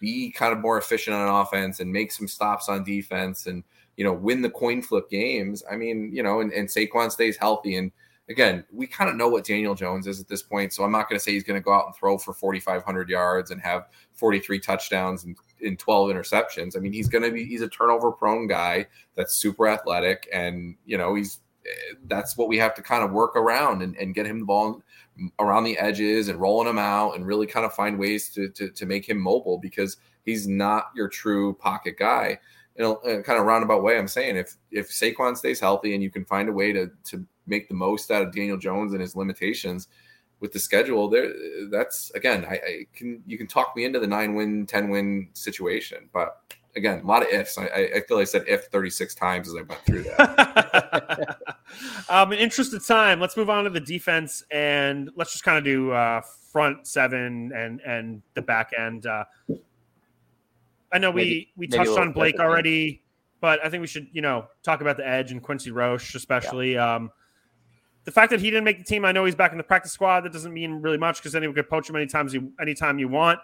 be 0.00 0.30
kind 0.30 0.52
of 0.52 0.60
more 0.60 0.78
efficient 0.78 1.16
on 1.16 1.40
offense 1.42 1.80
and 1.80 1.90
make 1.90 2.12
some 2.12 2.28
stops 2.28 2.68
on 2.68 2.84
defense 2.84 3.46
and 3.46 3.64
you 3.96 4.04
know 4.04 4.12
win 4.12 4.42
the 4.42 4.50
coin 4.50 4.82
flip 4.82 5.10
games. 5.10 5.62
I 5.70 5.76
mean, 5.76 6.10
you 6.14 6.22
know, 6.22 6.40
and, 6.40 6.52
and 6.52 6.68
Saquon 6.68 7.10
stays 7.10 7.36
healthy. 7.36 7.76
And 7.76 7.90
again, 8.28 8.64
we 8.72 8.86
kind 8.86 9.08
of 9.08 9.16
know 9.16 9.28
what 9.28 9.44
Daniel 9.44 9.74
Jones 9.74 10.06
is 10.06 10.20
at 10.20 10.28
this 10.28 10.42
point, 10.42 10.72
so 10.72 10.84
I'm 10.84 10.92
not 10.92 11.08
going 11.08 11.18
to 11.18 11.22
say 11.22 11.32
he's 11.32 11.44
going 11.44 11.60
to 11.60 11.64
go 11.64 11.72
out 11.72 11.86
and 11.86 11.94
throw 11.94 12.18
for 12.18 12.32
4,500 12.32 13.08
yards 13.08 13.50
and 13.50 13.60
have 13.60 13.88
43 14.14 14.60
touchdowns 14.60 15.24
and 15.24 15.36
in 15.60 15.76
12 15.76 16.10
interceptions. 16.10 16.76
I 16.76 16.80
mean, 16.80 16.92
he's 16.92 17.08
going 17.08 17.24
to 17.24 17.30
be 17.30 17.44
he's 17.44 17.62
a 17.62 17.68
turnover 17.68 18.12
prone 18.12 18.46
guy 18.46 18.86
that's 19.16 19.34
super 19.34 19.68
athletic, 19.68 20.28
and 20.32 20.76
you 20.84 20.98
know 20.98 21.14
he's 21.14 21.40
eh, 21.66 21.94
that's 22.06 22.36
what 22.36 22.48
we 22.48 22.58
have 22.58 22.74
to 22.74 22.82
kind 22.82 23.02
of 23.02 23.12
work 23.12 23.36
around 23.36 23.82
and, 23.82 23.96
and 23.96 24.14
get 24.14 24.26
him 24.26 24.40
the 24.40 24.46
ball 24.46 24.82
around 25.38 25.64
the 25.64 25.78
edges 25.78 26.28
and 26.28 26.40
rolling 26.40 26.68
him 26.68 26.78
out 26.78 27.16
and 27.16 27.26
really 27.26 27.46
kind 27.46 27.66
of 27.66 27.74
find 27.74 27.98
ways 27.98 28.28
to, 28.30 28.48
to, 28.50 28.70
to 28.70 28.86
make 28.86 29.08
him 29.08 29.18
mobile 29.18 29.58
because 29.58 29.96
he's 30.24 30.46
not 30.46 30.90
your 30.94 31.08
true 31.08 31.54
pocket 31.54 31.96
guy. 31.98 32.38
In 32.76 32.84
a, 32.84 33.22
kind 33.24 33.40
of 33.40 33.44
roundabout 33.44 33.82
way, 33.82 33.98
I'm 33.98 34.06
saying 34.06 34.36
if 34.36 34.54
if 34.70 34.88
Saquon 34.90 35.36
stays 35.36 35.58
healthy 35.58 35.94
and 35.94 36.02
you 36.02 36.10
can 36.10 36.24
find 36.24 36.48
a 36.48 36.52
way 36.52 36.72
to 36.72 36.90
to 37.06 37.26
make 37.48 37.68
the 37.68 37.74
most 37.74 38.10
out 38.10 38.22
of 38.22 38.32
Daniel 38.32 38.56
Jones 38.56 38.92
and 38.92 39.00
his 39.00 39.16
limitations 39.16 39.88
with 40.40 40.52
the 40.52 40.58
schedule, 40.58 41.08
there 41.08 41.32
that's 41.70 42.10
again, 42.12 42.44
I, 42.48 42.54
I 42.54 42.86
can 42.94 43.22
you 43.26 43.36
can 43.36 43.46
talk 43.46 43.74
me 43.74 43.84
into 43.84 43.98
the 43.98 44.06
nine 44.06 44.34
win, 44.34 44.66
ten 44.66 44.88
win 44.88 45.28
situation, 45.32 46.08
but 46.12 46.42
again, 46.76 47.00
a 47.00 47.06
lot 47.06 47.22
of 47.22 47.28
ifs. 47.28 47.58
I, 47.58 47.66
I 47.66 48.00
feel 48.06 48.16
like 48.18 48.22
I 48.22 48.24
said 48.24 48.44
if 48.46 48.66
36 48.66 49.14
times 49.14 49.48
as 49.48 49.54
I 49.54 49.62
went 49.62 49.80
through 49.84 50.04
that. 50.04 51.38
um, 52.08 52.32
in 52.32 52.38
interest 52.38 52.72
of 52.72 52.86
time, 52.86 53.20
let's 53.20 53.36
move 53.36 53.50
on 53.50 53.64
to 53.64 53.70
the 53.70 53.80
defense 53.80 54.44
and 54.50 55.10
let's 55.16 55.32
just 55.32 55.44
kind 55.44 55.58
of 55.58 55.64
do 55.64 55.90
uh, 55.92 56.20
front 56.52 56.86
seven 56.86 57.52
and 57.54 57.80
and 57.80 58.22
the 58.34 58.42
back 58.42 58.72
end. 58.78 59.06
Uh, 59.06 59.24
I 60.92 60.98
know 60.98 61.12
maybe, 61.12 61.52
we 61.56 61.66
we 61.66 61.66
touched 61.66 61.98
on 61.98 62.12
Blake 62.12 62.38
already, 62.38 63.02
but 63.40 63.64
I 63.64 63.68
think 63.68 63.80
we 63.80 63.86
should 63.86 64.08
you 64.12 64.22
know 64.22 64.46
talk 64.62 64.80
about 64.80 64.96
the 64.96 65.06
edge 65.06 65.32
and 65.32 65.42
Quincy 65.42 65.70
Roche 65.70 66.14
especially. 66.14 66.74
Yeah. 66.74 66.94
Um, 66.94 67.10
the 68.08 68.12
fact 68.12 68.30
that 68.30 68.40
he 68.40 68.50
didn't 68.50 68.64
make 68.64 68.78
the 68.78 68.84
team, 68.84 69.04
I 69.04 69.12
know 69.12 69.26
he's 69.26 69.34
back 69.34 69.52
in 69.52 69.58
the 69.58 69.64
practice 69.64 69.92
squad. 69.92 70.22
That 70.22 70.32
doesn't 70.32 70.54
mean 70.54 70.80
really 70.80 70.96
much 70.96 71.18
because 71.18 71.34
anyone 71.34 71.54
could 71.54 71.68
poach 71.68 71.90
him 71.90 71.96
anytime 71.96 72.26
you 72.28 72.52
anytime 72.58 72.98
you 72.98 73.08
want 73.08 73.38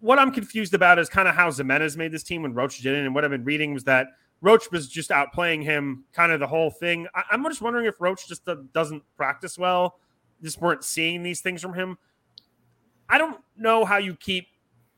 what 0.00 0.18
I'm 0.18 0.32
confused 0.32 0.74
about 0.74 0.98
is 0.98 1.08
kind 1.08 1.28
of 1.28 1.34
how 1.34 1.48
Ximines 1.48 1.96
made 1.96 2.12
this 2.12 2.22
team 2.22 2.42
when 2.42 2.54
Roche 2.54 2.80
didn't. 2.80 3.04
And 3.04 3.14
what 3.14 3.24
I've 3.24 3.30
been 3.30 3.44
reading 3.44 3.72
was 3.72 3.84
that 3.84 4.08
Roche 4.40 4.70
was 4.72 4.88
just 4.88 5.10
outplaying 5.10 5.62
him 5.62 6.04
kind 6.12 6.32
of 6.32 6.40
the 6.40 6.46
whole 6.46 6.70
thing. 6.70 7.06
I, 7.14 7.22
am 7.32 7.44
just 7.44 7.62
wondering 7.62 7.86
if 7.86 8.00
Roche 8.00 8.26
just 8.26 8.48
doesn't 8.72 9.02
practice 9.16 9.58
well, 9.58 9.98
just 10.42 10.60
weren't 10.60 10.82
seeing 10.82 11.22
these 11.22 11.40
things 11.40 11.62
from 11.62 11.74
him. 11.74 11.98
I 13.08 13.18
don't 13.18 13.40
know 13.56 13.84
how 13.84 13.98
you 13.98 14.14
keep 14.14 14.46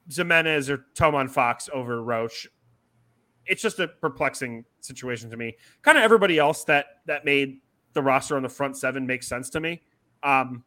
Ximines 0.08 0.68
or 0.70 0.86
Tomon 0.94 1.30
Fox 1.30 1.68
over 1.72 2.02
Roche. 2.02 2.46
It's 3.46 3.60
just 3.60 3.80
a 3.80 3.88
perplexing 3.88 4.64
situation 4.80 5.28
to 5.30 5.36
me. 5.36 5.56
Kind 5.82 5.98
of 5.98 6.04
everybody 6.04 6.38
else 6.38 6.64
that 6.64 6.86
that 7.06 7.24
made 7.24 7.60
the 7.94 8.02
roster 8.02 8.36
on 8.36 8.42
the 8.42 8.48
front 8.48 8.76
seven 8.76 9.06
makes 9.06 9.26
sense 9.26 9.50
to 9.50 9.60
me. 9.60 9.82
Um, 10.22 10.64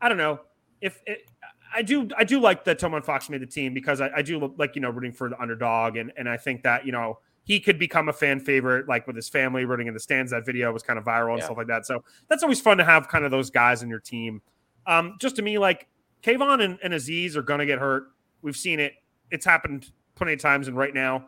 I 0.00 0.08
don't 0.08 0.18
know 0.18 0.40
if 0.80 1.00
it, 1.06 1.28
I 1.74 1.82
do 1.82 2.08
I 2.16 2.24
do 2.24 2.40
like 2.40 2.64
that 2.64 2.78
Tomon 2.78 3.04
Fox 3.04 3.28
made 3.28 3.42
the 3.42 3.46
team 3.46 3.74
because 3.74 4.00
I, 4.00 4.10
I 4.16 4.22
do 4.22 4.52
like 4.56 4.76
you 4.76 4.80
know 4.80 4.90
rooting 4.90 5.12
for 5.12 5.28
the 5.28 5.40
underdog 5.40 5.96
and 5.96 6.12
and 6.16 6.28
I 6.28 6.36
think 6.36 6.62
that 6.62 6.86
you 6.86 6.92
know 6.92 7.18
he 7.42 7.60
could 7.60 7.78
become 7.78 8.08
a 8.08 8.12
fan 8.12 8.40
favorite 8.40 8.88
like 8.88 9.06
with 9.06 9.16
his 9.16 9.28
family 9.28 9.64
rooting 9.64 9.86
in 9.86 9.94
the 9.94 10.00
stands. 10.00 10.30
That 10.30 10.46
video 10.46 10.72
was 10.72 10.82
kind 10.82 10.98
of 10.98 11.04
viral 11.04 11.32
and 11.32 11.40
yeah. 11.40 11.46
stuff 11.46 11.56
like 11.56 11.66
that. 11.66 11.84
So 11.86 12.04
that's 12.28 12.42
always 12.42 12.60
fun 12.60 12.78
to 12.78 12.84
have 12.84 13.08
kind 13.08 13.24
of 13.24 13.30
those 13.30 13.50
guys 13.50 13.82
in 13.82 13.88
your 13.88 14.00
team. 14.00 14.40
Um, 14.86 15.16
just 15.20 15.36
to 15.36 15.42
me, 15.42 15.58
like 15.58 15.88
Kayvon 16.22 16.62
and, 16.62 16.78
and 16.82 16.94
Azeez 16.94 17.36
are 17.36 17.42
gonna 17.42 17.66
get 17.66 17.78
hurt. 17.78 18.04
We've 18.42 18.56
seen 18.56 18.78
it. 18.78 18.94
It's 19.30 19.44
happened 19.44 19.90
plenty 20.14 20.34
of 20.34 20.40
times 20.40 20.68
and 20.68 20.76
right 20.76 20.94
now. 20.94 21.26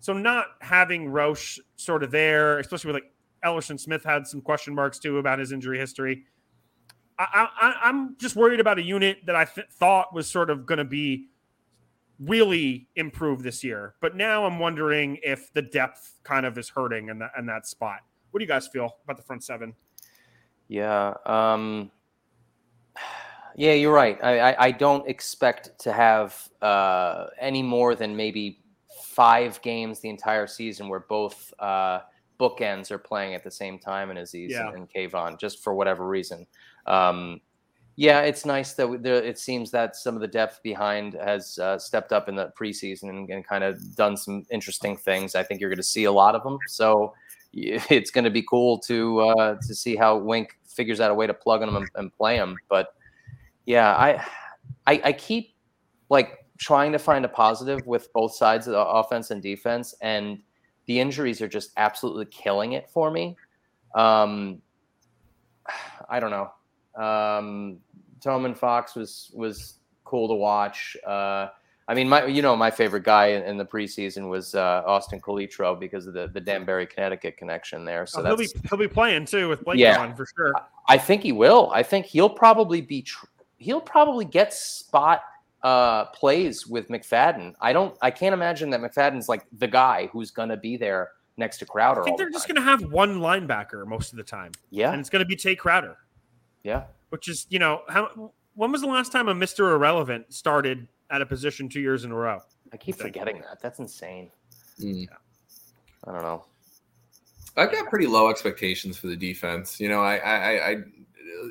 So 0.00 0.12
not 0.12 0.46
having 0.60 1.08
Roche 1.08 1.58
sort 1.76 2.04
of 2.04 2.10
there, 2.10 2.58
especially 2.60 2.92
with 2.92 3.02
like 3.02 3.12
Elerson 3.44 3.78
Smith 3.78 4.04
had 4.04 4.26
some 4.26 4.40
question 4.40 4.74
marks 4.74 4.98
too 4.98 5.18
about 5.18 5.38
his 5.38 5.52
injury 5.52 5.78
history. 5.78 6.24
I, 7.18 7.74
am 7.82 8.16
just 8.18 8.36
worried 8.36 8.60
about 8.60 8.78
a 8.78 8.82
unit 8.82 9.26
that 9.26 9.34
I 9.34 9.44
th- 9.44 9.66
thought 9.72 10.14
was 10.14 10.30
sort 10.30 10.50
of 10.50 10.66
going 10.66 10.78
to 10.78 10.84
be 10.84 11.26
really 12.20 12.88
improved 12.94 13.42
this 13.42 13.64
year. 13.64 13.94
But 14.00 14.16
now 14.16 14.44
I'm 14.44 14.58
wondering 14.58 15.18
if 15.22 15.52
the 15.52 15.62
depth 15.62 16.20
kind 16.22 16.46
of 16.46 16.56
is 16.58 16.68
hurting 16.68 17.08
in 17.08 17.18
that 17.18 17.32
in 17.36 17.46
that 17.46 17.66
spot. 17.66 18.00
What 18.30 18.38
do 18.38 18.44
you 18.44 18.48
guys 18.48 18.68
feel 18.68 18.98
about 19.04 19.16
the 19.16 19.22
front 19.22 19.42
seven? 19.42 19.74
Yeah. 20.68 21.14
Um, 21.26 21.90
yeah, 23.56 23.72
you're 23.72 23.92
right. 23.92 24.22
I, 24.22 24.52
I, 24.52 24.66
I, 24.66 24.70
don't 24.70 25.08
expect 25.08 25.78
to 25.80 25.92
have 25.92 26.48
uh, 26.62 27.26
any 27.40 27.62
more 27.62 27.94
than 27.94 28.14
maybe 28.14 28.60
five 29.02 29.60
games 29.62 29.98
the 30.00 30.10
entire 30.10 30.46
season 30.46 30.88
where 30.88 31.00
both 31.00 31.52
uh, 31.58 32.00
bookends 32.38 32.90
are 32.90 32.98
playing 32.98 33.34
at 33.34 33.44
the 33.44 33.50
same 33.50 33.78
time 33.78 34.10
and 34.10 34.18
Azeez 34.18 34.50
yeah. 34.50 34.68
and, 34.68 34.76
and 34.76 34.90
Kayvon, 34.90 35.38
just 35.38 35.62
for 35.62 35.74
whatever 35.74 36.06
reason. 36.06 36.46
Um, 36.86 37.40
yeah, 37.96 38.20
it's 38.20 38.46
nice 38.46 38.74
that 38.74 39.02
there, 39.02 39.16
it 39.16 39.40
seems 39.40 39.72
that 39.72 39.96
some 39.96 40.14
of 40.14 40.20
the 40.20 40.28
depth 40.28 40.60
behind 40.62 41.14
has 41.14 41.58
uh, 41.58 41.76
stepped 41.78 42.12
up 42.12 42.28
in 42.28 42.36
the 42.36 42.52
preseason 42.56 43.08
and, 43.10 43.28
and 43.28 43.44
kind 43.44 43.64
of 43.64 43.96
done 43.96 44.16
some 44.16 44.46
interesting 44.52 44.96
things. 44.96 45.34
I 45.34 45.42
think 45.42 45.60
you're 45.60 45.68
going 45.68 45.78
to 45.78 45.82
see 45.82 46.04
a 46.04 46.12
lot 46.12 46.36
of 46.36 46.44
them. 46.44 46.58
So 46.68 47.12
it's 47.52 48.12
going 48.12 48.24
to 48.24 48.30
be 48.30 48.42
cool 48.42 48.78
to 48.80 49.20
uh, 49.20 49.56
to 49.66 49.74
see 49.74 49.96
how 49.96 50.16
Wink 50.16 50.56
figures 50.64 51.00
out 51.00 51.10
a 51.10 51.14
way 51.14 51.26
to 51.26 51.34
plug 51.34 51.60
them 51.60 51.74
and, 51.74 51.88
and 51.96 52.12
play 52.12 52.36
them. 52.36 52.56
But 52.68 52.94
yeah, 53.66 53.94
I, 53.96 54.24
I 54.86 55.00
I 55.06 55.12
keep 55.12 55.56
like 56.08 56.46
trying 56.56 56.92
to 56.92 57.00
find 57.00 57.24
a 57.24 57.28
positive 57.28 57.84
with 57.84 58.12
both 58.12 58.34
sides 58.34 58.68
of 58.68 58.74
the 58.74 58.80
offense 58.80 59.32
and 59.32 59.42
defense, 59.42 59.92
and 60.02 60.38
the 60.88 60.98
injuries 60.98 61.40
are 61.40 61.48
just 61.48 61.70
absolutely 61.76 62.24
killing 62.24 62.72
it 62.72 62.90
for 62.90 63.10
me. 63.12 63.36
Um, 63.94 64.60
I 66.10 66.18
don't 66.18 66.30
know. 66.30 66.50
Um, 67.00 67.78
Tomon 68.20 68.56
Fox 68.56 68.96
was 68.96 69.30
was 69.34 69.74
cool 70.04 70.26
to 70.26 70.34
watch. 70.34 70.96
Uh, 71.06 71.48
I 71.86 71.94
mean, 71.94 72.08
my 72.08 72.26
you 72.26 72.42
know 72.42 72.56
my 72.56 72.70
favorite 72.70 73.04
guy 73.04 73.26
in, 73.26 73.42
in 73.44 73.56
the 73.58 73.64
preseason 73.64 74.28
was 74.28 74.54
uh, 74.54 74.82
Austin 74.86 75.20
Calitro 75.20 75.78
because 75.78 76.06
of 76.06 76.14
the 76.14 76.28
the 76.28 76.40
Danbury, 76.40 76.86
Connecticut 76.86 77.36
connection 77.36 77.84
there. 77.84 78.06
So 78.06 78.22
oh, 78.22 78.24
he'll 78.24 78.36
be 78.36 78.48
he'll 78.68 78.78
be 78.78 78.88
playing 78.88 79.26
too 79.26 79.48
with 79.48 79.62
Blake 79.64 79.78
yeah, 79.78 80.00
on 80.00 80.16
for 80.16 80.26
sure. 80.36 80.52
I 80.88 80.98
think 80.98 81.22
he 81.22 81.32
will. 81.32 81.70
I 81.72 81.82
think 81.82 82.06
he'll 82.06 82.30
probably 82.30 82.80
be 82.80 83.02
tr- 83.02 83.26
he'll 83.58 83.80
probably 83.80 84.24
get 84.24 84.54
spot 84.54 85.22
uh, 85.68 86.06
plays 86.06 86.66
with 86.66 86.88
McFadden. 86.88 87.54
I 87.60 87.74
don't 87.74 87.94
I 88.00 88.10
can't 88.10 88.32
imagine 88.32 88.70
that 88.70 88.80
McFadden's 88.80 89.28
like 89.28 89.44
the 89.52 89.68
guy 89.68 90.08
who's 90.12 90.30
going 90.30 90.48
to 90.48 90.56
be 90.56 90.78
there 90.78 91.10
next 91.36 91.58
to 91.58 91.66
Crowder. 91.66 92.00
I 92.00 92.04
think 92.04 92.16
they're 92.16 92.28
the 92.28 92.32
just 92.32 92.48
going 92.48 92.56
to 92.56 92.62
have 92.62 92.90
one 92.90 93.20
linebacker 93.20 93.86
most 93.86 94.12
of 94.12 94.16
the 94.16 94.22
time. 94.22 94.52
Yeah, 94.70 94.92
and 94.92 95.00
it's 95.00 95.10
going 95.10 95.20
to 95.20 95.26
be 95.26 95.36
Tae 95.36 95.56
Crowder. 95.56 95.96
Yeah, 96.62 96.84
which 97.10 97.28
is 97.28 97.46
you 97.50 97.58
know 97.58 97.82
how 97.88 98.32
when 98.54 98.72
was 98.72 98.80
the 98.80 98.86
last 98.86 99.12
time 99.12 99.28
a 99.28 99.34
Mister 99.34 99.70
Irrelevant 99.74 100.32
started 100.32 100.88
at 101.10 101.20
a 101.20 101.26
position 101.26 101.68
two 101.68 101.80
years 101.80 102.04
in 102.04 102.12
a 102.12 102.16
row? 102.16 102.40
I 102.72 102.78
keep 102.78 102.96
forgetting 102.96 103.42
that. 103.42 103.60
That's 103.60 103.78
insane. 103.78 104.30
Mm. 104.80 105.02
Yeah. 105.02 105.16
I 106.06 106.12
don't 106.12 106.22
know. 106.22 106.44
I've 107.56 107.72
got 107.72 107.90
pretty 107.90 108.06
low 108.06 108.30
expectations 108.30 108.96
for 108.96 109.08
the 109.08 109.16
defense. 109.16 109.80
You 109.80 109.88
know, 109.88 110.00
I, 110.00 110.16
I, 110.16 110.70
I 110.70 110.76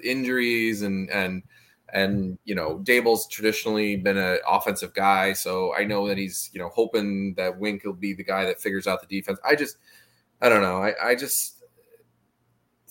injuries 0.04 0.82
and 0.82 1.10
and 1.12 1.44
and 1.94 2.38
you 2.44 2.56
know 2.56 2.80
Daboll's 2.84 3.28
traditionally 3.28 3.96
been 3.96 4.18
an 4.18 4.40
offensive 4.48 4.94
guy, 4.94 5.34
so 5.34 5.74
I 5.76 5.84
know 5.84 6.08
that 6.08 6.18
he's 6.18 6.50
you 6.54 6.60
know 6.60 6.70
hoping 6.70 7.34
that 7.36 7.60
Wink 7.60 7.84
will 7.84 7.94
be 7.94 8.14
the 8.14 8.24
guy 8.24 8.46
that 8.46 8.62
figures 8.62 8.88
out 8.88 9.02
the 9.02 9.08
defense. 9.08 9.40
I 9.44 9.56
just 9.56 9.78
I 10.42 10.50
don't 10.50 10.62
know. 10.62 10.84
I, 10.84 10.94
I 11.10 11.16
just 11.16 11.64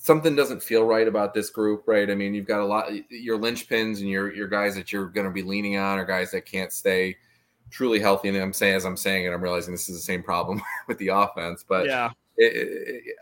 something 0.07 0.37
doesn't 0.37 0.63
feel 0.63 0.85
right 0.85 1.09
about 1.09 1.35
this 1.35 1.51
group, 1.51 1.83
right? 1.87 2.11
I 2.11 2.15
mean, 2.15 2.33
you've 2.33 2.47
got 2.47 2.61
a 2.61 2.65
lot 2.65 2.91
your 3.11 3.39
linchpins 3.39 3.99
and 4.01 4.09
your 4.09 4.35
your 4.35 4.49
guys 4.49 4.75
that 4.77 4.93
you're 4.93 5.09
going 5.09 5.27
to 5.27 5.33
be 5.33 5.43
leaning 5.43 5.77
on 5.77 5.99
are 5.99 6.05
guys 6.05 6.31
that 6.31 6.47
can't 6.47 6.73
stay 6.73 7.17
truly 7.71 7.99
healthy. 8.01 8.29
And 8.29 8.39
I'm 8.39 8.53
saying 8.53 8.77
as 8.77 8.85
I'm 8.85 8.97
saying 8.97 9.27
it, 9.27 9.33
I'm 9.33 9.43
realizing 9.43 9.75
this 9.75 9.89
is 9.89 9.97
the 9.97 10.03
same 10.03 10.23
problem 10.23 10.63
with 10.89 10.99
the 10.99 11.09
offense. 11.09 11.65
But 11.69 11.87
yeah, 11.87 12.11
it, 12.37 12.53
it, 12.53 13.17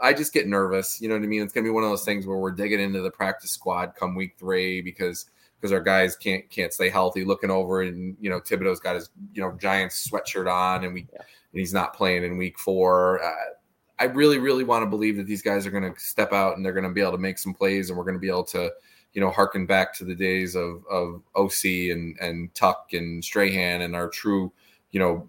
I 0.00 0.12
just 0.12 0.32
get 0.32 0.46
nervous. 0.46 1.00
You 1.00 1.08
know 1.08 1.14
what 1.14 1.24
I 1.24 1.26
mean? 1.26 1.42
It's 1.42 1.52
going 1.52 1.64
to 1.64 1.68
be 1.68 1.74
one 1.74 1.84
of 1.84 1.90
those 1.90 2.04
things 2.04 2.26
where 2.26 2.38
we're 2.38 2.52
digging 2.52 2.80
into 2.80 3.00
the 3.00 3.10
practice 3.10 3.50
squad 3.50 3.94
come 3.98 4.14
week 4.14 4.34
three 4.38 4.82
because 4.82 5.26
because 5.60 5.72
our 5.72 5.80
guys 5.80 6.16
can't 6.16 6.48
can't 6.50 6.72
stay 6.72 6.88
healthy. 6.88 7.24
Looking 7.24 7.50
over 7.50 7.82
and 7.82 8.16
you 8.20 8.30
know 8.30 8.40
Thibodeaux's 8.40 8.80
got 8.80 8.96
his 8.96 9.10
you 9.32 9.42
know 9.42 9.52
Giants 9.52 10.08
sweatshirt 10.08 10.52
on 10.52 10.84
and 10.84 10.94
we 10.94 11.06
yeah. 11.12 11.20
and 11.20 11.60
he's 11.60 11.74
not 11.74 11.94
playing 11.94 12.24
in 12.24 12.36
week 12.36 12.58
four. 12.58 13.22
Uh, 13.22 13.34
I 14.02 14.06
really, 14.06 14.38
really 14.38 14.64
want 14.64 14.82
to 14.82 14.90
believe 14.90 15.16
that 15.18 15.26
these 15.26 15.42
guys 15.42 15.64
are 15.64 15.70
going 15.70 15.94
to 15.94 16.00
step 16.00 16.32
out 16.32 16.56
and 16.56 16.66
they're 16.66 16.72
going 16.72 16.82
to 16.82 16.90
be 16.90 17.00
able 17.00 17.12
to 17.12 17.18
make 17.18 17.38
some 17.38 17.54
plays, 17.54 17.88
and 17.88 17.96
we're 17.96 18.04
going 18.04 18.16
to 18.16 18.20
be 18.20 18.28
able 18.28 18.42
to, 18.44 18.68
you 19.12 19.20
know, 19.20 19.30
harken 19.30 19.64
back 19.64 19.94
to 19.94 20.04
the 20.04 20.14
days 20.14 20.56
of 20.56 20.84
of 20.90 21.22
Osi 21.36 21.92
and 21.92 22.18
and 22.20 22.52
Tuck 22.54 22.94
and 22.94 23.24
Strahan 23.24 23.82
and 23.82 23.94
our 23.94 24.08
true, 24.08 24.52
you 24.90 24.98
know, 24.98 25.28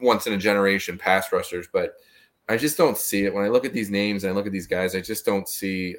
once 0.00 0.26
in 0.26 0.32
a 0.32 0.38
generation 0.38 0.96
pass 0.96 1.30
rushers. 1.30 1.68
But 1.70 1.96
I 2.48 2.56
just 2.56 2.76
don't 2.76 2.96
see 2.96 3.24
it 3.24 3.34
when 3.34 3.44
I 3.44 3.48
look 3.48 3.64
at 3.64 3.72
these 3.72 3.90
names 3.90 4.24
and 4.24 4.32
I 4.32 4.34
look 4.34 4.46
at 4.46 4.52
these 4.52 4.66
guys. 4.66 4.94
I 4.94 5.00
just 5.00 5.24
don't 5.24 5.48
see. 5.48 5.96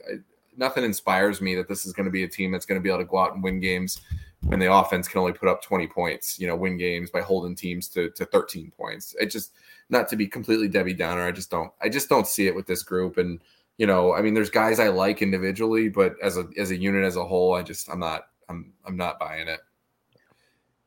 Nothing 0.55 0.83
inspires 0.83 1.41
me 1.41 1.55
that 1.55 1.67
this 1.67 1.85
is 1.85 1.93
going 1.93 2.05
to 2.05 2.11
be 2.11 2.23
a 2.23 2.27
team 2.27 2.51
that's 2.51 2.65
going 2.65 2.79
to 2.79 2.83
be 2.83 2.89
able 2.89 2.99
to 2.99 3.05
go 3.05 3.17
out 3.17 3.33
and 3.33 3.43
win 3.43 3.59
games 3.59 4.01
when 4.43 4.59
the 4.59 4.71
offense 4.71 5.07
can 5.07 5.19
only 5.19 5.33
put 5.33 5.49
up 5.49 5.61
20 5.61 5.87
points, 5.87 6.39
you 6.39 6.47
know, 6.47 6.55
win 6.55 6.77
games 6.77 7.09
by 7.11 7.21
holding 7.21 7.55
teams 7.55 7.89
to, 7.89 8.09
to 8.11 8.25
13 8.25 8.71
points. 8.71 9.15
It 9.19 9.27
just 9.27 9.51
not 9.89 10.07
to 10.09 10.15
be 10.15 10.27
completely 10.27 10.67
Debbie 10.67 10.93
Downer. 10.93 11.25
I 11.25 11.31
just 11.31 11.51
don't 11.51 11.71
I 11.81 11.89
just 11.89 12.09
don't 12.09 12.27
see 12.27 12.47
it 12.47 12.55
with 12.55 12.65
this 12.65 12.83
group. 12.83 13.17
And, 13.17 13.39
you 13.77 13.85
know, 13.85 14.13
I 14.13 14.21
mean 14.21 14.33
there's 14.33 14.49
guys 14.49 14.79
I 14.79 14.87
like 14.87 15.21
individually, 15.21 15.89
but 15.89 16.15
as 16.23 16.37
a 16.37 16.47
as 16.57 16.71
a 16.71 16.77
unit 16.77 17.03
as 17.03 17.17
a 17.17 17.25
whole, 17.25 17.53
I 17.53 17.61
just 17.61 17.89
I'm 17.89 17.99
not 17.99 18.27
I'm 18.49 18.73
I'm 18.85 18.97
not 18.97 19.19
buying 19.19 19.47
it. 19.47 19.59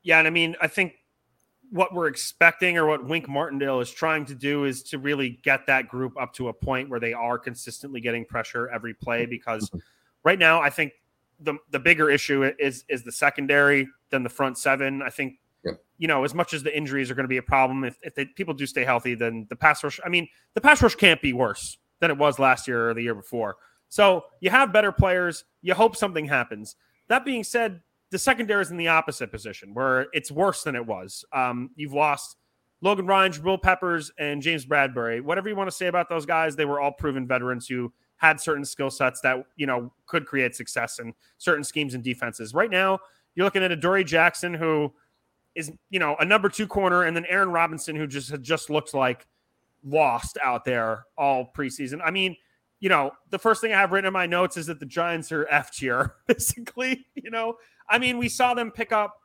Yeah, 0.02 0.18
and 0.18 0.26
I 0.26 0.30
mean, 0.30 0.56
I 0.62 0.66
think 0.66 0.94
what 1.70 1.94
we're 1.94 2.08
expecting 2.08 2.76
or 2.76 2.86
what 2.86 3.04
Wink 3.04 3.28
Martindale 3.28 3.80
is 3.80 3.90
trying 3.90 4.24
to 4.26 4.34
do 4.34 4.64
is 4.64 4.82
to 4.84 4.98
really 4.98 5.38
get 5.42 5.66
that 5.66 5.88
group 5.88 6.20
up 6.20 6.34
to 6.34 6.48
a 6.48 6.52
point 6.52 6.88
where 6.88 7.00
they 7.00 7.12
are 7.12 7.38
consistently 7.38 8.00
getting 8.00 8.24
pressure 8.24 8.68
every 8.70 8.92
play 8.92 9.24
because 9.24 9.70
mm-hmm. 9.70 9.78
right 10.24 10.38
now 10.38 10.60
I 10.60 10.70
think 10.70 10.92
the 11.38 11.54
the 11.70 11.78
bigger 11.78 12.10
issue 12.10 12.50
is 12.58 12.84
is 12.88 13.02
the 13.02 13.12
secondary 13.12 13.88
than 14.10 14.22
the 14.22 14.28
front 14.28 14.58
seven. 14.58 15.00
I 15.00 15.10
think 15.10 15.38
yep. 15.64 15.80
you 15.96 16.08
know 16.08 16.24
as 16.24 16.34
much 16.34 16.52
as 16.52 16.62
the 16.62 16.76
injuries 16.76 17.10
are 17.10 17.14
going 17.14 17.24
to 17.24 17.28
be 17.28 17.38
a 17.38 17.42
problem, 17.42 17.84
if 17.84 17.96
if 18.02 18.14
they, 18.14 18.26
people 18.26 18.54
do 18.54 18.66
stay 18.66 18.84
healthy, 18.84 19.14
then 19.14 19.46
the 19.48 19.56
pass 19.56 19.82
rush. 19.82 20.00
I 20.04 20.08
mean, 20.08 20.28
the 20.54 20.60
pass 20.60 20.82
rush 20.82 20.96
can't 20.96 21.22
be 21.22 21.32
worse 21.32 21.78
than 22.00 22.10
it 22.10 22.18
was 22.18 22.38
last 22.38 22.66
year 22.66 22.90
or 22.90 22.94
the 22.94 23.02
year 23.02 23.14
before. 23.14 23.56
So 23.88 24.24
you 24.40 24.50
have 24.50 24.72
better 24.72 24.92
players. 24.92 25.44
You 25.62 25.74
hope 25.74 25.96
something 25.96 26.26
happens. 26.26 26.76
That 27.08 27.24
being 27.24 27.44
said, 27.44 27.80
the 28.10 28.18
secondary 28.18 28.62
is 28.62 28.70
in 28.70 28.76
the 28.76 28.88
opposite 28.88 29.30
position 29.30 29.72
where 29.74 30.06
it's 30.12 30.30
worse 30.30 30.64
than 30.64 30.74
it 30.74 30.84
was. 30.84 31.24
Um, 31.32 31.70
you've 31.76 31.92
lost 31.92 32.36
Logan 32.82 33.06
Ryan, 33.06 33.32
Will 33.42 33.58
Peppers, 33.58 34.10
and 34.18 34.42
James 34.42 34.66
Bradberry. 34.66 35.22
Whatever 35.22 35.48
you 35.48 35.56
want 35.56 35.68
to 35.68 35.76
say 35.76 35.86
about 35.86 36.08
those 36.08 36.26
guys, 36.26 36.56
they 36.56 36.64
were 36.64 36.80
all 36.80 36.92
proven 36.92 37.26
veterans 37.26 37.66
who 37.66 37.92
had 38.16 38.40
certain 38.40 38.64
skill 38.64 38.90
sets 38.90 39.20
that 39.22 39.44
you 39.56 39.66
know 39.66 39.92
could 40.06 40.26
create 40.26 40.54
success 40.54 40.98
in 40.98 41.14
certain 41.38 41.64
schemes 41.64 41.94
and 41.94 42.02
defenses. 42.02 42.54
Right 42.54 42.70
now, 42.70 42.98
you're 43.34 43.44
looking 43.44 43.62
at 43.62 43.70
Adoree 43.70 44.04
Jackson, 44.04 44.54
who 44.54 44.92
is 45.54 45.70
you 45.90 45.98
know 45.98 46.16
a 46.20 46.24
number 46.24 46.48
two 46.48 46.66
corner, 46.66 47.04
and 47.04 47.16
then 47.16 47.26
Aaron 47.26 47.50
Robinson, 47.50 47.96
who 47.96 48.06
just 48.06 48.30
had 48.30 48.42
just 48.42 48.70
looked 48.70 48.94
like 48.94 49.26
lost 49.84 50.36
out 50.42 50.64
there 50.64 51.04
all 51.16 51.50
preseason. 51.56 52.00
I 52.04 52.10
mean, 52.10 52.36
you 52.80 52.88
know, 52.88 53.12
the 53.30 53.38
first 53.38 53.60
thing 53.60 53.72
I 53.72 53.78
have 53.78 53.92
written 53.92 54.08
in 54.08 54.12
my 54.12 54.26
notes 54.26 54.56
is 54.56 54.66
that 54.66 54.80
the 54.80 54.86
Giants 54.86 55.30
are 55.32 55.46
F 55.50 55.72
tier, 55.72 56.14
basically. 56.26 57.06
You 57.14 57.30
know, 57.30 57.56
I 57.90 57.98
mean, 57.98 58.16
we 58.18 58.28
saw 58.28 58.54
them 58.54 58.70
pick 58.70 58.92
up 58.92 59.16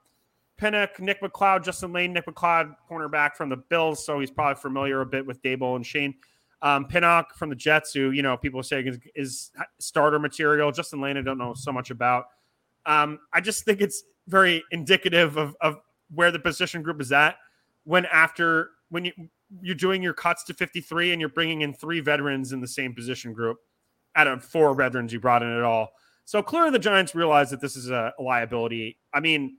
Pinnock, 0.58 1.00
Nick 1.00 1.22
McCloud, 1.22 1.64
Justin 1.64 1.94
Layne, 1.94 2.14
Nick 2.14 2.26
McCloud, 2.26 2.76
cornerback 2.90 3.36
from 3.36 3.50
the 3.50 3.58
Bills, 3.58 4.06
so 4.06 4.20
he's 4.20 4.32
probably 4.32 4.60
familiar 4.60 5.02
a 5.02 5.06
bit 5.06 5.26
with 5.26 5.42
Daboll 5.42 5.76
and 5.76 5.86
Schoen. 5.86 6.16
Um, 6.62 6.86
Pinnock 6.86 7.36
from 7.36 7.50
the 7.50 7.56
Jets, 7.56 7.94
who 7.94 8.12
you 8.12 8.24
know 8.24 8.38
people 8.38 8.64
say 8.64 8.82
is, 8.82 8.98
is 9.14 9.52
starter 9.80 10.18
material. 10.18 10.72
Justin 10.72 11.02
Layne, 11.02 11.18
I 11.18 11.22
don't 11.22 11.38
know 11.38 11.54
so 11.54 11.72
much 11.72 11.92
about. 11.92 12.26
Um, 12.86 13.20
I 13.34 13.42
just 13.42 13.66
think 13.66 13.82
it's 13.82 14.04
very 14.28 14.64
indicative 14.72 15.38
of, 15.38 15.56
of 15.62 15.78
where 16.14 16.32
the 16.32 16.40
position 16.40 16.82
group 16.82 17.02
is 17.02 17.12
at. 17.12 17.36
When 17.84 18.06
after 18.06 18.72
when 18.90 19.06
you 19.06 19.12
you're 19.62 19.76
doing 19.76 20.02
your 20.02 20.14
cuts 20.14 20.44
to 20.46 20.54
53 20.54 21.12
and 21.12 21.20
you're 21.20 21.30
bringing 21.30 21.62
in 21.62 21.74
three 21.74 22.00
veterans 22.00 22.52
in 22.52 22.62
the 22.62 22.68
same 22.68 22.94
position 22.94 23.32
group 23.32 23.58
out 24.16 24.28
of 24.28 24.44
four 24.44 24.74
veterans 24.74 25.14
you 25.14 25.20
brought 25.20 25.44
in 25.44 25.52
at 25.52 25.62
all. 25.64 25.92
So 26.26 26.42
clearly 26.42 26.72
the 26.72 26.80
Giants 26.80 27.14
realize 27.14 27.52
that 27.52 27.62
this 27.62 27.76
is 27.76 27.90
a 27.90 28.14
liability. 28.20 28.98
I 29.14 29.20
mean, 29.20 29.58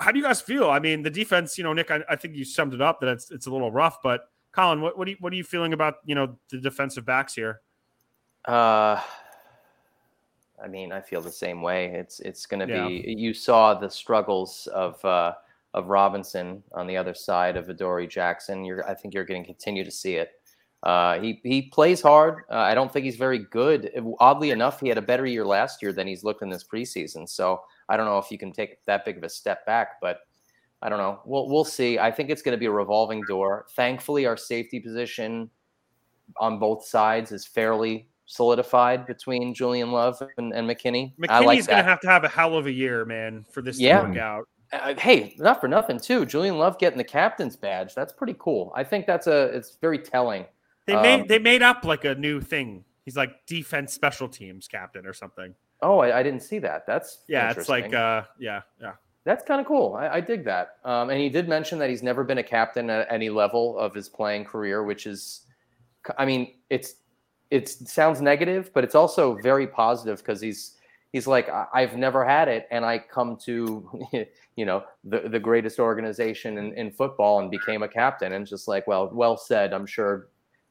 how 0.00 0.12
do 0.12 0.18
you 0.18 0.24
guys 0.24 0.40
feel? 0.40 0.70
I 0.70 0.80
mean, 0.80 1.02
the 1.02 1.10
defense, 1.10 1.56
you 1.56 1.64
know, 1.64 1.72
Nick, 1.72 1.90
I, 1.90 2.00
I 2.08 2.16
think 2.16 2.34
you 2.34 2.44
summed 2.44 2.74
it 2.74 2.80
up 2.80 3.00
that 3.00 3.08
it's 3.08 3.30
it's 3.30 3.46
a 3.46 3.50
little 3.50 3.70
rough, 3.70 3.98
but 4.02 4.30
Colin, 4.52 4.80
what, 4.80 4.98
what 4.98 5.06
are 5.06 5.12
you 5.12 5.16
what 5.20 5.32
are 5.32 5.36
you 5.36 5.44
feeling 5.44 5.72
about 5.72 5.96
you 6.04 6.14
know 6.14 6.36
the 6.50 6.58
defensive 6.58 7.04
backs 7.04 7.34
here? 7.34 7.60
Uh, 8.46 9.00
I 10.62 10.66
mean, 10.68 10.92
I 10.92 11.00
feel 11.00 11.20
the 11.20 11.30
same 11.30 11.62
way. 11.62 11.86
It's 11.86 12.20
it's 12.20 12.46
going 12.46 12.66
to 12.66 12.72
yeah. 12.72 12.88
be. 12.88 13.14
You 13.16 13.32
saw 13.32 13.74
the 13.74 13.88
struggles 13.88 14.66
of 14.68 15.04
uh, 15.04 15.34
of 15.74 15.86
Robinson 15.86 16.62
on 16.72 16.86
the 16.86 16.96
other 16.96 17.14
side 17.14 17.56
of 17.56 17.68
Adoree 17.68 18.08
Jackson. 18.08 18.64
You're, 18.64 18.88
I 18.88 18.94
think 18.94 19.14
you're 19.14 19.24
going 19.24 19.42
to 19.42 19.46
continue 19.46 19.84
to 19.84 19.90
see 19.90 20.14
it. 20.14 20.37
Uh, 20.82 21.18
he 21.20 21.40
he 21.42 21.62
plays 21.62 22.00
hard. 22.00 22.44
Uh, 22.50 22.56
I 22.58 22.74
don't 22.74 22.92
think 22.92 23.04
he's 23.04 23.16
very 23.16 23.38
good. 23.50 23.90
Oddly 24.20 24.50
enough, 24.50 24.80
he 24.80 24.88
had 24.88 24.98
a 24.98 25.02
better 25.02 25.26
year 25.26 25.44
last 25.44 25.82
year 25.82 25.92
than 25.92 26.06
he's 26.06 26.22
looked 26.22 26.42
in 26.42 26.48
this 26.48 26.64
preseason. 26.64 27.28
So 27.28 27.60
I 27.88 27.96
don't 27.96 28.06
know 28.06 28.18
if 28.18 28.30
you 28.30 28.38
can 28.38 28.52
take 28.52 28.84
that 28.86 29.04
big 29.04 29.16
of 29.16 29.24
a 29.24 29.28
step 29.28 29.66
back, 29.66 30.00
but 30.00 30.20
I 30.80 30.88
don't 30.88 30.98
know. 30.98 31.20
We'll 31.24 31.48
we'll 31.48 31.64
see. 31.64 31.98
I 31.98 32.12
think 32.12 32.30
it's 32.30 32.42
going 32.42 32.52
to 32.56 32.58
be 32.58 32.66
a 32.66 32.70
revolving 32.70 33.22
door. 33.28 33.66
Thankfully, 33.74 34.26
our 34.26 34.36
safety 34.36 34.78
position 34.78 35.50
on 36.36 36.58
both 36.60 36.86
sides 36.86 37.32
is 37.32 37.44
fairly 37.44 38.08
solidified 38.26 39.06
between 39.06 39.54
Julian 39.54 39.90
Love 39.90 40.22
and, 40.36 40.52
and 40.52 40.68
McKinney. 40.68 41.14
McKinney's 41.18 41.46
like 41.46 41.66
going 41.66 41.78
to 41.78 41.82
have 41.82 42.00
to 42.00 42.08
have 42.08 42.24
a 42.24 42.28
hell 42.28 42.54
of 42.56 42.66
a 42.66 42.70
year, 42.72 43.04
man, 43.04 43.44
for 43.50 43.62
this 43.62 43.80
Yeah. 43.80 44.02
to 44.02 44.08
work 44.08 44.18
out. 44.18 44.48
Uh, 44.70 44.94
hey, 44.98 45.34
not 45.38 45.60
for 45.60 45.66
nothing 45.66 45.98
too. 45.98 46.26
Julian 46.26 46.58
Love 46.58 46.78
getting 46.78 46.98
the 46.98 47.04
captain's 47.04 47.56
badge. 47.56 47.94
That's 47.94 48.12
pretty 48.12 48.36
cool. 48.38 48.70
I 48.76 48.84
think 48.84 49.06
that's 49.06 49.26
a 49.26 49.44
it's 49.46 49.78
very 49.80 49.98
telling. 49.98 50.44
They 50.88 50.94
Um, 50.94 51.02
made 51.02 51.28
they 51.28 51.38
made 51.38 51.62
up 51.62 51.84
like 51.84 52.04
a 52.04 52.14
new 52.14 52.40
thing. 52.40 52.84
He's 53.04 53.16
like 53.16 53.46
defense 53.46 53.92
special 53.92 54.28
teams 54.28 54.66
captain 54.66 55.06
or 55.06 55.12
something. 55.12 55.54
Oh, 55.82 55.98
I, 55.98 56.18
I 56.18 56.22
didn't 56.22 56.42
see 56.42 56.58
that. 56.60 56.86
That's 56.86 57.20
Yeah, 57.28 57.50
it's 57.50 57.68
like 57.68 57.94
uh 57.94 58.22
yeah, 58.38 58.62
yeah. 58.80 58.94
That's 59.24 59.44
kind 59.44 59.60
of 59.60 59.66
cool. 59.66 59.94
I, 59.94 60.08
I 60.08 60.20
dig 60.22 60.44
that. 60.46 60.78
Um, 60.84 61.10
and 61.10 61.20
he 61.20 61.28
did 61.28 61.46
mention 61.48 61.78
that 61.80 61.90
he's 61.90 62.02
never 62.02 62.24
been 62.24 62.38
a 62.38 62.42
captain 62.42 62.88
at 62.88 63.06
any 63.12 63.28
level 63.28 63.78
of 63.78 63.94
his 63.94 64.08
playing 64.08 64.46
career, 64.46 64.82
which 64.84 65.06
is, 65.06 65.42
I 66.16 66.24
mean, 66.24 66.54
it's 66.70 66.94
it 67.50 67.68
sounds 67.68 68.22
negative, 68.22 68.70
but 68.72 68.84
it's 68.84 68.94
also 68.94 69.36
very 69.42 69.66
positive 69.66 70.18
because 70.18 70.40
he's 70.40 70.76
he's 71.12 71.26
like 71.26 71.50
"I- 71.50 71.66
I've 71.74 71.96
never 71.96 72.24
had 72.24 72.48
it, 72.48 72.66
and 72.70 72.84
I 72.86 72.98
come 72.98 73.36
to 73.44 73.90
you 74.56 74.64
know 74.64 74.84
the 75.04 75.28
the 75.28 75.40
greatest 75.40 75.78
organization 75.78 76.56
in, 76.56 76.72
in 76.74 76.90
football 76.90 77.40
and 77.40 77.50
became 77.50 77.82
a 77.82 77.88
captain, 77.88 78.32
and 78.32 78.46
just 78.46 78.68
like 78.68 78.86
well 78.86 79.10
well 79.12 79.36
said. 79.36 79.74
I'm 79.74 79.86
sure 79.86 80.28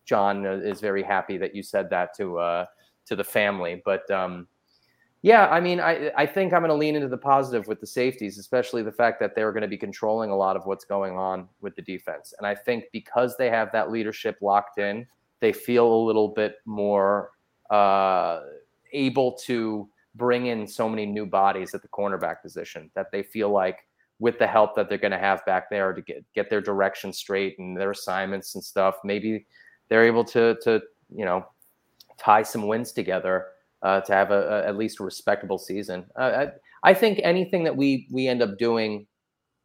John 0.07 0.45
uh, 0.45 0.51
is 0.53 0.81
very 0.81 1.03
happy 1.03 1.37
that 1.37 1.53
you 1.53 1.61
said 1.61 1.89
that 1.91 2.15
to 2.17 2.39
uh, 2.39 2.65
to 3.05 3.15
the 3.15 3.23
family, 3.23 3.81
but. 3.85 4.09
Um, 4.11 4.47
yeah, 5.23 5.47
I 5.47 5.59
mean, 5.59 5.79
I 5.79 6.11
I 6.15 6.25
think 6.27 6.53
I'm 6.53 6.61
going 6.61 6.69
to 6.69 6.75
lean 6.75 6.95
into 6.95 7.07
the 7.07 7.17
positive 7.17 7.67
with 7.67 7.81
the 7.81 7.87
safeties, 7.87 8.37
especially 8.37 8.83
the 8.83 8.91
fact 8.91 9.19
that 9.19 9.33
they're 9.35 9.51
going 9.51 9.63
to 9.63 9.67
be 9.67 9.77
controlling 9.77 10.29
a 10.29 10.35
lot 10.35 10.55
of 10.55 10.65
what's 10.65 10.85
going 10.85 11.17
on 11.17 11.49
with 11.59 11.75
the 11.75 11.81
defense. 11.81 12.35
And 12.37 12.45
I 12.45 12.53
think 12.53 12.85
because 12.93 13.35
they 13.35 13.49
have 13.49 13.71
that 13.71 13.91
leadership 13.91 14.37
locked 14.41 14.77
in, 14.77 15.07
they 15.39 15.51
feel 15.51 15.91
a 15.91 16.05
little 16.05 16.29
bit 16.29 16.57
more 16.65 17.31
uh, 17.71 18.41
able 18.93 19.33
to 19.45 19.89
bring 20.15 20.47
in 20.47 20.67
so 20.67 20.87
many 20.87 21.05
new 21.05 21.25
bodies 21.25 21.73
at 21.73 21.81
the 21.81 21.87
cornerback 21.87 22.41
position 22.41 22.89
that 22.95 23.11
they 23.11 23.23
feel 23.23 23.49
like 23.49 23.79
with 24.19 24.39
the 24.39 24.47
help 24.47 24.75
that 24.75 24.89
they're 24.89 24.97
going 24.97 25.11
to 25.11 25.17
have 25.17 25.45
back 25.45 25.69
there 25.69 25.93
to 25.93 26.01
get 26.01 26.23
get 26.33 26.49
their 26.49 26.61
direction 26.61 27.11
straight 27.11 27.57
and 27.59 27.75
their 27.75 27.91
assignments 27.91 28.55
and 28.55 28.63
stuff, 28.63 28.95
maybe 29.03 29.45
they're 29.89 30.05
able 30.05 30.23
to 30.25 30.57
to 30.63 30.81
you 31.09 31.25
know 31.25 31.45
tie 32.17 32.43
some 32.43 32.67
wins 32.67 32.91
together 32.91 33.47
uh, 33.83 34.01
to 34.01 34.13
have 34.13 34.31
a, 34.31 34.47
a, 34.49 34.67
at 34.67 34.77
least 34.77 34.99
a 34.99 35.03
respectable 35.03 35.57
season. 35.57 36.05
Uh, 36.15 36.47
I, 36.83 36.89
I 36.91 36.93
think 36.93 37.19
anything 37.23 37.63
that 37.63 37.75
we 37.75 38.07
we 38.11 38.27
end 38.27 38.41
up 38.41 38.57
doing 38.57 39.07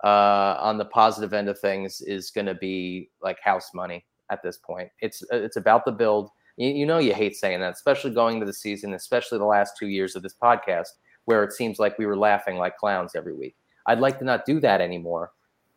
uh, 0.05 0.57
on 0.61 0.79
the 0.79 0.85
positive 0.85 1.33
end 1.33 1.49
of 1.49 1.59
things 1.59 2.01
is 2.01 2.31
going 2.31 2.47
to 2.47 2.55
be 2.55 3.11
like 3.23 3.39
house 3.43 3.71
money 3.75 4.05
at 4.31 4.43
this 4.43 4.59
point. 4.59 4.89
It's 5.01 5.23
it's 5.31 5.57
about 5.57 5.85
the 5.85 5.93
build. 5.93 6.31
You, 6.57 6.69
you 6.69 6.87
know 6.87 6.99
you 6.99 7.15
hate 7.15 7.37
saying 7.37 7.61
that, 7.61 7.73
especially 7.73 8.11
going 8.13 8.41
to 8.41 8.47
the 8.47 8.53
season, 8.53 8.95
especially 8.95 9.39
the 9.39 9.45
last 9.45 9.75
two 9.79 9.89
years 9.89 10.17
of 10.17 10.23
this 10.23 10.35
podcast, 10.35 10.89
where 11.25 11.45
it 11.45 11.53
seems 11.53 11.79
like 11.79 11.99
we 11.99 12.07
were 12.07 12.17
laughing 12.17 12.57
like 12.57 12.77
clowns 12.77 13.15
every 13.15 13.35
week. 13.35 13.57
I'd 13.87 14.01
like 14.01 14.19
to 14.19 14.25
not 14.25 14.45
do 14.45 14.61
that 14.61 14.81
anymore. 14.81 15.33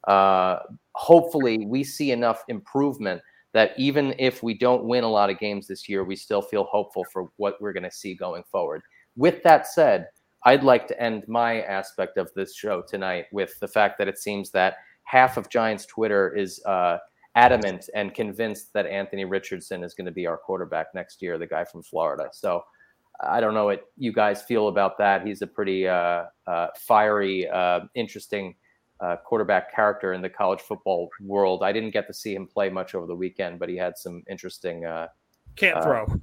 Uh, 0.08 0.60
hopefully, 0.94 1.66
we 1.66 1.84
see 1.84 2.12
enough 2.12 2.44
improvement 2.48 3.22
that 3.56 3.72
even 3.78 4.14
if 4.20 4.44
we 4.44 4.54
don't 4.54 4.84
win 4.84 5.06
a 5.06 5.10
lot 5.10 5.30
of 5.30 5.40
games 5.40 5.66
this 5.66 5.88
year, 5.88 6.04
we 6.04 6.18
still 6.18 6.42
feel 6.42 6.66
hopeful 6.66 7.06
for 7.12 7.30
what 7.38 7.56
we're 7.62 7.72
going 7.72 7.84
to 7.84 7.92
see 7.92 8.14
going 8.14 8.44
forward. 8.52 8.82
With 9.16 9.42
that 9.44 9.66
said, 9.66 10.08
I'd 10.44 10.62
like 10.62 10.90
to 10.90 11.02
end 11.02 11.24
my 11.30 11.62
aspect 11.62 12.18
of 12.18 12.30
this 12.36 12.54
show 12.54 12.84
tonight 12.86 13.28
with 13.32 13.58
the 13.62 13.68
fact 13.70 13.98
that 13.98 14.10
it 14.10 14.20
seems 14.20 14.52
that 14.52 14.76
half 15.06 15.38
of 15.38 15.50
Giants 15.50 15.86
Twitter 15.86 16.36
is 16.36 16.62
uh, 16.66 16.98
adamant 17.36 17.90
and 17.96 18.14
convinced 18.14 18.74
that 18.74 18.88
Anthony 18.88 19.24
Richardson 19.24 19.86
is 19.86 19.94
going 19.94 20.06
to 20.06 20.12
be 20.12 20.28
our 20.28 20.38
quarterback 20.38 20.88
next 20.94 21.22
year, 21.22 21.38
the 21.38 21.48
guy 21.48 21.64
from 21.64 21.82
Florida. 21.82 22.28
So 22.34 22.62
I 23.24 23.40
don't 23.40 23.54
know 23.54 23.66
what 23.66 23.86
you 23.96 24.12
guys 24.12 24.42
feel 24.42 24.68
about 24.68 24.98
that. 24.98 25.26
He's 25.26 25.42
a 25.42 25.48
pretty 25.48 25.88
uh, 25.88 26.26
uh, 26.46 26.68
fiery, 26.78 27.48
uh, 27.48 27.82
interesting 27.96 28.56
uh, 29.00 29.18
quarterback 29.18 29.74
character 29.76 30.14
in 30.14 30.22
the 30.22 30.30
college 30.30 30.62
football 30.62 31.10
world. 31.22 31.64
I 31.64 31.72
didn't 31.72 31.92
get 31.92 32.08
to 32.08 32.14
see 32.14 32.36
him 32.36 32.48
play 32.48 32.70
much 32.70 32.96
over 32.96 33.06
the 33.06 33.16
weekend, 33.16 33.60
but 33.60 33.70
he 33.70 33.76
had 33.76 33.98
some 33.98 34.24
interesting. 34.30 34.86
Uh, 34.86 35.08
Can't 35.56 35.78
Uh, 35.78 35.82
throw. 35.82 36.22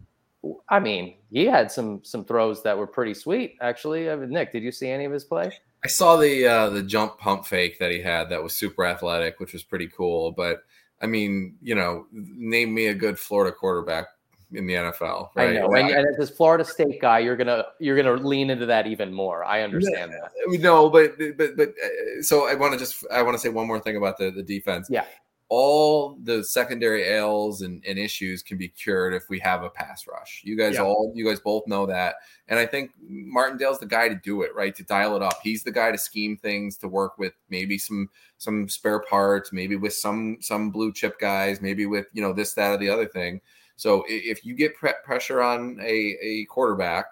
I 0.68 0.80
mean, 0.80 1.18
he 1.30 1.44
had 1.44 1.70
some 1.70 2.02
some 2.02 2.24
throws 2.24 2.62
that 2.64 2.76
were 2.76 2.86
pretty 2.86 3.14
sweet, 3.14 3.56
actually. 3.60 4.10
I 4.10 4.16
mean, 4.16 4.30
Nick, 4.30 4.52
did 4.52 4.62
you 4.62 4.72
see 4.72 4.88
any 4.88 5.04
of 5.04 5.12
his 5.12 5.24
play? 5.24 5.52
I 5.84 5.88
saw 5.88 6.16
the 6.16 6.46
uh, 6.46 6.70
the 6.70 6.82
jump 6.82 7.18
pump 7.18 7.46
fake 7.46 7.78
that 7.78 7.90
he 7.90 8.00
had 8.00 8.28
that 8.30 8.42
was 8.42 8.54
super 8.54 8.84
athletic, 8.84 9.38
which 9.38 9.52
was 9.52 9.62
pretty 9.62 9.88
cool. 9.88 10.32
But 10.32 10.62
I 11.00 11.06
mean, 11.06 11.56
you 11.62 11.74
know, 11.74 12.06
name 12.12 12.74
me 12.74 12.86
a 12.86 12.94
good 12.94 13.18
Florida 13.18 13.54
quarterback 13.54 14.06
in 14.54 14.66
the 14.66 14.74
NFL. 14.74 15.30
Right? 15.34 15.50
I 15.50 15.60
know, 15.60 15.74
and, 15.74 15.90
and 15.90 16.08
as 16.08 16.16
this 16.16 16.30
Florida 16.30 16.64
State 16.64 17.00
guy, 17.00 17.18
you're 17.20 17.36
gonna 17.36 17.66
you're 17.78 17.96
gonna 17.96 18.14
lean 18.14 18.50
into 18.50 18.66
that 18.66 18.86
even 18.86 19.12
more. 19.12 19.44
I 19.44 19.62
understand 19.62 20.12
that. 20.12 20.30
No, 20.60 20.88
but 20.88 21.18
but 21.36 21.56
but 21.56 21.68
uh, 21.70 22.22
so 22.22 22.48
I 22.48 22.54
want 22.54 22.72
to 22.72 22.78
just 22.78 23.04
I 23.10 23.22
want 23.22 23.34
to 23.34 23.38
say 23.38 23.48
one 23.48 23.66
more 23.66 23.80
thing 23.80 23.96
about 23.96 24.18
the 24.18 24.30
the 24.30 24.42
defense. 24.42 24.88
Yeah. 24.90 25.04
All 25.48 26.16
the 26.22 26.42
secondary 26.42 27.02
ails 27.02 27.60
and, 27.60 27.84
and 27.86 27.98
issues 27.98 28.42
can 28.42 28.56
be 28.56 28.68
cured 28.68 29.12
if 29.12 29.28
we 29.28 29.38
have 29.40 29.62
a 29.62 29.68
pass 29.68 30.06
rush. 30.06 30.40
You 30.44 30.56
guys 30.56 30.76
Yeah. 30.76 30.84
all 30.84 31.12
you 31.14 31.26
guys 31.28 31.40
both 31.40 31.66
know 31.66 31.84
that. 31.84 32.14
And 32.48 32.58
I 32.58 32.64
think 32.64 32.92
Martindale's 33.06 33.78
the 33.78 33.84
guy 33.84 34.08
to 34.08 34.14
do 34.14 34.40
it, 34.42 34.54
right? 34.54 34.74
To 34.74 34.82
dial 34.82 35.14
it 35.14 35.22
up. 35.22 35.40
He's 35.42 35.62
the 35.62 35.70
guy 35.70 35.92
to 35.92 35.98
scheme 35.98 36.38
things, 36.38 36.78
to 36.78 36.88
work 36.88 37.18
with 37.18 37.34
maybe 37.50 37.76
some 37.76 38.08
some 38.38 38.66
spare 38.66 39.00
parts, 39.00 39.52
maybe 39.52 39.76
with 39.76 39.92
some 39.92 40.38
some 40.40 40.70
blue 40.70 40.90
chip 40.90 41.20
guys, 41.20 41.60
maybe 41.60 41.84
with 41.84 42.06
you 42.14 42.22
know 42.22 42.32
this, 42.32 42.54
that, 42.54 42.72
or 42.72 42.78
the 42.78 42.88
other 42.88 43.06
thing. 43.06 43.40
So 43.82 44.04
if 44.06 44.44
you 44.44 44.54
get 44.54 44.76
pre- 44.76 44.92
pressure 45.02 45.42
on 45.42 45.76
a, 45.82 46.16
a 46.22 46.44
quarterback, 46.44 47.06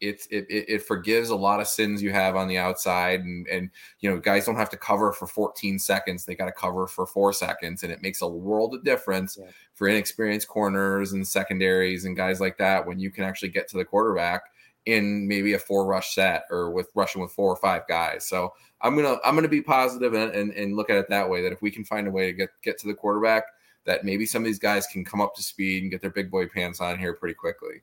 it's 0.00 0.26
it, 0.32 0.46
it 0.50 0.64
it 0.68 0.82
forgives 0.82 1.30
a 1.30 1.36
lot 1.36 1.60
of 1.60 1.68
sins 1.68 2.02
you 2.02 2.10
have 2.10 2.34
on 2.34 2.48
the 2.48 2.58
outside, 2.58 3.20
and 3.20 3.46
and 3.46 3.70
you 4.00 4.10
know 4.10 4.18
guys 4.18 4.44
don't 4.44 4.56
have 4.56 4.70
to 4.70 4.76
cover 4.76 5.12
for 5.12 5.28
14 5.28 5.78
seconds; 5.78 6.24
they 6.24 6.34
got 6.34 6.46
to 6.46 6.52
cover 6.52 6.88
for 6.88 7.06
four 7.06 7.32
seconds, 7.32 7.84
and 7.84 7.92
it 7.92 8.02
makes 8.02 8.20
a 8.20 8.26
world 8.26 8.74
of 8.74 8.82
difference 8.82 9.38
Yeah. 9.40 9.50
for 9.74 9.86
inexperienced 9.86 10.48
corners 10.48 11.12
and 11.12 11.24
secondaries 11.24 12.04
and 12.04 12.16
guys 12.16 12.40
like 12.40 12.58
that 12.58 12.84
when 12.84 12.98
you 12.98 13.12
can 13.12 13.22
actually 13.22 13.50
get 13.50 13.68
to 13.68 13.76
the 13.76 13.84
quarterback 13.84 14.42
in 14.86 15.28
maybe 15.28 15.52
a 15.52 15.58
four 15.58 15.86
rush 15.86 16.16
set 16.16 16.46
or 16.50 16.72
with 16.72 16.88
rushing 16.96 17.22
with 17.22 17.30
four 17.30 17.52
or 17.52 17.56
five 17.56 17.82
guys. 17.86 18.26
So 18.26 18.52
I'm 18.80 18.96
gonna 18.96 19.18
I'm 19.24 19.36
gonna 19.36 19.46
be 19.46 19.62
positive 19.62 20.14
and, 20.14 20.32
and, 20.32 20.52
and 20.52 20.74
look 20.74 20.90
at 20.90 20.96
it 20.96 21.08
that 21.10 21.30
way 21.30 21.42
that 21.42 21.52
if 21.52 21.62
we 21.62 21.70
can 21.70 21.84
find 21.84 22.08
a 22.08 22.10
way 22.10 22.26
to 22.26 22.32
get 22.32 22.50
get 22.64 22.76
to 22.78 22.88
the 22.88 22.94
quarterback, 22.94 23.44
that 23.88 24.04
maybe 24.04 24.26
some 24.26 24.42
of 24.42 24.46
these 24.46 24.58
guys 24.58 24.86
can 24.86 25.02
come 25.02 25.20
up 25.22 25.34
to 25.34 25.42
speed 25.42 25.82
and 25.82 25.90
get 25.90 26.02
their 26.02 26.10
big 26.10 26.30
boy 26.30 26.46
pants 26.46 26.78
on 26.80 26.98
here 26.98 27.14
pretty 27.14 27.32
quickly. 27.34 27.80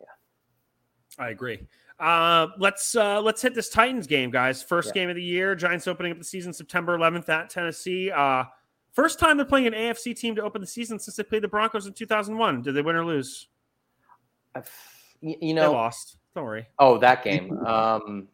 Yeah, 0.00 0.06
I 1.18 1.30
agree. 1.30 1.66
Uh, 1.98 2.46
let's 2.56 2.94
uh, 2.94 3.20
let's 3.20 3.42
hit 3.42 3.52
this 3.54 3.68
Titans 3.68 4.06
game, 4.06 4.30
guys. 4.30 4.62
First 4.62 4.88
Yeah. 4.94 5.02
game 5.02 5.10
of 5.10 5.16
the 5.16 5.22
year. 5.22 5.56
Giants 5.56 5.88
opening 5.88 6.12
up 6.12 6.18
the 6.18 6.24
season 6.24 6.52
September 6.52 6.96
11th 6.96 7.28
at 7.28 7.50
Tennessee. 7.50 8.12
Uh, 8.12 8.44
first 8.92 9.18
time 9.18 9.36
they're 9.36 9.44
playing 9.44 9.66
an 9.66 9.74
AFC 9.74 10.14
team 10.16 10.36
to 10.36 10.42
open 10.42 10.60
the 10.60 10.66
season 10.68 10.98
since 11.00 11.16
they 11.16 11.24
played 11.24 11.42
the 11.42 11.48
Broncos 11.48 11.86
in 11.86 11.92
2001. 11.94 12.62
Did 12.62 12.74
they 12.74 12.82
win 12.82 12.94
or 12.94 13.04
lose? 13.04 13.48
Y- 14.54 14.62
You 15.20 15.36
They 15.40 15.52
know, 15.52 15.72
lost. 15.72 16.16
Don't 16.34 16.44
worry. 16.44 16.66
oh, 16.78 16.96
that 16.98 17.24
game. 17.24 17.52
Um, 17.66 18.28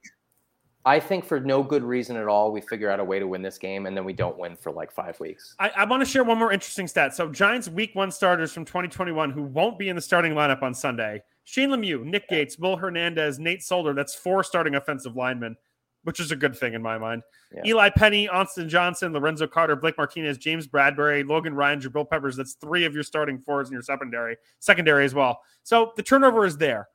I 0.86 1.00
think 1.00 1.24
for 1.24 1.40
no 1.40 1.64
good 1.64 1.82
reason 1.82 2.16
at 2.16 2.28
all, 2.28 2.52
we 2.52 2.60
figure 2.60 2.88
out 2.88 3.00
a 3.00 3.04
way 3.04 3.18
to 3.18 3.26
win 3.26 3.42
this 3.42 3.58
game, 3.58 3.86
and 3.86 3.96
then 3.96 4.04
we 4.04 4.12
don't 4.12 4.38
win 4.38 4.54
for 4.54 4.70
like 4.70 4.92
five 4.92 5.18
weeks. 5.18 5.56
I, 5.58 5.70
I 5.78 5.84
want 5.84 6.00
to 6.00 6.08
share 6.08 6.22
one 6.22 6.38
more 6.38 6.52
interesting 6.52 6.86
stat. 6.86 7.12
So, 7.12 7.28
Giants 7.28 7.68
week 7.68 7.90
one 7.94 8.12
starters 8.12 8.52
from 8.52 8.64
2021 8.64 9.32
who 9.32 9.42
won't 9.42 9.80
be 9.80 9.88
in 9.88 9.96
the 9.96 10.02
starting 10.02 10.32
lineup 10.32 10.62
on 10.62 10.72
Sunday 10.72 11.24
Shane 11.42 11.70
Lemieux, 11.70 12.04
Nick 12.04 12.28
Gates, 12.28 12.56
Will 12.56 12.76
Hernandez, 12.76 13.40
Nate 13.40 13.64
Solder. 13.64 13.94
That's 13.94 14.14
four 14.14 14.44
starting 14.44 14.76
offensive 14.76 15.16
linemen, 15.16 15.56
which 16.04 16.20
is 16.20 16.30
a 16.30 16.36
good 16.36 16.56
thing 16.56 16.74
in 16.74 16.82
my 16.82 16.98
mind. 16.98 17.24
Yeah. 17.52 17.62
Eli 17.66 17.90
Penny, 17.90 18.28
Austin 18.28 18.68
Johnson, 18.68 19.12
Lorenzo 19.12 19.48
Carter, 19.48 19.74
Blake 19.74 19.98
Martinez, 19.98 20.38
James 20.38 20.68
Bradberry, 20.68 21.28
Logan 21.28 21.54
Ryan, 21.54 21.80
Jabril 21.80 22.08
Peppers. 22.08 22.36
That's 22.36 22.54
three 22.54 22.84
of 22.84 22.94
your 22.94 23.02
starting 23.02 23.40
fours 23.40 23.68
in 23.68 23.72
your 23.72 23.82
secondary, 23.82 24.36
secondary 24.60 25.04
as 25.04 25.14
well. 25.14 25.40
So 25.64 25.94
the 25.96 26.04
turnover 26.04 26.46
is 26.46 26.56
there. 26.58 26.86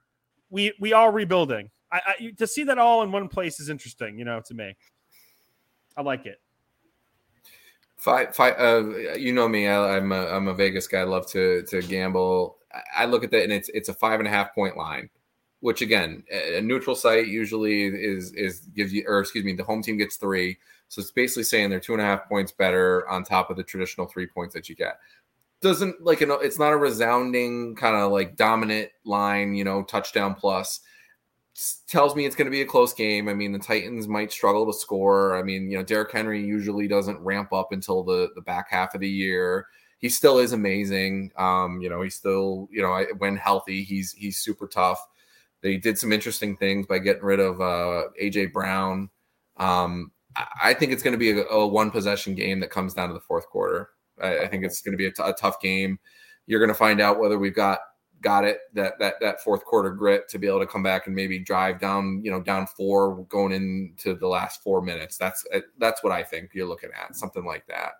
We 0.49 0.71
we 0.79 0.93
are 0.93 1.11
rebuilding. 1.11 1.71
I, 1.91 2.01
I 2.07 2.31
to 2.37 2.47
see 2.47 2.63
that 2.63 2.77
all 2.77 3.03
in 3.03 3.11
one 3.11 3.27
place 3.27 3.59
is 3.59 3.69
interesting. 3.69 4.17
You 4.17 4.25
know, 4.25 4.41
to 4.41 4.53
me, 4.53 4.75
I 5.97 6.01
like 6.01 6.25
it. 6.25 6.39
Five, 7.97 8.35
five. 8.35 8.55
Uh, 8.57 9.13
you 9.15 9.31
know 9.31 9.47
me. 9.47 9.67
I, 9.67 9.97
I'm 9.97 10.11
a, 10.11 10.25
I'm 10.25 10.47
a 10.47 10.55
Vegas 10.55 10.87
guy. 10.87 11.01
I 11.01 11.03
love 11.03 11.27
to 11.31 11.63
to 11.63 11.81
gamble. 11.83 12.57
I, 12.97 13.05
look 13.05 13.23
at 13.23 13.31
that, 13.31 13.43
and 13.43 13.53
it's 13.53 13.69
it's 13.69 13.89
a 13.89 13.93
five 13.93 14.19
and 14.19 14.27
a 14.27 14.31
half 14.31 14.55
point 14.55 14.75
line, 14.75 15.09
which 15.59 15.81
again, 15.81 16.23
a 16.31 16.61
neutral 16.61 16.95
site 16.95 17.27
usually 17.27 17.85
is 17.85 18.31
is 18.33 18.61
gives 18.75 18.91
you, 18.91 19.03
or 19.07 19.19
excuse 19.19 19.45
me, 19.45 19.53
the 19.53 19.63
home 19.63 19.83
team 19.83 19.97
gets 19.97 20.15
three. 20.15 20.57
So 20.87 20.99
it's 20.99 21.11
basically 21.11 21.43
saying 21.43 21.69
they're 21.69 21.79
two 21.79 21.93
and 21.93 22.01
a 22.01 22.05
half 22.05 22.27
points 22.27 22.51
better 22.51 23.07
on 23.07 23.23
top 23.23 23.49
of 23.49 23.55
the 23.55 23.63
traditional 23.63 24.07
three 24.07 24.27
points 24.27 24.53
that 24.55 24.67
you 24.67 24.75
get. 24.75 24.97
Doesn't 25.61 26.01
like 26.03 26.21
you 26.21 26.27
know, 26.27 26.39
it's 26.39 26.57
not 26.57 26.73
a 26.73 26.77
resounding 26.77 27.75
kind 27.75 27.95
of 27.95 28.11
like 28.11 28.35
dominant 28.35 28.89
line, 29.05 29.53
you 29.53 29.63
know, 29.63 29.83
touchdown 29.83 30.33
plus. 30.33 30.79
Tells 31.87 32.15
me 32.15 32.25
it's 32.25 32.35
going 32.35 32.45
to 32.45 32.51
be 32.51 32.61
a 32.61 32.65
close 32.65 32.93
game. 32.93 33.27
I 33.27 33.33
mean, 33.33 33.51
the 33.51 33.59
Titans 33.59 34.07
might 34.07 34.31
struggle 34.31 34.65
to 34.65 34.77
score. 34.77 35.37
I 35.37 35.43
mean, 35.43 35.69
you 35.69 35.77
know, 35.77 35.83
Derrick 35.83 36.11
Henry 36.11 36.43
usually 36.43 36.87
doesn't 36.87 37.19
ramp 37.19 37.51
up 37.53 37.71
until 37.71 38.03
the 38.03 38.29
the 38.35 38.41
back 38.41 38.69
half 38.69 38.95
of 38.95 39.01
the 39.01 39.09
year. 39.09 39.67
He 39.99 40.09
still 40.09 40.39
is 40.39 40.53
amazing. 40.53 41.31
Um, 41.37 41.79
you 41.81 41.89
know, 41.89 42.01
he's 42.01 42.15
still, 42.15 42.67
you 42.71 42.81
know, 42.81 43.05
when 43.17 43.35
healthy, 43.35 43.83
he's 43.83 44.13
he's 44.13 44.39
super 44.39 44.67
tough. 44.67 44.99
They 45.61 45.77
did 45.77 45.99
some 45.99 46.11
interesting 46.11 46.57
things 46.57 46.87
by 46.87 46.99
getting 46.99 47.23
rid 47.23 47.39
of 47.39 47.61
uh, 47.61 48.05
AJ 48.21 48.51
Brown. 48.51 49.09
Um, 49.57 50.11
I 50.63 50.73
think 50.73 50.91
it's 50.91 51.03
going 51.03 51.11
to 51.11 51.19
be 51.19 51.31
a, 51.31 51.43
a, 51.45 51.67
one 51.67 51.91
possession 51.91 52.35
game 52.35 52.61
that 52.61 52.71
comes 52.71 52.93
down 52.93 53.09
to 53.09 53.13
the 53.13 53.19
fourth 53.19 53.47
quarter. 53.47 53.89
I, 54.19 54.39
I 54.39 54.47
think 54.47 54.63
it's 54.63 54.81
going 54.81 54.93
to 54.93 54.97
be 54.97 55.07
a, 55.07 55.11
t- 55.11 55.23
a 55.23 55.33
tough 55.33 55.61
game. 55.61 55.99
You're 56.47 56.59
going 56.59 56.69
to 56.69 56.75
find 56.75 57.01
out 57.01 57.19
whether 57.19 57.37
we've 57.37 57.55
got 57.55 57.79
got 58.21 58.45
it 58.45 58.59
that 58.73 58.97
that 58.99 59.15
that 59.19 59.41
fourth 59.41 59.65
quarter 59.65 59.89
grit 59.89 60.29
to 60.29 60.37
be 60.37 60.47
able 60.47 60.59
to 60.59 60.67
come 60.67 60.83
back 60.83 61.07
and 61.07 61.15
maybe 61.15 61.39
drive 61.39 61.79
down 61.79 62.21
you 62.23 62.31
know 62.31 62.41
down 62.41 62.67
four 62.67 63.25
going 63.25 63.51
into 63.51 64.13
the 64.13 64.27
last 64.27 64.61
four 64.63 64.81
minutes. 64.81 65.17
That's 65.17 65.45
uh, 65.53 65.59
that's 65.79 66.03
what 66.03 66.13
i 66.13 66.23
think 66.23 66.51
you're 66.53 66.67
looking 66.67 66.91
at 66.99 67.15
something 67.15 67.45
like 67.45 67.65
that. 67.67 67.93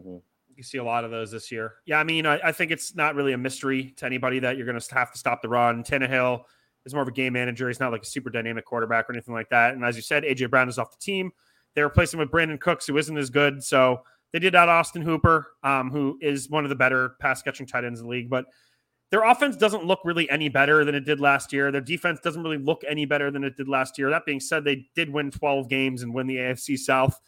Mm-hmm. 0.00 0.18
you 0.54 0.62
see 0.62 0.78
a 0.78 0.84
lot 0.84 1.04
of 1.04 1.10
those 1.10 1.30
this 1.30 1.50
year. 1.50 1.74
Yeah 1.84 1.98
i 1.98 2.04
mean 2.04 2.26
i, 2.26 2.38
I 2.42 2.52
think 2.52 2.70
it's 2.70 2.94
not 2.94 3.14
really 3.14 3.32
a 3.32 3.38
mystery 3.38 3.92
to 3.96 4.06
anybody 4.06 4.38
that 4.40 4.56
you're 4.56 4.66
going 4.66 4.78
to 4.78 4.94
have 4.94 5.12
to 5.12 5.18
stop 5.18 5.42
the 5.42 5.48
run. 5.48 5.82
Tannehill 5.82 6.42
is 6.84 6.94
more 6.94 7.02
of 7.02 7.08
a 7.08 7.12
game 7.12 7.32
manager. 7.32 7.68
He's 7.68 7.80
not 7.80 7.92
like 7.92 8.02
a 8.02 8.06
super 8.06 8.30
dynamic 8.30 8.64
quarterback 8.64 9.10
or 9.10 9.12
anything 9.12 9.34
like 9.34 9.50
that. 9.50 9.74
And 9.74 9.84
as 9.84 9.96
you 9.96 10.02
said 10.02 10.22
aj 10.22 10.48
brown 10.50 10.68
is 10.68 10.78
off 10.78 10.92
the 10.92 11.04
team. 11.04 11.32
They 11.74 11.82
replaced 11.82 12.14
him 12.14 12.20
with 12.20 12.30
Brandin 12.30 12.58
Cooks 12.58 12.86
who 12.86 12.96
isn't 12.96 13.18
as 13.18 13.28
good. 13.28 13.62
So 13.62 14.02
they 14.32 14.38
did 14.38 14.54
out 14.54 14.68
austin 14.68 15.02
hooper 15.02 15.48
um, 15.62 15.90
who 15.90 16.18
is 16.20 16.48
one 16.48 16.64
of 16.64 16.68
the 16.68 16.76
better 16.76 17.16
pass 17.20 17.42
catching 17.42 17.66
tight 17.66 17.84
ends 17.84 18.00
in 18.00 18.06
the 18.06 18.10
league. 18.10 18.30
But 18.30 18.46
their 19.10 19.22
offense 19.22 19.56
doesn't 19.56 19.84
look 19.84 20.00
really 20.04 20.28
any 20.30 20.48
better 20.48 20.84
than 20.84 20.94
it 20.94 21.04
did 21.04 21.20
last 21.20 21.52
year. 21.52 21.70
Their 21.70 21.80
defense 21.80 22.18
doesn't 22.20 22.42
really 22.42 22.58
look 22.58 22.82
any 22.88 23.04
better 23.04 23.30
than 23.30 23.44
it 23.44 23.56
did 23.56 23.68
last 23.68 23.98
year. 23.98 24.10
That 24.10 24.26
being 24.26 24.40
said, 24.40 24.64
they 24.64 24.86
did 24.94 25.10
win 25.10 25.30
12 25.30 25.68
games 25.68 26.02
and 26.02 26.12
win 26.12 26.26
the 26.26 26.36
AFC 26.36 26.76
South. 26.76 27.20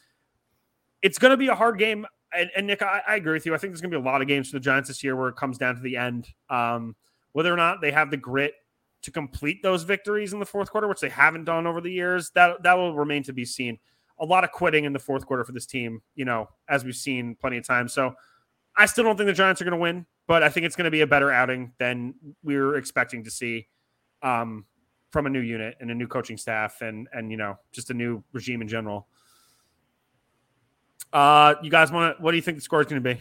It's 1.02 1.18
going 1.18 1.30
to 1.30 1.36
be 1.36 1.48
a 1.48 1.54
hard 1.54 1.78
game. 1.78 2.04
And, 2.34 2.50
and 2.56 2.66
Nick, 2.66 2.82
I, 2.82 3.02
I, 3.06 3.16
agree 3.16 3.32
with 3.32 3.46
you. 3.46 3.54
I 3.54 3.58
think 3.58 3.72
there's 3.72 3.80
going 3.80 3.92
to 3.92 3.98
be 3.98 4.02
a 4.02 4.04
lot 4.04 4.20
of 4.20 4.28
games 4.28 4.50
for 4.50 4.56
the 4.56 4.60
Giants 4.60 4.88
this 4.88 5.02
year 5.02 5.16
where 5.16 5.28
it 5.28 5.36
comes 5.36 5.56
down 5.56 5.76
to 5.76 5.80
the 5.80 5.96
end. 5.96 6.28
Um, 6.50 6.96
whether 7.32 7.52
or 7.52 7.56
not 7.56 7.80
they 7.80 7.92
have 7.92 8.10
the 8.10 8.16
grit 8.16 8.54
to 9.02 9.10
complete 9.10 9.62
those 9.62 9.84
victories 9.84 10.32
in 10.32 10.40
the 10.40 10.46
fourth 10.46 10.70
quarter, 10.70 10.88
which 10.88 11.00
they 11.00 11.08
haven't 11.08 11.44
done 11.44 11.66
over 11.66 11.80
the 11.80 11.90
years, 11.90 12.30
that 12.34 12.62
that 12.64 12.76
will 12.76 12.94
remain 12.94 13.22
to 13.22 13.32
be 13.32 13.44
seen. 13.44 13.78
A 14.18 14.24
lot 14.24 14.42
of 14.42 14.50
quitting 14.50 14.84
in 14.84 14.92
the 14.92 14.98
fourth 14.98 15.24
quarter 15.24 15.44
for 15.44 15.52
this 15.52 15.64
team, 15.64 16.02
you 16.16 16.24
know, 16.24 16.48
as 16.68 16.84
we've 16.84 16.96
seen 16.96 17.36
plenty 17.36 17.56
of 17.56 17.64
times. 17.64 17.92
So 17.92 18.14
I 18.76 18.86
still 18.86 19.04
don't 19.04 19.16
think 19.16 19.28
the 19.28 19.32
Giants 19.32 19.62
are 19.62 19.64
going 19.64 19.78
to 19.78 19.80
win 19.80 20.04
but 20.28 20.42
I 20.44 20.50
think 20.50 20.66
it's 20.66 20.76
going 20.76 20.84
to 20.84 20.90
be 20.92 21.00
a 21.00 21.06
better 21.06 21.32
outing 21.32 21.72
than 21.78 22.14
we 22.44 22.56
were 22.56 22.76
expecting 22.76 23.24
to 23.24 23.30
see 23.30 23.66
um, 24.22 24.66
from 25.10 25.26
a 25.26 25.30
new 25.30 25.40
unit 25.40 25.76
and 25.80 25.90
a 25.90 25.94
new 25.94 26.06
coaching 26.06 26.36
staff 26.36 26.82
and 26.82 27.08
and 27.12 27.32
you 27.32 27.36
know 27.36 27.58
just 27.72 27.90
a 27.90 27.94
new 27.94 28.22
regime 28.32 28.62
in 28.62 28.68
general. 28.68 29.08
Uh, 31.12 31.54
you 31.62 31.70
guys 31.70 31.90
want 31.90 32.16
to? 32.16 32.22
What 32.22 32.30
do 32.30 32.36
you 32.36 32.42
think 32.42 32.58
the 32.58 32.62
score 32.62 32.80
is 32.80 32.86
going 32.86 33.02
to 33.02 33.14
be? 33.14 33.20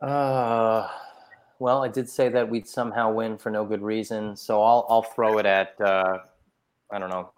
Uh, 0.00 0.88
well, 1.58 1.82
I 1.82 1.88
did 1.88 2.08
say 2.08 2.28
that 2.28 2.48
we'd 2.48 2.68
somehow 2.68 3.12
win 3.12 3.36
for 3.36 3.50
no 3.50 3.64
good 3.64 3.82
reason, 3.82 4.36
so 4.36 4.62
I'll 4.62 4.86
I'll 4.88 5.02
throw 5.02 5.38
it 5.38 5.46
at 5.46 5.74
uh, 5.80 6.18
I 6.92 6.98
don't 7.00 7.10
know, 7.10 7.32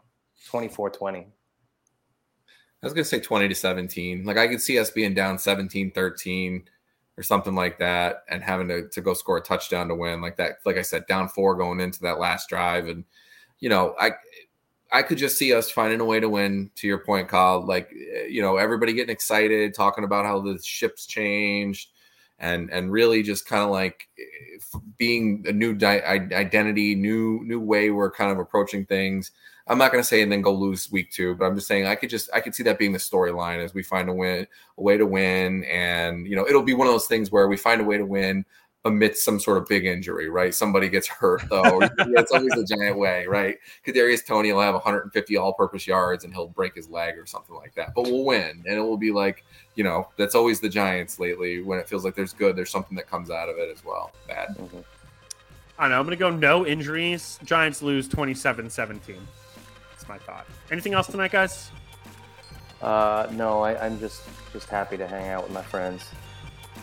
24-20. 0.52 1.24
I 2.82 2.86
was 2.86 2.92
going 2.92 3.04
to 3.04 3.08
say 3.08 3.20
20 3.20 3.48
to 3.48 3.54
17. 3.54 4.24
Like 4.24 4.36
I 4.36 4.48
could 4.48 4.60
see 4.60 4.78
us 4.78 4.90
being 4.90 5.14
down 5.14 5.38
17 5.38 5.92
13 5.92 6.64
or 7.20 7.22
something 7.22 7.54
like 7.54 7.78
that 7.78 8.24
and 8.30 8.42
having 8.42 8.66
to, 8.66 8.88
to 8.88 9.02
go 9.02 9.12
score 9.12 9.36
a 9.36 9.42
touchdown 9.42 9.88
to 9.88 9.94
win 9.94 10.22
like 10.22 10.38
that 10.38 10.56
like 10.64 10.78
i 10.78 10.82
said 10.82 11.04
down 11.06 11.28
four 11.28 11.54
going 11.54 11.78
into 11.78 12.00
that 12.00 12.18
last 12.18 12.48
drive. 12.48 12.88
And 12.88 13.04
you 13.58 13.68
know 13.68 13.94
i 14.00 14.12
i 14.90 15.02
could 15.02 15.18
just 15.18 15.36
see 15.36 15.52
us 15.52 15.70
finding 15.70 16.00
a 16.00 16.04
way 16.04 16.18
to 16.18 16.30
win 16.30 16.70
to 16.76 16.86
your 16.86 17.04
point 17.04 17.28
Kyle. 17.28 17.64
Like 17.64 17.90
eh, 17.92 18.24
you 18.30 18.40
know 18.40 18.56
everybody 18.56 18.94
getting 18.94 19.12
excited 19.12 19.74
talking 19.74 20.02
about 20.02 20.24
how 20.24 20.40
the 20.40 20.58
ship's 20.64 21.04
changed 21.04 21.90
and 22.38 22.70
and 22.72 22.90
really 22.90 23.22
just 23.22 23.46
kind 23.46 23.62
of 23.62 23.70
like 23.70 24.08
eh, 24.18 24.58
being 24.96 25.44
a 25.46 25.52
new 25.52 25.74
di- 25.74 26.00
identity 26.00 26.94
new 26.94 27.42
new 27.44 27.60
way 27.60 27.90
we're 27.90 28.10
kind 28.10 28.32
of 28.32 28.38
approaching 28.38 28.86
things 28.86 29.30
I'm 29.70 29.78
not 29.78 29.92
going 29.92 30.02
to 30.02 30.06
say 30.06 30.20
and 30.20 30.32
then 30.32 30.42
go 30.42 30.52
lose 30.52 30.90
week 30.90 31.12
two, 31.12 31.36
but 31.36 31.44
I'm 31.44 31.54
just 31.54 31.68
saying 31.68 31.86
I 31.86 31.94
could 31.94 32.10
just 32.10 32.28
I 32.34 32.40
could 32.40 32.56
see 32.56 32.64
that 32.64 32.76
being 32.76 32.90
the 32.90 32.98
storyline 32.98 33.64
as 33.64 33.72
we 33.72 33.84
find 33.84 34.08
a 34.08 34.12
win, 34.12 34.48
a 34.76 34.82
way 34.82 34.96
to 34.96 35.06
win, 35.06 35.62
and 35.64 36.26
you 36.26 36.34
know 36.34 36.44
it'll 36.44 36.64
be 36.64 36.74
one 36.74 36.88
of 36.88 36.92
those 36.92 37.06
things 37.06 37.30
where 37.30 37.46
we 37.46 37.56
find 37.56 37.80
a 37.80 37.84
way 37.84 37.96
to 37.96 38.04
win 38.04 38.44
amidst 38.84 39.24
some 39.24 39.38
sort 39.38 39.58
of 39.58 39.68
big 39.68 39.86
injury, 39.86 40.28
right? 40.28 40.52
Somebody 40.52 40.88
gets 40.88 41.06
hurt 41.06 41.42
though. 41.48 41.80
it's 41.98 42.32
always 42.32 42.52
the 42.54 42.64
giant 42.64 42.98
way, 42.98 43.26
right? 43.26 43.58
Kadarius 43.86 44.26
Toney 44.26 44.52
will 44.52 44.60
have 44.60 44.74
150 44.74 45.36
all-purpose 45.36 45.86
yards 45.86 46.24
and 46.24 46.34
he'll 46.34 46.48
break 46.48 46.74
his 46.74 46.88
leg 46.88 47.16
or 47.16 47.24
something 47.26 47.54
like 47.54 47.72
that. 47.76 47.94
But 47.94 48.04
we'll 48.04 48.24
win, 48.24 48.64
and 48.66 48.76
it 48.76 48.80
will 48.80 48.98
be 48.98 49.12
like 49.12 49.44
you 49.76 49.84
know 49.84 50.08
that's 50.16 50.34
always 50.34 50.58
the 50.58 50.68
Giants 50.68 51.20
lately. 51.20 51.62
When 51.62 51.78
it 51.78 51.88
feels 51.88 52.04
like 52.04 52.16
there's 52.16 52.32
good, 52.32 52.56
there's 52.56 52.70
something 52.70 52.96
that 52.96 53.08
comes 53.08 53.30
out 53.30 53.48
of 53.48 53.56
it 53.56 53.70
as 53.70 53.84
well. 53.84 54.10
Bad. 54.26 54.48
Mm-hmm. 54.48 54.80
I 55.78 55.88
know. 55.88 55.98
I'm 55.98 56.04
going 56.04 56.10
to 56.10 56.16
go 56.16 56.28
no 56.28 56.66
injuries. 56.66 57.38
Giants 57.44 57.82
lose 57.82 58.08
27 58.08 58.68
17 58.68 59.16
my 60.10 60.18
thought. 60.18 60.46
Anything 60.70 60.92
else 60.92 61.06
tonight, 61.06 61.30
guys? 61.30 61.70
Uh, 62.82 63.28
no, 63.32 63.62
I, 63.62 63.86
I'm 63.86 63.98
just 63.98 64.22
just 64.52 64.68
happy 64.68 64.96
to 64.96 65.06
hang 65.06 65.28
out 65.28 65.44
with 65.44 65.52
my 65.52 65.62
friends. 65.62 66.04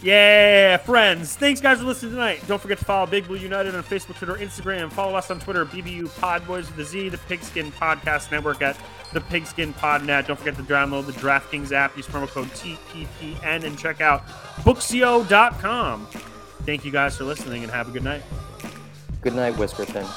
Yeah, 0.02 0.78
friends. 0.78 1.36
Thanks, 1.36 1.60
guys, 1.60 1.80
for 1.80 1.86
listening 1.86 2.12
tonight. 2.12 2.42
Don't 2.48 2.62
forget 2.62 2.78
to 2.78 2.86
follow 2.86 3.08
Big 3.08 3.26
Blue 3.26 3.38
United 3.38 3.74
on 3.74 3.84
Facebook, 3.84 4.16
Twitter, 4.16 4.36
Instagram. 4.36 4.92
Follow 4.92 5.16
us 5.16 5.32
on 5.32 5.40
Twitter, 5.40 5.66
BBU 5.66 6.08
Podboys 6.20 6.68
with 6.68 6.76
the 6.76 6.84
Z, 6.86 7.10
the 7.10 7.18
Pigskin 7.18 7.72
Podcast 7.72 8.32
Network 8.32 8.62
at 8.62 8.78
the 9.12 9.22
Pigskin 9.22 9.74
Podnet. 9.74 10.28
Don't 10.28 10.38
forget 10.38 10.56
to 10.58 10.64
download 10.64 11.08
the 11.08 11.14
DraftKings 11.14 11.72
app. 11.72 11.98
Use 11.98 12.06
promo 12.06 12.28
code 12.28 12.48
TPPN 12.50 13.64
and 13.64 13.78
check 13.78 14.00
out 14.00 14.28
Booksio.com. 14.58 16.06
Thank 16.64 16.86
you 16.86 16.92
guys 16.92 17.18
for 17.18 17.24
listening 17.24 17.64
and 17.64 17.72
have 17.72 17.90
a 17.90 17.92
good 17.92 18.04
night. 18.04 18.22
Good 19.22 19.34
night, 19.36 19.56
Whiskerton. 19.56 20.08